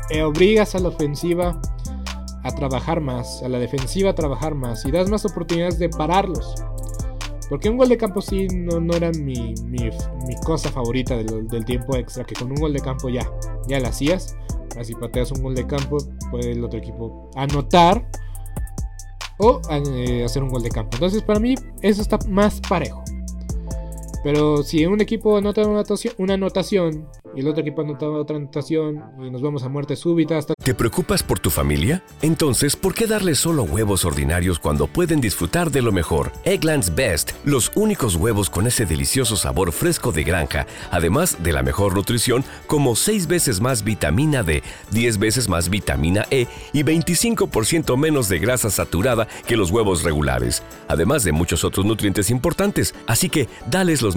eh, 0.09 0.23
obligas 0.23 0.73
a 0.73 0.79
la 0.79 0.87
ofensiva 0.87 1.61
a 2.43 2.51
trabajar 2.55 3.01
más, 3.01 3.43
a 3.43 3.49
la 3.49 3.59
defensiva 3.59 4.11
a 4.11 4.15
trabajar 4.15 4.55
más 4.55 4.83
y 4.85 4.91
das 4.91 5.11
más 5.11 5.25
oportunidades 5.25 5.77
de 5.77 5.89
pararlos. 5.89 6.55
Porque 7.49 7.69
un 7.69 7.77
gol 7.77 7.89
de 7.89 7.97
campo 7.97 8.19
sí 8.19 8.47
no, 8.47 8.79
no 8.79 8.95
era 8.95 9.11
mi, 9.11 9.53
mi, 9.65 9.91
cosa 10.43 10.71
favorita 10.71 11.17
del, 11.17 11.65
tiempo 11.65 11.95
extra, 11.95 12.23
que 12.23 12.33
con 12.33 12.49
un 12.49 12.55
gol 12.55 12.73
de 12.73 12.79
campo 12.79 13.09
ya, 13.09 13.29
ya 13.67 13.79
la 13.79 13.89
hacías. 13.89 14.35
Así 14.79 14.95
pateas 14.95 15.31
un 15.31 15.43
gol 15.43 15.53
de 15.53 15.67
campo, 15.67 15.97
puede 16.31 16.53
el 16.53 16.63
otro 16.63 16.79
equipo 16.79 17.29
anotar 17.35 18.07
o 19.37 19.61
eh, 19.69 20.23
hacer 20.23 20.43
un 20.43 20.49
gol 20.49 20.63
de 20.63 20.69
campo. 20.69 20.91
Entonces 20.93 21.21
para 21.23 21.39
mí 21.39 21.55
eso 21.81 22.01
está 22.01 22.17
más 22.27 22.61
parejo. 22.61 23.03
Pero 24.27 24.61
si 24.61 24.85
un 24.85 24.99
equipo 24.99 25.37
anota 25.37 25.61
una 25.61 25.75
anotación, 25.75 26.13
una 26.17 26.33
anotación 26.33 27.07
y 27.33 27.39
el 27.39 27.47
otro 27.47 27.61
equipo 27.61 27.81
anota 27.81 28.09
otra 28.09 28.35
anotación 28.35 29.01
y 29.25 29.29
nos 29.29 29.41
vamos 29.41 29.63
a 29.63 29.69
muerte 29.69 29.95
súbita 29.95 30.37
hasta... 30.37 30.53
¿Te 30.61 30.75
preocupas 30.75 31.23
por 31.23 31.39
tu 31.39 31.49
familia? 31.49 32.03
Entonces, 32.21 32.75
¿por 32.75 32.93
qué 32.93 33.07
darles 33.07 33.39
solo 33.39 33.63
huevos 33.63 34.03
ordinarios 34.03 34.59
cuando 34.59 34.87
pueden 34.87 35.21
disfrutar 35.21 35.71
de 35.71 35.81
lo 35.81 35.93
mejor? 35.93 36.33
Egglands 36.43 36.93
Best, 36.93 37.31
los 37.45 37.71
únicos 37.75 38.17
huevos 38.17 38.49
con 38.49 38.67
ese 38.67 38.85
delicioso 38.85 39.37
sabor 39.37 39.71
fresco 39.71 40.11
de 40.11 40.25
granja, 40.25 40.67
además 40.91 41.41
de 41.41 41.53
la 41.53 41.63
mejor 41.63 41.95
nutrición 41.95 42.43
como 42.65 42.97
6 42.97 43.27
veces 43.27 43.61
más 43.61 43.85
vitamina 43.85 44.43
D, 44.43 44.61
10 44.91 45.19
veces 45.19 45.47
más 45.47 45.69
vitamina 45.69 46.25
E 46.31 46.47
y 46.73 46.83
25% 46.83 47.95
menos 47.95 48.27
de 48.27 48.39
grasa 48.39 48.69
saturada 48.71 49.29
que 49.45 49.55
los 49.55 49.71
huevos 49.71 50.03
regulares, 50.03 50.63
además 50.89 51.23
de 51.23 51.31
muchos 51.31 51.63
otros 51.63 51.85
nutrientes 51.85 52.29
importantes. 52.29 52.93
Así 53.07 53.29
que, 53.29 53.47
dales 53.71 54.01
los 54.01 54.16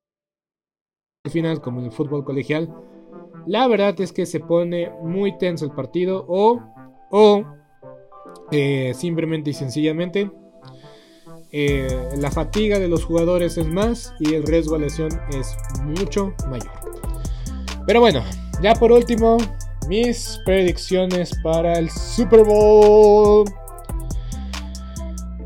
final 1.29 1.61
como 1.61 1.79
en 1.79 1.85
el 1.85 1.91
fútbol 1.91 2.23
colegial. 2.23 2.73
La 3.45 3.67
verdad 3.67 3.99
es 4.01 4.11
que 4.11 4.25
se 4.25 4.39
pone 4.39 4.91
muy 5.03 5.37
tenso 5.37 5.65
el 5.65 5.71
partido 5.71 6.25
o, 6.27 6.59
o 7.11 7.45
eh, 8.51 8.93
simplemente 8.95 9.51
y 9.51 9.53
sencillamente 9.53 10.31
eh, 11.51 12.09
la 12.17 12.31
fatiga 12.31 12.79
de 12.79 12.87
los 12.87 13.05
jugadores 13.05 13.57
es 13.57 13.67
más 13.67 14.13
y 14.19 14.33
el 14.33 14.43
riesgo 14.43 14.75
a 14.75 14.79
lesión 14.79 15.09
es 15.31 15.55
mucho 15.83 16.33
mayor. 16.49 16.71
Pero 17.85 17.99
bueno, 17.99 18.23
ya 18.61 18.73
por 18.75 18.91
último, 18.91 19.37
mis 19.87 20.39
predicciones 20.45 21.31
para 21.43 21.73
el 21.73 21.89
Super 21.89 22.43
Bowl. 22.43 23.45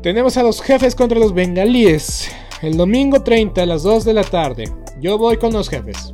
Tenemos 0.02 0.36
a 0.36 0.42
los 0.42 0.62
jefes 0.62 0.94
contra 0.94 1.18
los 1.18 1.34
bengalíes. 1.34 2.30
El 2.62 2.76
domingo 2.76 3.22
30 3.22 3.62
a 3.62 3.66
las 3.66 3.82
2 3.82 4.04
de 4.04 4.12
la 4.14 4.22
tarde. 4.22 4.85
Yo 5.00 5.18
voy 5.18 5.36
con 5.36 5.52
los 5.52 5.68
jefes. 5.68 6.12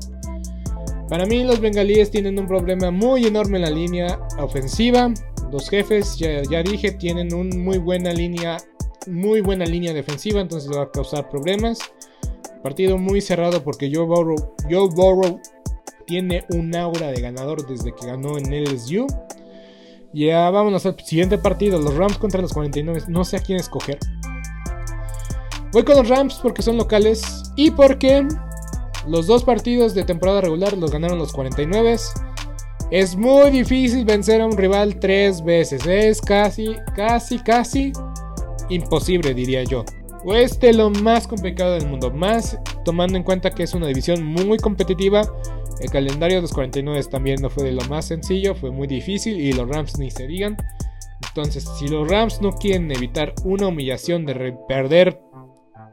Para 1.08 1.26
mí 1.26 1.44
los 1.44 1.60
bengalíes 1.60 2.10
tienen 2.10 2.38
un 2.38 2.46
problema 2.46 2.90
muy 2.90 3.26
enorme 3.26 3.58
en 3.58 3.62
la 3.62 3.70
línea 3.70 4.18
ofensiva. 4.38 5.12
Los 5.50 5.68
jefes, 5.68 6.16
ya, 6.16 6.62
dije, 6.62 6.92
tienen 6.92 7.34
una 7.34 7.54
muy 7.54 7.78
buena 7.78 8.12
línea, 8.12 8.56
muy 9.06 9.42
buena 9.42 9.66
línea 9.66 9.92
defensiva, 9.92 10.40
entonces 10.40 10.70
va 10.74 10.84
a 10.84 10.90
causar 10.90 11.28
problemas. 11.28 11.78
Partido 12.62 12.96
muy 12.96 13.20
cerrado 13.20 13.62
porque 13.62 13.92
Joe 13.92 14.06
Burrow, 14.06 14.54
Joe 14.70 14.88
Burrow 14.88 15.38
tiene 16.06 16.44
un 16.50 16.74
aura 16.74 17.08
de 17.08 17.20
ganador 17.20 17.66
desde 17.66 17.94
que 17.94 18.06
ganó 18.06 18.38
en 18.38 18.64
LSU. 18.64 19.06
Ya 20.14 20.50
vámonos 20.50 20.86
al 20.86 20.98
siguiente 21.00 21.38
partido, 21.38 21.78
los 21.78 21.94
Rams 21.94 22.18
contra 22.18 22.40
los 22.40 22.52
49. 22.52 23.02
No 23.08 23.24
sé 23.24 23.36
a 23.36 23.40
quién 23.40 23.58
escoger. 23.58 23.98
Voy 25.72 25.84
con 25.84 25.96
los 25.96 26.08
Rams 26.08 26.38
porque 26.42 26.62
son 26.62 26.76
locales 26.76 27.42
y 27.56 27.70
porque 27.70 28.26
los 29.06 29.26
dos 29.26 29.44
partidos 29.44 29.94
de 29.94 30.04
temporada 30.04 30.40
regular 30.40 30.76
los 30.76 30.90
ganaron 30.90 31.18
los 31.18 31.32
49. 31.32 31.96
Es 32.90 33.16
muy 33.16 33.50
difícil 33.50 34.04
vencer 34.04 34.40
a 34.40 34.46
un 34.46 34.56
rival 34.56 35.00
tres 35.00 35.42
veces. 35.42 35.86
Es 35.86 36.20
casi, 36.20 36.76
casi, 36.94 37.38
casi 37.38 37.92
imposible, 38.68 39.34
diría 39.34 39.64
yo. 39.64 39.84
O 40.24 40.34
es 40.34 40.60
de 40.60 40.72
lo 40.72 40.90
más 40.90 41.26
complicado 41.26 41.72
del 41.72 41.88
mundo. 41.88 42.10
Más 42.10 42.58
tomando 42.84 43.16
en 43.16 43.24
cuenta 43.24 43.50
que 43.50 43.62
es 43.62 43.74
una 43.74 43.86
división 43.86 44.22
muy 44.22 44.58
competitiva. 44.58 45.22
El 45.80 45.90
calendario 45.90 46.36
de 46.36 46.42
los 46.42 46.52
49 46.52 47.02
también 47.10 47.40
no 47.40 47.50
fue 47.50 47.64
de 47.64 47.72
lo 47.72 47.82
más 47.86 48.04
sencillo. 48.04 48.54
Fue 48.54 48.70
muy 48.70 48.86
difícil. 48.86 49.40
Y 49.40 49.52
los 49.52 49.68
Rams 49.68 49.98
ni 49.98 50.10
se 50.10 50.26
digan. 50.26 50.56
Entonces, 51.28 51.66
si 51.78 51.88
los 51.88 52.08
Rams 52.08 52.42
no 52.42 52.52
quieren 52.52 52.90
evitar 52.92 53.34
una 53.44 53.68
humillación 53.68 54.26
de 54.26 54.54
perder 54.68 55.18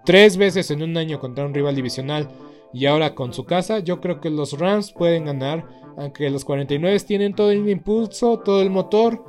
tres 0.05 0.37
veces 0.37 0.69
en 0.69 0.83
un 0.83 0.97
año 0.97 1.19
contra 1.19 1.45
un 1.45 1.53
rival 1.53 1.75
divisional 1.75 2.27
y 2.71 2.85
ahora 2.85 3.15
con 3.15 3.33
su 3.33 3.45
casa, 3.45 3.79
yo 3.79 3.99
creo 3.99 4.21
que 4.21 4.29
los 4.29 4.57
Rams 4.59 4.91
pueden 4.91 5.25
ganar. 5.25 5.65
Aunque 5.97 6.29
los 6.29 6.45
49 6.45 6.99
tienen 6.99 7.33
todo 7.33 7.51
el 7.51 7.67
impulso, 7.67 8.39
todo 8.39 8.61
el 8.61 8.69
motor. 8.69 9.25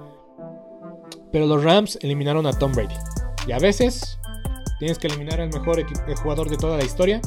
Pero 1.33 1.47
los 1.47 1.65
Rams 1.65 1.99
eliminaron 2.03 2.47
a 2.47 2.53
Tom 2.53 2.73
Brady. 2.73 2.95
Y 3.47 3.53
a 3.53 3.59
veces 3.59 4.19
tienes 4.79 4.99
que 4.99 5.07
eliminar 5.07 5.41
al 5.41 5.49
mejor 5.49 5.85
jugador 6.23 6.51
de 6.51 6.57
toda 6.57 6.77
la 6.77 6.85
historia. 6.85 7.21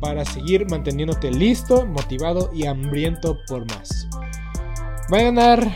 Para 0.00 0.24
seguir 0.24 0.68
manteniéndote 0.68 1.30
listo, 1.30 1.86
motivado 1.86 2.50
y 2.52 2.66
hambriento 2.66 3.38
por 3.46 3.64
más. 3.72 4.08
Va 5.12 5.18
a 5.18 5.22
ganar 5.22 5.72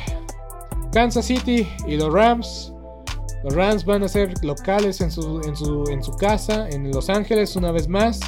Kansas 0.93 1.27
City 1.27 1.67
y 1.87 1.97
los 1.97 2.13
Rams. 2.13 2.75
Los 3.45 3.55
Rams 3.55 3.85
van 3.85 4.03
a 4.03 4.09
ser 4.09 4.35
locales 4.43 5.01
en 5.01 5.13
su 5.13 6.17
casa, 6.19 6.69
en 6.69 6.91
Los 6.91 7.09
Ángeles 7.09 7.55
una 7.55 7.71
vez 7.71 7.89
más. 7.89 8.21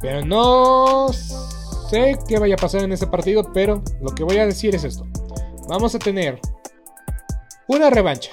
Pero 0.00 0.24
no 0.24 1.08
sé 1.12 2.18
qué 2.28 2.38
vaya 2.38 2.54
a 2.54 2.58
pasar 2.58 2.82
en 2.82 2.92
ese 2.92 3.06
partido, 3.06 3.52
pero 3.52 3.82
lo 4.00 4.14
que 4.14 4.24
voy 4.24 4.38
a 4.38 4.46
decir 4.46 4.74
es 4.74 4.84
esto. 4.84 5.06
Vamos 5.68 5.94
a 5.94 5.98
tener 5.98 6.40
una 7.68 7.90
revancha 7.90 8.30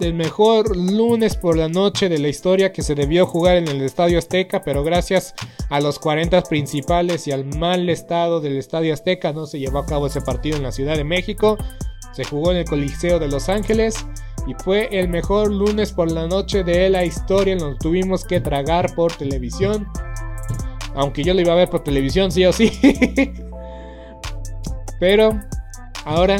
del 0.00 0.14
mejor 0.14 0.74
lunes 0.76 1.36
por 1.36 1.56
la 1.56 1.68
noche 1.68 2.08
de 2.08 2.18
la 2.18 2.28
historia 2.28 2.72
que 2.72 2.82
se 2.82 2.94
debió 2.94 3.26
jugar 3.26 3.56
en 3.56 3.68
el 3.68 3.82
Estadio 3.82 4.18
Azteca, 4.18 4.62
pero 4.62 4.82
gracias 4.82 5.34
a 5.68 5.78
los 5.78 5.98
40 5.98 6.42
principales 6.44 7.28
y 7.28 7.32
al 7.32 7.44
mal 7.44 7.88
estado 7.90 8.40
del 8.40 8.56
Estadio 8.56 8.94
Azteca 8.94 9.32
no 9.32 9.46
se 9.46 9.58
llevó 9.58 9.78
a 9.78 9.86
cabo 9.86 10.06
ese 10.06 10.22
partido 10.22 10.56
en 10.56 10.62
la 10.62 10.72
Ciudad 10.72 10.96
de 10.96 11.04
México. 11.04 11.58
Se 12.12 12.24
jugó 12.24 12.50
en 12.50 12.56
el 12.56 12.64
Coliseo 12.64 13.18
de 13.18 13.28
Los 13.28 13.48
Ángeles 13.50 13.94
y 14.46 14.54
fue 14.64 14.88
el 14.90 15.08
mejor 15.08 15.52
lunes 15.52 15.92
por 15.92 16.10
la 16.10 16.26
noche 16.26 16.64
de 16.64 16.88
la 16.88 17.04
historia. 17.04 17.54
Nos 17.54 17.78
tuvimos 17.78 18.24
que 18.24 18.40
tragar 18.40 18.94
por 18.94 19.12
televisión. 19.12 19.86
Aunque 20.94 21.22
yo 21.22 21.34
lo 21.34 21.40
iba 21.40 21.52
a 21.52 21.56
ver 21.56 21.70
por 21.70 21.82
televisión, 21.82 22.32
sí 22.32 22.44
o 22.44 22.52
sí. 22.52 22.72
Pero 25.00 25.38
ahora 26.04 26.36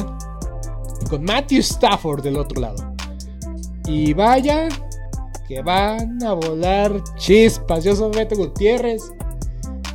con 1.09 1.23
Matthew 1.23 1.59
Stafford 1.59 2.23
del 2.23 2.37
otro 2.37 2.61
lado. 2.61 2.93
Y 3.85 4.13
vaya 4.13 4.69
que 5.47 5.61
van 5.61 6.23
a 6.23 6.33
volar 6.33 7.03
chispas. 7.17 7.83
Yo 7.83 7.95
soy 7.95 8.11
Beto 8.11 8.35
Gutiérrez. 8.35 9.11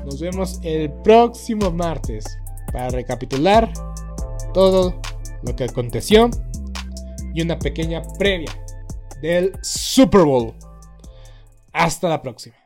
Nos 0.04 0.20
vemos 0.20 0.60
el 0.62 0.92
próximo 1.02 1.70
martes 1.70 2.24
para 2.72 2.90
recapitular 2.90 3.72
todo 4.52 5.00
lo 5.42 5.56
que 5.56 5.64
aconteció 5.64 6.30
y 7.34 7.42
una 7.42 7.58
pequeña 7.58 8.02
previa 8.18 8.50
del 9.20 9.52
Super 9.62 10.24
Bowl. 10.24 10.54
Hasta 11.72 12.08
la 12.08 12.22
próxima. 12.22 12.65